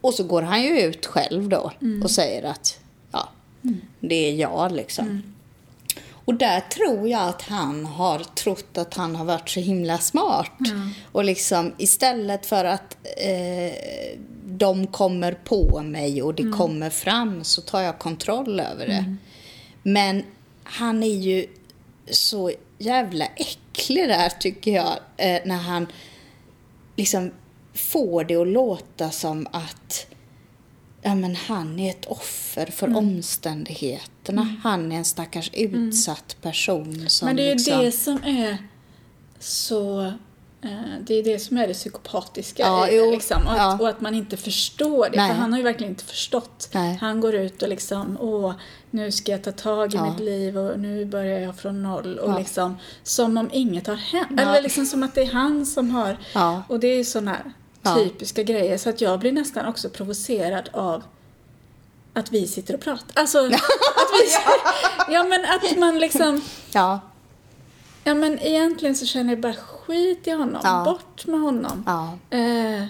och 0.00 0.14
så 0.14 0.24
går 0.24 0.42
han 0.42 0.62
ju 0.62 0.80
ut 0.80 1.06
själv 1.06 1.48
då 1.48 1.72
och 2.04 2.10
säger 2.10 2.42
att 2.42 2.78
ja, 3.12 3.28
det 4.00 4.14
är 4.14 4.34
jag 4.34 4.72
liksom. 4.72 5.22
Och 6.26 6.34
där 6.34 6.60
tror 6.60 7.08
jag 7.08 7.28
att 7.28 7.42
han 7.42 7.86
har 7.86 8.18
trott 8.18 8.78
att 8.78 8.94
han 8.94 9.16
har 9.16 9.24
varit 9.24 9.48
så 9.48 9.60
himla 9.60 9.98
smart. 9.98 10.52
Och 11.12 11.24
liksom 11.24 11.72
istället 11.78 12.46
för 12.46 12.64
att 12.64 12.96
eh, 13.16 13.72
de 14.44 14.86
kommer 14.86 15.32
på 15.32 15.82
mig 15.82 16.22
och 16.22 16.34
det 16.34 16.42
kommer 16.56 16.90
fram 16.90 17.44
så 17.44 17.60
tar 17.62 17.80
jag 17.80 17.98
kontroll 17.98 18.60
över 18.60 18.86
det. 18.86 19.16
Men 19.82 20.22
han 20.64 21.02
är 21.02 21.16
ju 21.16 21.46
så 22.10 22.52
jävla 22.78 23.26
äcklig 23.26 24.08
där 24.08 24.28
tycker 24.28 24.70
jag. 24.70 24.92
Eh, 25.16 25.40
när 25.44 25.56
han 25.58 25.86
liksom 26.96 27.30
får 27.74 28.24
det 28.24 28.36
att 28.36 28.48
låta 28.48 29.10
som 29.10 29.46
att 29.52 30.06
ja, 31.06 31.14
men 31.14 31.36
han 31.36 31.78
är 31.78 31.90
ett 31.90 32.04
offer 32.06 32.66
för 32.66 32.86
Mm. 32.86 32.98
omständigheterna. 32.98 34.56
Han 34.62 34.92
är 34.92 34.96
en 34.96 35.04
stackars 35.04 35.50
utsatt 35.54 36.36
person 36.42 37.04
som 37.08 37.26
Men 37.26 37.36
det 37.36 37.42
är 37.42 37.46
ju 37.46 37.54
liksom... 37.54 37.80
det 37.84 37.92
som 37.92 38.24
är 38.24 38.58
så... 39.38 40.00
eh, 40.62 40.70
Det 41.00 41.14
är 41.14 41.22
det 41.24 41.38
som 41.38 41.56
är 41.56 41.68
det 41.68 41.74
psykopatiska 41.74 42.62
Ja, 42.62 42.88
i, 42.88 43.10
liksom, 43.10 43.42
och, 43.46 43.52
att, 43.52 43.58
ja. 43.58 43.78
och 43.80 43.88
att 43.88 44.00
man 44.00 44.14
inte 44.14 44.36
förstår 44.36 45.08
det. 45.10 45.16
Nej. 45.16 45.28
För 45.30 45.36
han 45.38 45.52
har 45.52 45.58
ju 45.58 45.64
verkligen 45.64 45.92
inte 45.92 46.04
förstått. 46.04 46.68
Nej. 46.72 46.98
Han 47.00 47.20
går 47.20 47.34
ut 47.34 47.62
och 47.62 47.68
liksom, 47.68 48.16
åh, 48.20 48.52
nu 48.90 49.12
ska 49.12 49.32
jag 49.32 49.44
ta 49.44 49.52
tag 49.52 49.94
i 49.94 49.96
Ja. 49.96 50.10
mitt 50.10 50.20
liv 50.20 50.58
och 50.58 50.80
nu 50.80 51.04
börjar 51.04 51.40
jag 51.40 51.56
från 51.56 51.82
noll. 51.82 52.18
Och 52.18 52.38
liksom, 52.38 52.76
som 53.02 53.36
om 53.36 53.50
inget 53.52 53.86
har 53.86 53.94
hänt. 53.96 54.40
Eller 54.40 54.62
liksom 54.62 54.86
som 54.86 55.02
att 55.02 55.14
det 55.14 55.22
är 55.22 55.32
han 55.32 55.66
som 55.66 55.90
har... 55.90 56.16
Och 56.68 56.80
det 56.80 56.86
är 56.88 57.26
här 57.26 57.42
Ja. 57.44 57.50
Typiska 57.94 58.42
grejer. 58.42 58.78
Så 58.78 58.90
att 58.90 59.00
jag 59.00 59.20
blir 59.20 59.32
nästan 59.32 59.66
också 59.66 59.88
provocerad 59.88 60.68
av 60.72 61.02
att 62.12 62.32
vi 62.32 62.46
sitter 62.46 62.74
och 62.74 62.80
pratar. 62.80 63.20
Alltså, 63.20 63.38
att 63.46 63.52
vi... 64.12 64.32
ja, 65.14 65.24
men 65.24 65.44
att 65.44 65.78
man 65.78 65.98
liksom... 65.98 66.40
Ja, 66.72 67.00
Ja 68.06 68.14
men 68.14 68.38
egentligen 68.38 68.96
så 68.96 69.06
känner 69.06 69.32
jag 69.32 69.40
bara 69.40 69.54
skit 69.54 70.26
i 70.26 70.30
honom. 70.30 70.60
Ja. 70.64 70.82
Bort 70.84 71.26
med 71.26 71.40
honom. 71.40 71.84
ja. 71.86 72.18
Eh, 72.36 72.84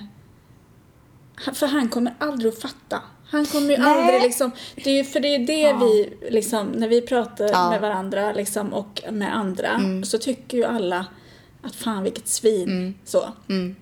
för 1.54 1.66
han 1.66 1.88
kommer 1.88 2.14
aldrig 2.18 2.52
att 2.52 2.60
fatta. 2.62 3.02
Han 3.30 3.46
kommer 3.46 3.70
ju 3.70 3.78
Nej. 3.78 3.90
aldrig 3.92 4.22
liksom, 4.22 4.50
det 4.84 4.90
är, 4.90 5.04
för 5.04 5.20
det 5.20 5.28
är 5.34 5.38
det 5.38 5.60
Ja. 5.60 5.76
vi 5.76 6.16
liksom, 6.30 6.66
när 6.66 6.88
vi 6.88 7.00
pratar. 7.00 7.44
Mm. 7.48 7.70
med 7.70 7.80
varandra 7.80 8.32
liksom, 8.32 8.72
och 8.72 9.02
med 9.10 9.36
andra 9.36 9.80
så 10.04 10.18
tycker 10.18 10.58
ju 10.58 10.64
alla 10.64 11.06
att 11.62 11.74
fan 11.74 12.02
vilket 12.02 12.28
svin. 12.28 12.94
Så. 13.04 13.32
Mm. 13.48 13.76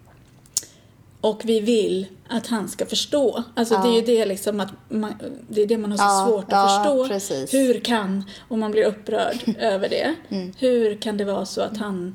Och 1.25 1.41
vi 1.45 1.61
vill 1.61 2.07
att 2.29 2.47
han 2.47 2.69
ska 2.69 2.87
förstå. 2.87 3.43
Alltså 3.55 3.75
Ja. 3.75 3.83
det 3.83 3.89
är 3.89 3.95
ju 3.95 4.03
det 4.19 4.27
liksom 4.27 4.61
att 4.61 4.69
man, 4.89 5.15
det 5.49 5.63
är 5.63 5.67
det 5.67 5.79
man 5.79 5.91
har 5.91 5.99
så 5.99 6.05
Ja, 6.05 6.27
svårt 6.29 6.45
att 6.45 6.51
ja, 6.53 6.69
förstå. 6.85 7.09
precis. 7.09 7.55
Hur 7.55 7.81
kan, 7.81 8.25
om 8.49 8.61
man 8.61 8.71
blir 8.71 8.85
upprörd 8.85 9.57
över 9.59 9.89
det, 9.89 10.15
Mm. 10.29 10.53
hur 10.59 10.97
kan 10.97 11.17
det 11.17 11.25
vara 11.25 11.47
så 11.47 11.61
att 11.61 11.77
han 11.77 12.15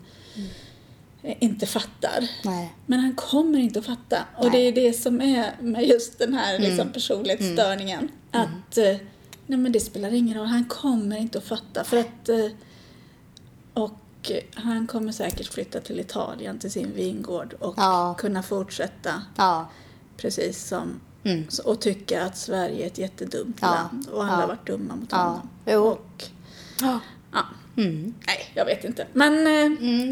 eh, 1.23 1.35
inte 1.39 1.65
fattar? 1.65 2.27
Nej. 2.45 2.73
Men 2.85 2.99
han 2.99 3.13
kommer 3.15 3.59
inte 3.59 3.79
att 3.79 3.85
fatta. 3.85 4.17
Och 4.37 4.51
Nej. 4.51 4.51
det 4.71 4.81
är 4.81 4.85
det 4.87 4.93
som 4.93 5.21
är 5.21 5.51
med 5.61 5.87
just 5.87 6.19
den 6.19 6.33
här 6.33 6.59
liksom, 6.59 6.89
personlighetsstörningen. 6.91 8.09
Att 8.31 8.77
eh, 8.77 8.97
nej 9.47 9.59
men 9.59 9.71
det 9.71 9.79
spelar 9.79 10.13
ingen 10.13 10.37
roll, 10.37 10.47
han 10.47 10.65
kommer 10.65 11.17
inte 11.17 11.37
att 11.37 11.43
fatta. 11.43 11.83
För 11.83 11.97
att, 11.97 12.29
eh, 12.29 12.45
och 13.73 13.91
han 14.55 14.87
kommer 14.87 15.11
säkert 15.11 15.53
flytta 15.53 15.79
till 15.81 15.99
Italien, 15.99 16.59
till 16.59 16.71
sin 16.71 16.93
vingård 16.93 17.53
och 17.59 17.73
Ja. 17.77 18.15
kunna 18.17 18.43
fortsätta 18.43 19.21
Ja. 19.37 19.69
precis 20.17 20.67
som 20.67 20.99
Mm. 21.23 21.47
och 21.65 21.81
tycka 21.81 22.25
att 22.25 22.37
Sverige 22.37 22.83
är 22.83 22.87
ett 22.87 22.97
jättedumt 22.97 23.57
Ja. 23.61 23.67
land 23.67 24.09
och 24.09 24.23
alla 24.23 24.33
Ja. 24.33 24.39
har 24.39 24.47
varit 24.47 24.67
dumma 24.67 24.95
mot 24.95 25.11
Ja. 25.11 25.17
honom. 25.17 25.49
Jo. 25.65 25.83
Och, 25.87 26.23
Ja. 26.81 26.99
ja, 27.31 27.45
Mm. 27.77 28.13
nej, 28.27 28.51
jag 28.55 28.65
vet 28.65 28.83
inte. 28.83 29.07
Men 29.13 29.33
eh, 29.37 29.43
det 29.43 29.49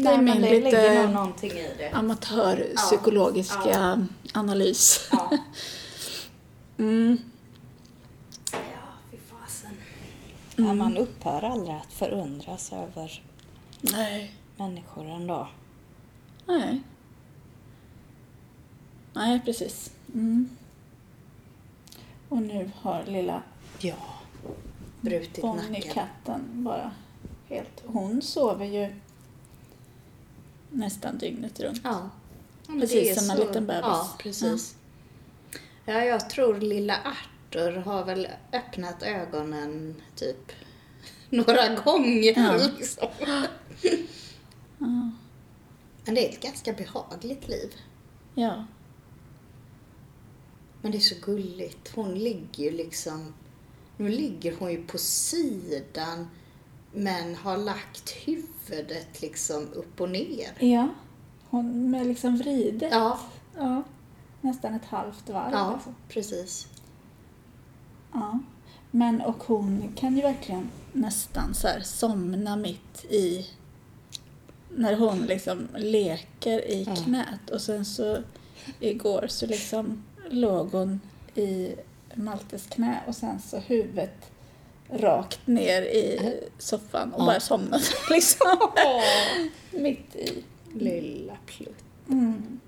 är 0.08 0.14
Mm, 0.14 0.24
min 0.24 0.42
det 0.42 0.50
ligger 0.50 0.62
nog 0.62 0.72
lite 0.72 1.06
någonting 1.06 1.50
i 1.50 1.70
det. 1.78 1.90
amatörpsykologiska 1.92 4.06
analys. 4.34 5.08
Ja. 5.12 5.30
Mm. 6.78 7.18
Ja, 8.52 8.58
fy 9.10 9.16
fasen. 9.30 9.70
Ja, 10.56 10.74
man 10.74 10.96
upphör 10.96 11.44
aldrig 11.44 11.74
att 11.76 11.92
förundras 11.92 12.72
över 12.72 13.22
Nej. 13.80 14.32
människor 14.56 15.10
ändå. 15.10 15.48
Nej. 16.46 16.82
Nej, 19.12 19.40
precis. 19.44 19.90
Mm. 20.14 20.48
Och 22.28 22.42
nu 22.42 22.70
har 22.76 23.04
lilla 23.04 23.42
Ja. 23.78 23.94
Brutit 25.00 25.40
Bonnie, 25.42 25.68
nacken. 25.70 25.92
katten, 25.92 26.64
bara 26.64 26.90
helt... 27.48 27.82
Hon 27.86 28.22
sover 28.22 28.66
ju 28.66 28.94
nästan 30.70 31.18
dygnet 31.18 31.60
runt. 31.60 31.80
Ja. 31.84 31.90
Ja, 32.66 32.72
men 32.72 32.80
Precis 32.80 32.94
det 33.02 33.10
är 33.10 33.14
som 33.14 33.30
en 33.30 33.36
så- 33.36 33.46
liten 33.46 33.66
bebis. 33.66 33.80
Ja, 33.82 34.10
precis. 34.18 34.76
Ja. 35.84 36.04
jag 36.04 36.30
tror 36.30 36.60
lilla 36.60 36.96
Arthur 37.04 37.72
har 37.76 38.04
väl 38.04 38.28
öppnat 38.52 39.02
ögonen 39.02 39.94
typ 40.16 40.52
några 41.30 41.74
gånger. 41.74 42.38
Ja. 42.38 42.56
Liksom. 42.78 43.08
Men 46.04 46.14
det 46.14 46.26
är 46.28 46.32
ett 46.32 46.42
ganska 46.42 46.72
behagligt 46.72 47.48
liv. 47.48 47.74
Ja. 48.34 48.64
Men 50.82 50.92
det 50.92 50.98
är 50.98 51.00
så 51.00 51.14
gulligt. 51.22 51.92
Hon 51.94 52.14
ligger 52.14 52.64
ju 52.64 52.70
liksom... 52.70 53.34
Nu 53.96 54.08
ligger 54.08 54.56
hon 54.58 54.70
ju 54.72 54.86
på 54.86 54.98
sidan 54.98 56.28
men 56.92 57.34
har 57.34 57.56
lagt 57.56 58.10
huvudet 58.10 59.22
liksom 59.22 59.68
upp 59.72 60.00
och 60.00 60.08
ner. 60.10 60.50
Ja. 60.58 60.88
Hon 61.50 61.90
med 61.90 62.06
liksom 62.06 62.36
vridet. 62.36 62.92
Ja, 62.92 63.18
Ja. 63.56 63.82
Nästan 64.40 64.74
ett 64.74 64.84
halvt 64.84 65.28
varv. 65.30 65.52
ja 65.52 65.58
Alltså. 65.58 65.94
precis. 66.08 66.66
Ja. 68.12 68.38
Men 68.90 69.20
och 69.20 69.44
hon 69.44 69.92
kan 69.96 70.16
ju 70.16 70.22
verkligen 70.22 70.70
nästan 70.92 71.54
så 71.54 71.68
här 71.68 71.80
somna 71.80 72.56
mitt 72.56 73.04
i 73.04 73.46
när 74.76 74.96
hon 74.96 75.26
liksom 75.26 75.68
leker 75.76 76.58
i 76.70 76.82
Ja. 76.86 76.96
knät 76.96 77.50
och 77.52 77.60
sen 77.60 77.84
så 77.84 78.18
igår 78.80 79.24
så 79.28 79.46
liksom 79.46 80.04
låg 80.30 80.70
hon 80.72 81.00
i 81.34 81.74
Maltes 82.14 82.66
knä 82.66 83.00
och 83.06 83.14
sen 83.16 83.40
så 83.40 83.58
huvudet 83.58 84.30
rakt 84.90 85.46
ner 85.46 85.82
i 85.82 86.32
soffan 86.58 87.12
och 87.12 87.20
Ja. 87.22 87.26
bara 87.26 87.40
somnade 87.40 87.84
liksom 88.10 88.46
mitt 89.70 90.16
i. 90.16 90.44
Lilla 90.74 91.36
plutt. 91.46 91.84
Mm. 92.08 92.60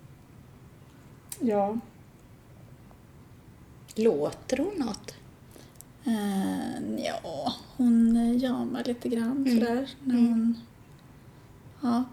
Ja. 1.41 1.79
Låter 3.95 4.57
hon 4.57 4.75
något? 4.87 5.15
Eh, 6.05 7.05
ja, 7.05 7.55
hon 7.77 8.17
eh, 8.17 8.37
jamar 8.43 8.85
lite 8.85 9.09
grann 9.09 9.45
sådär 9.61 9.89
när 10.05 10.15
hon... 10.15 10.59
Ja. 11.83 12.05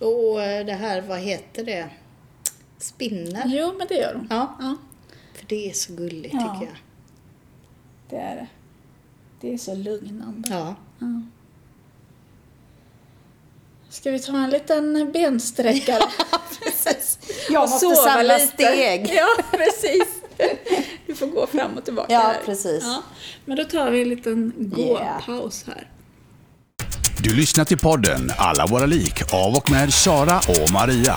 Och 0.00 0.42
eh, 0.42 0.66
det 0.66 0.72
här, 0.72 1.00
vad 1.02 1.18
heter 1.18 1.64
det? 1.64 1.88
Spinner? 2.78 3.42
Jo, 3.46 3.72
men 3.78 3.86
det 3.86 3.94
gör 3.94 4.14
hon. 4.14 4.26
Ja, 4.30 4.56
Ja, 4.60 4.76
för 5.34 5.46
det 5.46 5.70
är 5.70 5.72
så 5.72 5.92
gulligt 5.92 6.34
Ja. 6.34 6.40
tycker 6.54 6.66
jag. 6.72 6.76
det 8.10 8.16
är 8.16 8.36
det. 8.36 8.46
Det 9.40 9.54
är 9.54 9.58
så 9.58 9.74
lugnande. 9.74 10.48
Ja. 10.50 10.74
Ja. 10.98 11.22
Ska 13.88 14.10
vi 14.10 14.18
ta 14.18 14.36
en 14.36 14.50
liten 14.50 15.12
bensträckare? 15.12 16.02
precis. 16.62 17.18
Och 17.48 17.52
Jag 17.54 17.60
måste 17.60 17.78
sova 17.78 17.94
samla 17.96 18.36
lite. 18.38 18.46
steg. 18.52 19.10
Ja, 19.14 19.26
precis. 19.50 20.22
Du 21.06 21.14
får 21.14 21.26
gå 21.26 21.46
fram 21.46 21.76
och 21.78 21.84
tillbaka 21.84 22.12
Ja, 22.12 22.20
här. 22.20 22.40
precis. 22.44 22.82
Ja. 22.84 23.02
Men 23.44 23.56
då 23.56 23.64
tar 23.64 23.90
vi 23.90 24.02
en 24.02 24.08
liten 24.08 24.72
Yeah. 24.78 25.26
gåpaus 25.26 25.64
här. 25.66 25.90
Du 27.26 27.34
lyssnar 27.34 27.64
till 27.64 27.78
podden 27.78 28.30
Alla 28.36 28.66
våra 28.66 28.86
lik 28.86 29.32
av 29.34 29.54
och 29.54 29.70
med 29.70 29.94
Sara 29.94 30.38
och 30.38 30.72
Maria. 30.72 31.16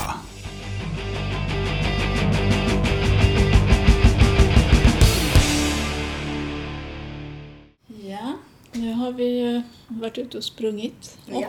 Ja, 8.03 8.33
nu 8.71 8.93
har 8.93 9.11
vi 9.11 9.23
ju 9.39 9.61
varit 9.87 10.17
ute 10.17 10.37
och 10.37 10.43
sprungit 10.43 11.17
och 11.31 11.41
Ja. 11.41 11.47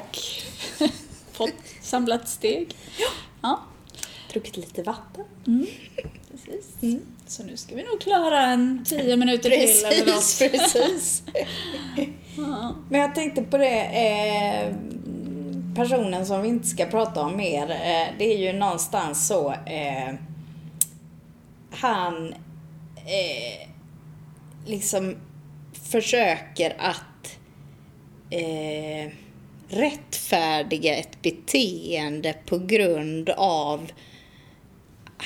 fått 1.33 1.53
samlat 1.83 2.29
steg. 2.29 2.77
Ja, 3.43 3.61
Druckit 4.33 4.57
lite 4.57 4.83
vatten. 4.83 5.25
precis. 6.45 7.01
Så 7.27 7.43
nu 7.43 7.57
ska 7.57 7.75
vi 7.75 7.83
nog 7.83 8.01
klara 8.01 8.47
en 8.47 8.85
tio 8.85 9.17
minuter 9.17 9.51
till 9.51 9.85
eller 9.85 10.05
Precis, 10.05 10.41
något. 10.41 10.53
precis. 10.53 11.23
Ja. 12.41 12.75
Men 12.89 13.01
jag 13.01 13.15
tänkte 13.15 13.43
på 13.43 13.59
det, 13.59 13.81
eh, 13.81 14.75
personen 15.75 16.27
som 16.27 16.43
vi 16.43 16.49
inte 16.49 16.69
ska 16.69 16.87
prata 16.87 17.21
om 17.21 17.37
mer, 17.37 17.71
eh, 17.71 18.15
det 18.19 18.25
är 18.35 18.39
ju 18.39 18.53
någonstans 18.53 19.27
så, 19.27 19.53
eh, 19.53 20.15
han 21.71 22.35
eh, 22.97 23.69
liksom 24.67 25.17
försöker 25.73 26.77
att 26.79 27.39
eh, 28.31 29.13
rättfärdiga 29.69 30.97
ett 30.97 31.23
beteende 31.23 32.35
på 32.47 32.59
grund 32.59 33.31
av 33.31 33.91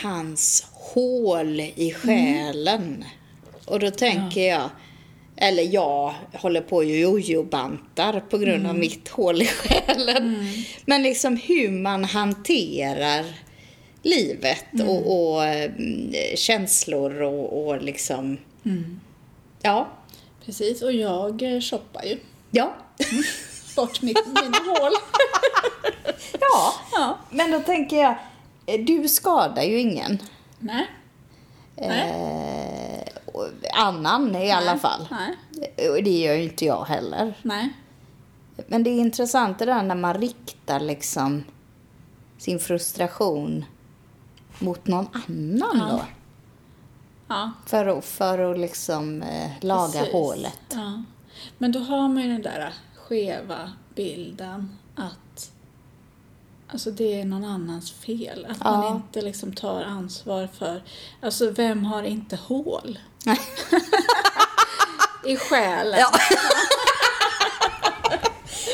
hans 0.02 0.66
hål 0.72 1.60
i 1.60 1.92
själen. 1.96 3.04
Och 3.66 3.80
då 3.80 3.90
tänker 3.90 4.48
jag, 4.48 4.70
eller 5.36 5.62
jag 5.74 6.14
håller 6.32 6.60
på 6.60 6.76
och 6.76 6.84
jojo-bantar 6.84 8.20
på 8.30 8.38
grund 8.38 8.66
av 8.66 8.74
mitt 8.74 9.08
hål 9.08 9.42
i 9.42 9.46
själen. 9.46 10.46
Men 10.84 11.02
liksom 11.02 11.36
hur 11.36 11.70
man 11.70 12.04
hanterar 12.04 13.24
livet 14.02 14.66
och, 14.86 15.32
och 15.32 15.44
mm, 15.44 16.12
känslor 16.36 17.22
och, 17.22 17.66
och 17.66 17.82
liksom... 17.82 18.38
Ja. 19.62 19.88
Precis, 20.44 20.82
och 20.82 20.92
jag 20.92 21.42
eh, 21.42 21.60
shoppar 21.60 22.04
ju 22.04 22.18
Ja. 22.50 22.74
bort 23.76 24.02
mitt, 24.02 24.26
mina 24.26 24.58
hål. 24.58 24.92
ja. 26.40 26.74
Ja. 26.92 27.18
Men 27.30 27.50
då 27.50 27.60
tänker 27.60 27.96
jag, 27.96 28.14
eh, 28.66 28.80
du 28.80 29.08
skadar 29.08 29.62
ju 29.62 29.80
ingen. 29.80 30.18
Nej. 30.58 30.86
Nej. 31.76 32.10
Eh, 32.10 32.73
annan 33.74 34.36
i 34.36 34.50
alla 34.52 34.70
Nej. 34.72 34.80
fall. 34.80 35.08
Nej. 35.10 35.36
Det 36.04 36.10
gör 36.20 36.34
ju 36.34 36.42
inte 36.42 36.64
jag 36.64 36.84
heller. 36.84 37.38
Nej. 37.42 37.72
Men 38.66 38.84
det 38.84 38.90
är 38.90 39.00
intressant 39.00 39.58
det 39.58 39.64
där 39.64 39.82
när 39.82 39.94
man 39.94 40.14
riktar 40.14 40.80
liksom 40.80 41.44
sin 42.38 42.58
frustration 42.58 43.64
mot 44.58 44.86
någon 44.86 45.08
annan 45.12 45.78
Ja. 45.78 45.86
då. 45.90 46.00
Ja. 47.28 47.50
För 47.66 47.86
att, 47.86 48.04
för 48.04 48.38
att 48.52 48.58
liksom 48.58 49.22
eh, 49.22 49.50
laga 49.60 49.92
Precis. 49.92 50.12
hålet. 50.12 50.60
Ja. 50.72 51.02
Men 51.58 51.72
då 51.72 51.78
har 51.78 52.08
man 52.08 52.22
ju 52.22 52.28
den 52.32 52.42
där 52.42 52.72
skeva 52.94 53.72
bilden 53.94 54.78
att 54.94 55.18
alltså 56.74 56.90
det 56.90 57.20
är 57.20 57.24
någon 57.24 57.44
annans 57.44 57.92
fel. 57.92 58.46
Att 58.50 58.56
Ja. 58.64 58.70
man 58.76 58.96
inte 58.96 59.22
liksom 59.22 59.52
tar 59.52 59.82
ansvar 59.82 60.48
för... 60.58 60.82
Alltså 61.20 61.50
vem 61.50 61.84
har 61.84 62.02
inte 62.02 62.36
hål 62.36 62.98
i 65.24 65.36
själen? 65.36 65.98
Ja. 66.00 66.10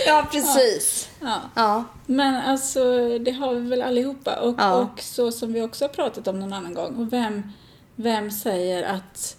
ja, 0.07 0.27
precis. 0.33 1.09
Ja. 1.21 1.41
Ja. 1.55 1.85
Men 2.07 2.35
alltså 2.35 2.81
det 3.19 3.31
har 3.33 3.55
vi 3.55 3.61
väl 3.69 3.83
allihopa. 3.83 4.41
Och, 4.41 4.55
Ja. 4.59 4.73
och 4.75 5.01
så 5.01 5.33
som 5.33 5.53
vi 5.53 5.63
också 5.63 5.85
har 5.85 5.89
pratat 5.89 6.29
om 6.29 6.41
någon 6.41 6.53
annan 6.53 6.75
gång. 6.75 6.97
Och 6.97 7.13
vem, 7.13 7.53
vem 7.97 8.31
säger 8.31 8.83
att 8.83 9.37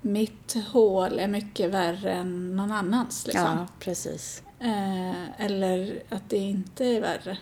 mitt 0.00 0.56
hål 0.72 1.18
är 1.18 1.28
mycket 1.28 1.70
värre 1.70 2.12
än 2.12 2.56
någon 2.56 2.72
annans? 2.72 3.26
Liksom? 3.26 3.42
ja, 3.44 3.66
precis. 3.78 4.42
Eh, 4.60 5.44
eller 5.46 6.02
att 6.10 6.30
det 6.30 6.36
inte 6.36 6.84
är 6.86 7.00
värre. 7.00 7.38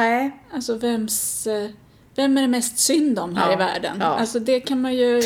Nej. 0.00 0.30
Alltså 0.52 0.74
vems, 0.74 1.46
eh, 1.46 1.70
vem 2.14 2.38
är 2.38 2.42
det 2.42 2.48
mest 2.48 2.78
synd 2.78 3.18
om 3.18 3.36
här 3.36 3.46
Ja, 3.46 3.52
i 3.54 3.56
världen? 3.56 3.96
ja. 4.00 4.06
Alltså 4.06 4.40
det 4.40 4.60
kan 4.60 4.80
man 4.80 4.94
ju 4.94 5.22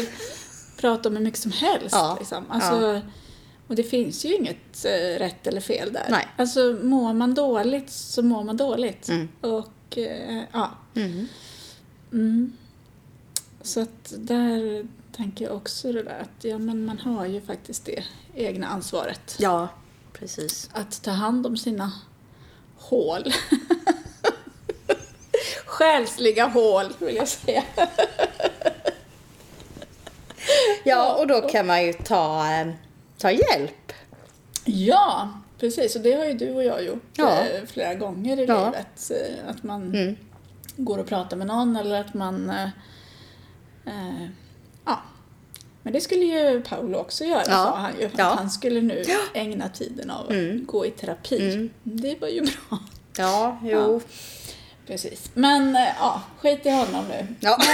prata 0.77 1.09
om 1.09 1.17
hur 1.17 1.25
mycket 1.25 1.41
som 1.41 1.53
helst. 1.53 1.89
Ja, 1.93 2.17
Liksom. 2.19 2.45
Alltså, 2.49 3.01
Och 3.69 3.75
det 3.75 3.83
finns 3.83 4.25
ju 4.25 4.35
inget 4.37 4.85
eh, 4.85 5.19
rätt 5.19 5.47
eller 5.47 5.61
fel 5.61 5.93
där. 5.93 6.07
Nej. 6.11 6.27
Alltså 6.37 6.79
mår 6.83 7.13
man 7.13 7.35
dåligt 7.35 7.91
så 7.91 8.23
mår 8.23 8.45
man 8.45 8.57
dåligt. 8.57 9.09
Mm. 9.09 9.29
Och 9.41 9.99
eh, 9.99 10.43
ja. 10.53 10.71
Mm. 10.95 11.27
Mm. 12.13 12.53
Så 13.63 13.81
att 13.81 14.15
där 14.19 14.87
tänker 15.17 15.45
jag 15.45 15.57
också 15.57 15.93
det 15.93 16.03
där 16.03 16.19
att 16.21 16.45
ja, 16.45 16.59
men 16.59 16.85
man 16.85 16.99
har 16.99 17.27
ju 17.27 17.41
faktiskt 17.41 17.85
det 17.85 18.05
egna 18.35 18.67
ansvaret. 18.67 19.37
Ja, 19.39 19.69
precis. 20.13 20.71
Att 20.73 21.03
ta 21.03 21.11
hand 21.11 21.47
om 21.47 21.57
sina 21.57 21.93
hål. 22.77 23.25
Själsliga 25.67 26.47
hål, 26.47 26.85
vill 26.99 27.17
jag 27.17 27.29
säga. 27.29 27.63
Ja, 30.85 31.15
och 31.15 31.27
då 31.27 31.41
kan 31.41 31.67
man 31.67 31.85
ju 31.85 31.93
ta, 31.93 32.53
eh, 32.53 32.69
ta 33.19 33.31
hjälp. 33.31 33.93
Ja, 34.65 35.29
precis. 35.59 35.97
Och 35.97 36.03
det 36.03 36.13
har 36.13 36.25
ju 36.25 36.33
du 36.35 36.51
och 36.55 36.65
jag 36.65 36.85
gjort 36.85 37.03
Ja. 37.17 37.31
eh, 37.41 37.67
flera 37.67 37.95
gånger 37.95 38.41
i 38.41 38.45
Ja. 38.45 38.65
livet. 38.65 39.11
Eh, 39.11 39.51
Att 39.51 39.63
man 39.63 39.83
Mm. 39.95 40.17
går 40.77 40.99
och 40.99 41.07
pratar 41.07 41.37
med 41.37 41.47
någon 41.47 41.77
eller 41.77 42.01
att 42.01 42.15
man 42.15 42.51
eh, 43.87 44.27
ja. 44.85 44.99
Men 45.83 45.93
det 45.93 46.01
skulle 46.01 46.25
ju 46.25 46.63
Paolo 46.63 46.99
också 46.99 47.25
göra, 47.25 47.43
Ja. 47.47 47.53
sa 47.53 47.77
han 47.77 47.93
ju. 48.01 48.07
Att 48.07 48.19
Ja. 48.19 48.25
Han 48.39 48.51
skulle 48.51 48.81
nu 48.81 49.05
ägna 49.35 49.69
tiden 49.69 50.11
av 50.11 50.27
att 50.29 50.67
gå 50.67 50.87
i 50.87 50.91
terapi. 50.91 51.53
Mm. 51.53 51.71
Det 51.83 52.21
var 52.21 52.29
ju 52.29 52.41
bra. 52.69 52.79
Ja, 53.17 53.59
jo. 53.63 54.01
Precis. 54.91 55.31
Men 55.35 55.77
eh, 55.77 55.83
ja, 55.99 56.23
skit 56.41 56.67
i 56.67 56.71
honom 56.71 57.05
nu. 57.09 57.27
Ja. 57.41 57.59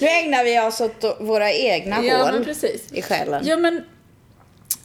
nu 0.00 0.06
ägnar 0.06 0.44
vi 0.44 0.60
oss 0.60 0.80
åt 0.80 1.04
våra 1.20 1.52
egna 1.52 2.04
Ja, 2.04 2.32
men 2.32 2.44
hål 2.44 2.54
i 2.92 3.02
själen. 3.02 3.46
Ja, 3.46 3.56
men... 3.56 3.76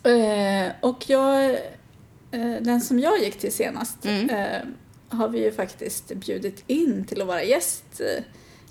Eh, 0.04 0.72
och 0.82 1.10
jag... 1.10 1.50
Eh, 2.32 2.56
den 2.62 2.82
som 2.82 3.00
jag 3.00 3.20
gick 3.20 3.40
till 3.40 3.54
senast 3.54 4.06
Mm. 4.06 4.30
har 5.10 5.28
vi 5.28 5.44
ju 5.44 5.52
faktiskt 5.52 6.08
bjudit 6.08 6.64
in 6.68 7.06
till 7.06 7.22
att 7.22 7.28
vara 7.28 7.44
gäst 7.44 7.84
eh, 8.00 8.24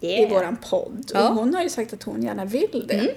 i 0.09 0.13
Yeah. 0.13 0.31
våran 0.33 0.57
podd. 0.57 1.11
Ja. 1.15 1.29
Och 1.29 1.35
hon 1.35 1.55
har 1.55 1.63
ju 1.63 1.69
sagt 1.69 1.93
att 1.93 2.03
hon 2.03 2.23
gärna 2.23 2.45
vill 2.45 2.85
det. 2.89 2.95
Mm. 2.95 3.15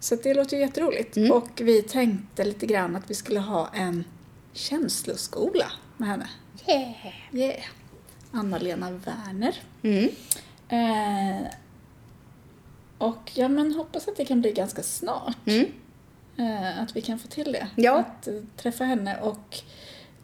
Så 0.00 0.14
det 0.16 0.34
låter 0.34 0.56
ju 0.56 0.62
jätteroligt. 0.62 1.16
Och 1.32 1.48
vi 1.60 1.82
tänkte 1.82 2.44
lite 2.44 2.66
grann 2.66 2.96
att 2.96 3.10
vi 3.10 3.14
skulle 3.14 3.40
ha 3.40 3.68
en 3.74 4.04
känsloskola 4.52 5.66
med 5.96 6.08
henne. 6.08 6.28
Yeah. 6.66 6.92
Yeah. 7.32 7.62
Anna-Lena 8.32 8.90
Werner. 8.90 9.54
Mm. 9.82 10.08
Eh, 10.68 11.46
och 12.98 13.30
ja, 13.34 13.48
men 13.48 13.72
hoppas 13.72 14.08
att 14.08 14.16
det 14.16 14.24
kan 14.24 14.40
bli 14.40 14.52
ganska 14.52 14.82
snart. 14.82 15.36
Mm. 15.46 15.66
Eh, 16.36 16.82
att 16.82 16.96
vi 16.96 17.00
kan 17.00 17.18
få 17.18 17.28
till 17.28 17.52
det. 17.52 17.68
Ja. 17.76 17.98
Att 17.98 18.28
eh, 18.28 18.34
träffa 18.56 18.84
henne 18.84 19.20
och 19.20 19.58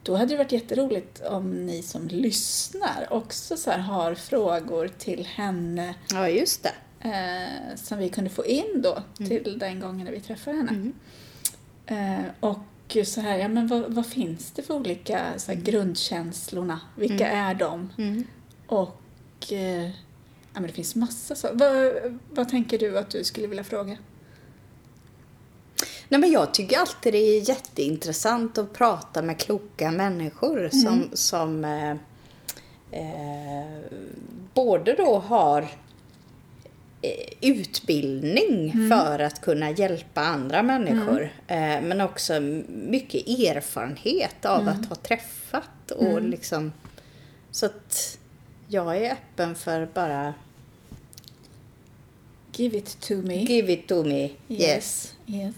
då 0.03 0.17
hade 0.17 0.27
det 0.33 0.37
varit 0.37 0.53
jätteroligt 0.53 1.23
om 1.23 1.67
ni 1.67 1.83
som 1.83 2.09
lyssnar 2.09 3.07
också 3.11 3.57
så 3.57 3.71
har 3.71 4.15
frågor 4.15 4.89
till 4.99 5.27
henne 5.27 5.95
Ja, 6.13 6.29
just 6.29 6.63
det. 6.63 6.73
eh, 7.09 7.77
som 7.77 7.99
vi 7.99 8.09
kunde 8.09 8.31
få 8.31 8.47
in 8.47 8.83
då 8.83 9.03
till 9.17 9.59
den 9.59 9.81
gången 9.81 10.05
när 10.05 10.13
vi 10.13 10.21
träffar 10.21 10.53
henne. 10.53 10.93
Eh, 11.87 12.25
och 12.41 12.59
så 13.03 13.21
här, 13.21 13.39
ja 13.39 13.49
men 13.49 13.67
vad, 13.67 13.95
vad 13.95 14.07
finns 14.07 14.51
det 14.51 14.63
för 14.63 14.75
olika 14.75 15.39
så 15.39 15.53
här, 15.53 15.61
grundkänslorna? 15.61 16.81
Vilka 16.97 17.29
är 17.29 17.55
de? 17.55 17.93
Mm. 17.99 18.25
Och 18.67 19.53
eh, 19.53 19.85
ja 20.55 20.61
men 20.61 20.63
det 20.63 20.73
finns 20.73 20.95
massa 20.95 21.35
så. 21.35 21.49
Vad, 21.53 21.93
vad 22.31 22.49
tänker 22.49 22.79
du 22.79 22.99
att 22.99 23.11
du 23.11 23.25
skulle 23.25 23.47
vilja 23.47 23.65
fråga? 23.65 23.97
Nej, 26.09 26.21
men 26.21 26.31
jag 26.31 26.55
tycker 26.55 26.79
alltid 26.79 27.13
det 27.13 27.19
är 27.19 27.49
jätteintressant 27.49 28.59
att 28.59 28.73
prata 28.73 29.23
med 29.23 29.39
kloka 29.39 29.91
människor 29.91 30.69
som, 30.73 31.11
som 31.13 31.65
eh, 31.65 31.91
eh, 32.91 33.83
både 34.55 34.93
då 34.93 35.19
har 35.19 35.69
eh, 37.05 37.51
utbildning 37.51 38.89
för 38.91 39.19
att 39.19 39.41
kunna 39.41 39.71
hjälpa 39.71 40.21
andra 40.21 40.63
människor 40.63 41.23
eh, 41.47 41.57
men 41.83 42.01
också 42.01 42.41
mycket 42.69 43.29
erfarenhet 43.29 44.45
av 44.45 44.69
att 44.69 44.87
ha 44.87 44.97
träffat 44.97 45.91
och 45.91 46.23
liksom 46.23 46.73
så 47.51 47.67
att 47.67 48.19
jag 48.69 48.97
är 48.97 49.13
öppen 49.13 49.55
för 49.55 49.89
bara 49.95 50.35
Give 52.57 52.79
it 52.79 53.01
to 53.01 53.15
me. 53.15 53.35
give 53.45 53.73
it 53.73 53.87
to 53.89 54.05
me, 54.05 54.31
yes. 54.49 55.15
yes. 55.27 55.55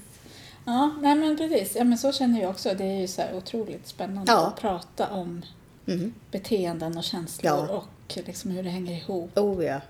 Ja, 0.64 0.94
nej 1.03 1.14
men 1.14 1.36
precis. 1.36 1.76
Ja, 1.76 1.84
men 1.84 1.99
så 1.99 2.12
känner 2.12 2.40
jag 2.40 2.51
också. 2.51 2.74
Det 2.78 2.84
är 2.84 3.01
ju 3.01 3.07
så 3.09 3.22
här 3.22 3.34
otroligt 3.36 3.86
spännande 3.88 4.32
Ja. 4.32 4.47
att 4.47 4.61
prata 4.61 5.09
om 5.11 5.42
Mhm. 5.84 6.14
beteenden 6.30 6.97
och 6.99 7.05
känslor 7.05 7.53
Ja. 7.68 7.68
och 7.68 8.18
liksom 8.26 8.51
hur 8.51 8.62
det 8.62 8.70
hänger 8.70 8.97
ihop. 8.97 9.38
Oh 9.38 9.64
ja. 9.64 9.80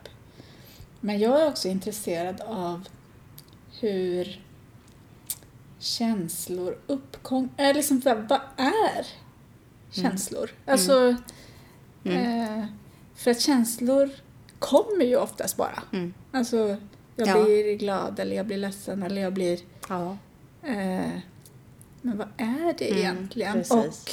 Men 1.06 1.18
jag 1.18 1.42
är 1.42 1.48
också 1.48 1.68
intresserad 1.68 2.40
av 2.40 2.88
hur 3.80 4.44
känslor 5.78 6.78
uppkom... 6.86 7.50
Äh, 7.56 7.74
liksom, 7.74 8.00
vad 8.04 8.40
är 8.56 9.06
känslor? 9.90 10.50
Alltså, 10.66 11.16
Eh, 12.04 12.64
för 13.14 13.30
att 13.30 13.40
känslor 13.40 14.10
kommer 14.58 15.04
ju 15.04 15.16
oftast 15.16 15.56
bara. 15.56 15.82
Mm. 15.92 16.14
Alltså, 16.32 16.76
jag 17.16 17.28
Ja. 17.28 17.44
blir 17.44 17.76
glad 17.76 18.20
eller 18.20 18.36
jag 18.36 18.46
blir 18.46 18.56
ledsen 18.56 19.02
eller 19.02 19.22
jag 19.22 19.32
blir... 19.32 19.58
Ja. 19.88 20.16
Eh, 20.62 21.18
men 22.02 22.18
vad 22.18 22.28
är 22.36 22.74
det 22.78 22.86
Mm, 22.90 22.98
egentligen? 22.98 23.52
precis. 23.52 23.72
Och 23.72 24.10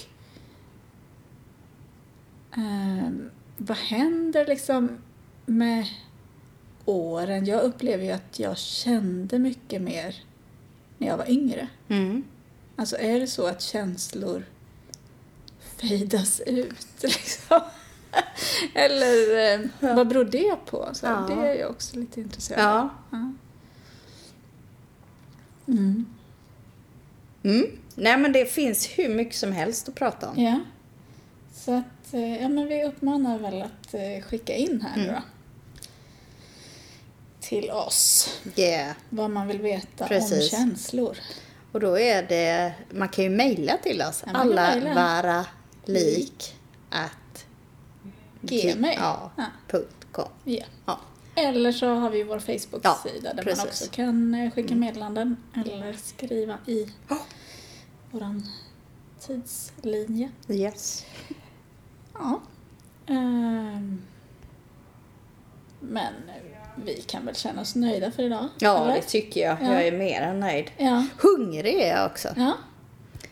ehm, 2.57 3.29
vad 3.57 3.77
händer 3.77 4.47
liksom 4.47 4.97
med 5.45 5.85
åren? 6.85 7.45
Jag 7.45 7.61
upplever 7.61 8.03
ju 8.05 8.11
att 8.11 8.39
jag 8.39 8.57
kände 8.57 9.39
mycket 9.39 9.81
mer 9.81 10.15
när 10.97 11.07
jag 11.07 11.17
var 11.17 11.29
yngre. 11.31 11.67
Mm. 11.87 12.23
Alltså 12.75 12.97
är 12.97 13.19
det 13.19 13.27
så 13.27 13.47
att 13.47 13.61
känslor 13.61 14.45
fejdas 15.77 16.39
ut 16.39 16.87
liksom? 17.03 17.59
Eller 18.73 19.53
eh, 19.53 19.95
vad 19.95 20.07
beror 20.07 20.25
det 20.25 20.55
på? 20.65 20.89
Så 20.93 21.05
Ja. 21.05 21.25
Det 21.29 21.47
är 21.47 21.53
jag 21.59 21.69
också 21.71 21.99
lite 21.99 22.21
intresserad 22.21 22.59
av. 22.65 22.65
Ja. 22.75 22.89
Ja. 23.11 23.33
Mm. 25.67 26.05
Mm. 27.43 27.65
Nej 27.95 28.17
men 28.17 28.31
det 28.33 28.45
finns 28.45 28.87
hur 28.87 29.09
mycket 29.09 29.35
som 29.35 29.51
helst 29.51 29.89
att 29.89 29.95
prata 29.95 30.29
om. 30.29 30.43
Ja. 30.43 30.59
Så 31.53 31.71
att, 31.73 32.13
eh, 32.13 32.41
ja 32.41 32.49
men 32.49 32.67
vi 32.67 32.83
uppmanar 32.83 33.39
väl 33.39 33.61
att 33.61 33.93
eh, 33.93 34.23
skicka 34.29 34.55
in 34.55 34.81
här 34.81 35.03
Mm. 35.03 35.15
då. 35.15 35.21
Till 37.49 37.71
oss. 37.71 38.29
Yeah. 38.55 38.95
Vad 39.09 39.29
man 39.31 39.47
vill 39.47 39.61
veta 39.61 40.03
om 40.03 40.07
Precis. 40.07 40.51
känslor. 40.51 41.17
Och 41.71 41.79
då 41.79 41.99
är 41.99 42.23
det, 42.23 42.73
man 42.89 43.09
kan 43.09 43.23
ju 43.23 43.29
mejla 43.29 43.77
till 43.77 44.01
oss. 44.01 44.23
Ja, 44.25 44.31
alla 44.33 44.79
vara 44.95 45.45
lik 45.85 46.55
att 46.89 47.45
Gmail. 48.41 48.97
Ja, 48.99 49.31
Ja. 49.35 50.29
Ja. 50.85 50.99
Eller 51.35 51.71
så 51.71 51.87
har 51.87 52.09
vi 52.09 52.23
vår 52.23 52.39
Facebook-sida 52.39 53.19
Ja, 53.29 53.33
där 53.33 53.43
precis. 53.43 53.57
man 53.57 53.67
också 53.67 53.85
kan 53.91 54.33
eh, 54.33 54.51
skicka 54.51 54.75
meddelanden 54.75 55.37
eller 55.65 55.93
skriva 55.93 56.57
i 56.65 56.87
Ja. 57.09 57.17
våran 58.11 58.47
tidslinje. 59.19 60.31
Yes. 60.49 61.05
Ja. 62.13 62.41
Ehm. 63.07 64.01
Men 65.89 66.13
vi 66.85 66.93
kan 67.01 67.25
väl 67.25 67.35
känna 67.35 67.61
oss 67.61 67.75
nöjda 67.75 68.11
för 68.11 68.23
idag? 68.23 68.47
Ja, 68.59 68.83
eller? 68.83 68.95
det 68.95 69.01
tycker 69.01 69.41
jag. 69.41 69.57
Ja. 69.61 69.73
Jag 69.73 69.87
är 69.87 69.91
mer 69.91 70.21
än 70.21 70.39
nöjd. 70.39 70.71
Ja. 70.77 71.05
Hungrig 71.17 71.81
är 71.81 71.95
jag 71.95 72.05
också. 72.11 72.29
ja. 72.37 72.53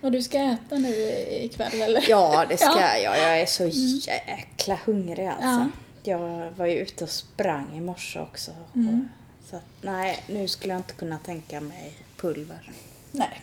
Och 0.02 0.12
du 0.12 0.22
ska 0.22 0.38
äta 0.39 0.76
nu 0.76 0.93
ikväll 1.30 1.82
eller? 1.82 2.06
Ja, 2.10 2.45
det 2.49 2.58
ska 2.58 2.68
Ja. 2.80 2.88
Mm. 2.89 3.04
jag. 3.04 3.18
Jag 3.18 3.41
är 3.41 3.45
så 3.45 3.68
jäkla 3.68 4.80
hungrig 4.86 5.26
alltså. 5.28 5.47
Ja. 5.47 5.68
Jag 6.04 6.52
var 6.58 6.66
ju 6.66 6.78
ute 6.78 7.04
och 7.04 7.10
sprang 7.10 7.78
i 7.78 7.82
morse 7.82 8.20
också. 8.20 8.52
Mm. 8.76 9.10
Så 9.49 9.56
att, 9.56 9.66
nej, 9.82 10.24
nu 10.28 10.47
skulle 10.47 10.74
jag 10.74 10.80
inte 10.80 10.93
kunna 10.93 11.18
tänka 11.18 11.62
mig 11.62 11.93
pulver. 12.18 12.72
Nej. 13.12 13.41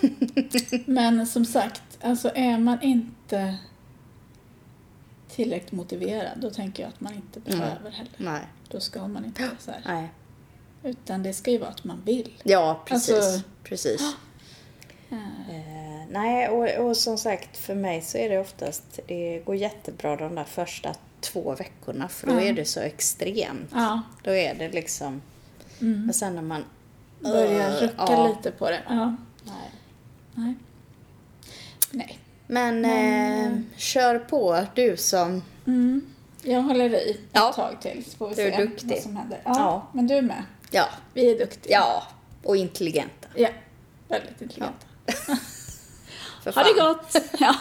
Men 0.86 1.26
som 1.26 1.44
sagt, 1.44 1.82
alltså 2.02 2.30
är 2.34 2.58
man 2.58 2.82
inte 2.82 3.54
tillräckligt 5.42 5.72
motiverad, 5.72 6.38
då 6.40 6.50
tänker 6.50 6.82
jag 6.82 6.88
att 6.88 7.00
man 7.00 7.14
inte 7.14 7.40
behöver 7.40 7.90
heller. 7.90 8.12
Nej. 8.16 8.40
Då 8.68 8.80
ska 8.80 9.08
man 9.08 9.24
inte 9.24 9.50
så 9.58 9.70
här. 9.70 9.82
nej. 9.86 10.08
Utan 10.82 11.22
det 11.22 11.32
ska 11.32 11.50
ju 11.50 11.58
vara 11.58 11.70
att 11.70 11.84
man 11.84 12.02
vill. 12.04 12.32
Ja, 12.42 12.82
precis. 12.86 13.14
Alltså- 13.14 13.40
precis. 13.64 14.00
Eh, 15.10 16.06
nej, 16.10 16.48
och, 16.48 16.86
och 16.86 16.96
som 16.96 17.18
sagt 17.18 17.56
för 17.56 17.74
mig 17.74 18.02
så 18.02 18.18
är 18.18 18.28
det 18.28 18.38
oftast, 18.38 19.00
det 19.06 19.42
går 19.44 19.56
jättebra 19.56 20.16
de 20.16 20.34
där 20.34 20.44
första 20.44 20.94
två 21.20 21.54
veckorna 21.54 22.08
för 22.08 22.26
då 22.26 22.32
Ja. 22.32 22.40
är 22.40 22.52
det 22.52 22.64
så 22.64 22.80
extremt. 22.80 23.70
Ja, 23.74 24.02
Då 24.22 24.30
är 24.30 24.54
det 24.54 24.68
liksom, 24.68 25.22
mm. 25.80 26.08
och 26.08 26.14
sen 26.14 26.34
när 26.34 26.42
man 26.42 26.64
börja 27.20 27.68
eh, 27.68 27.82
rucka 27.82 27.94
ja, 27.98 28.28
lite 28.28 28.50
på 28.50 28.70
det. 28.70 28.82
Ja. 28.88 29.16
Nej. 29.44 29.70
Nej. 30.34 30.54
Nej. 31.90 32.18
Men, 32.50 32.80
Men, 32.80 33.52
eh, 33.52 33.58
kör 33.76 34.18
på 34.18 34.66
du 34.74 34.96
som, 34.96 35.42
Mm. 35.66 36.06
Jag 36.42 36.62
håller 36.62 36.90
i 36.94 37.10
ett 37.10 37.16
Ja. 37.32 37.52
tag 37.52 37.76
till 37.82 38.04
så 38.10 38.16
får 38.16 38.28
vi 38.28 38.34
Du 38.34 38.42
är 38.42 38.56
se 38.56 38.62
duktig. 38.64 38.88
vad 38.88 38.98
som 38.98 39.16
händer. 39.16 39.40
Ja, 39.44 39.52
Ja. 39.56 39.88
Men 39.92 40.06
du 40.06 40.14
är 40.14 40.22
med. 40.22 40.42
ja, 40.70 40.84
Vi 41.14 41.30
är 41.34 41.38
duktiga. 41.38 41.78
ja, 41.78 42.02
och 42.42 42.56
intelligenta. 42.56 43.28
Ja, 43.34 43.48
väldigt 44.08 44.40
intelligenta. 44.42 44.86
För 46.44 46.52
Ha 46.52 46.62
det 46.62 46.80
gott! 46.80 47.16
Ja. 47.40 47.54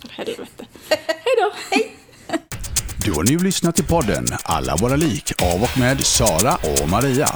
För 0.00 0.08
helvete. 0.08 0.66
Hej 0.88 1.34
då! 1.40 1.52
Du 3.04 3.12
har 3.12 3.22
nu 3.24 3.38
lyssnat 3.38 3.74
till 3.76 3.86
podden 3.86 4.24
Alla 4.44 4.76
våra 4.76 4.96
lik 4.96 5.42
av 5.42 5.62
och 5.62 5.78
med 5.78 6.00
Sara 6.00 6.54
och 6.54 6.88
Maria. 6.88 7.28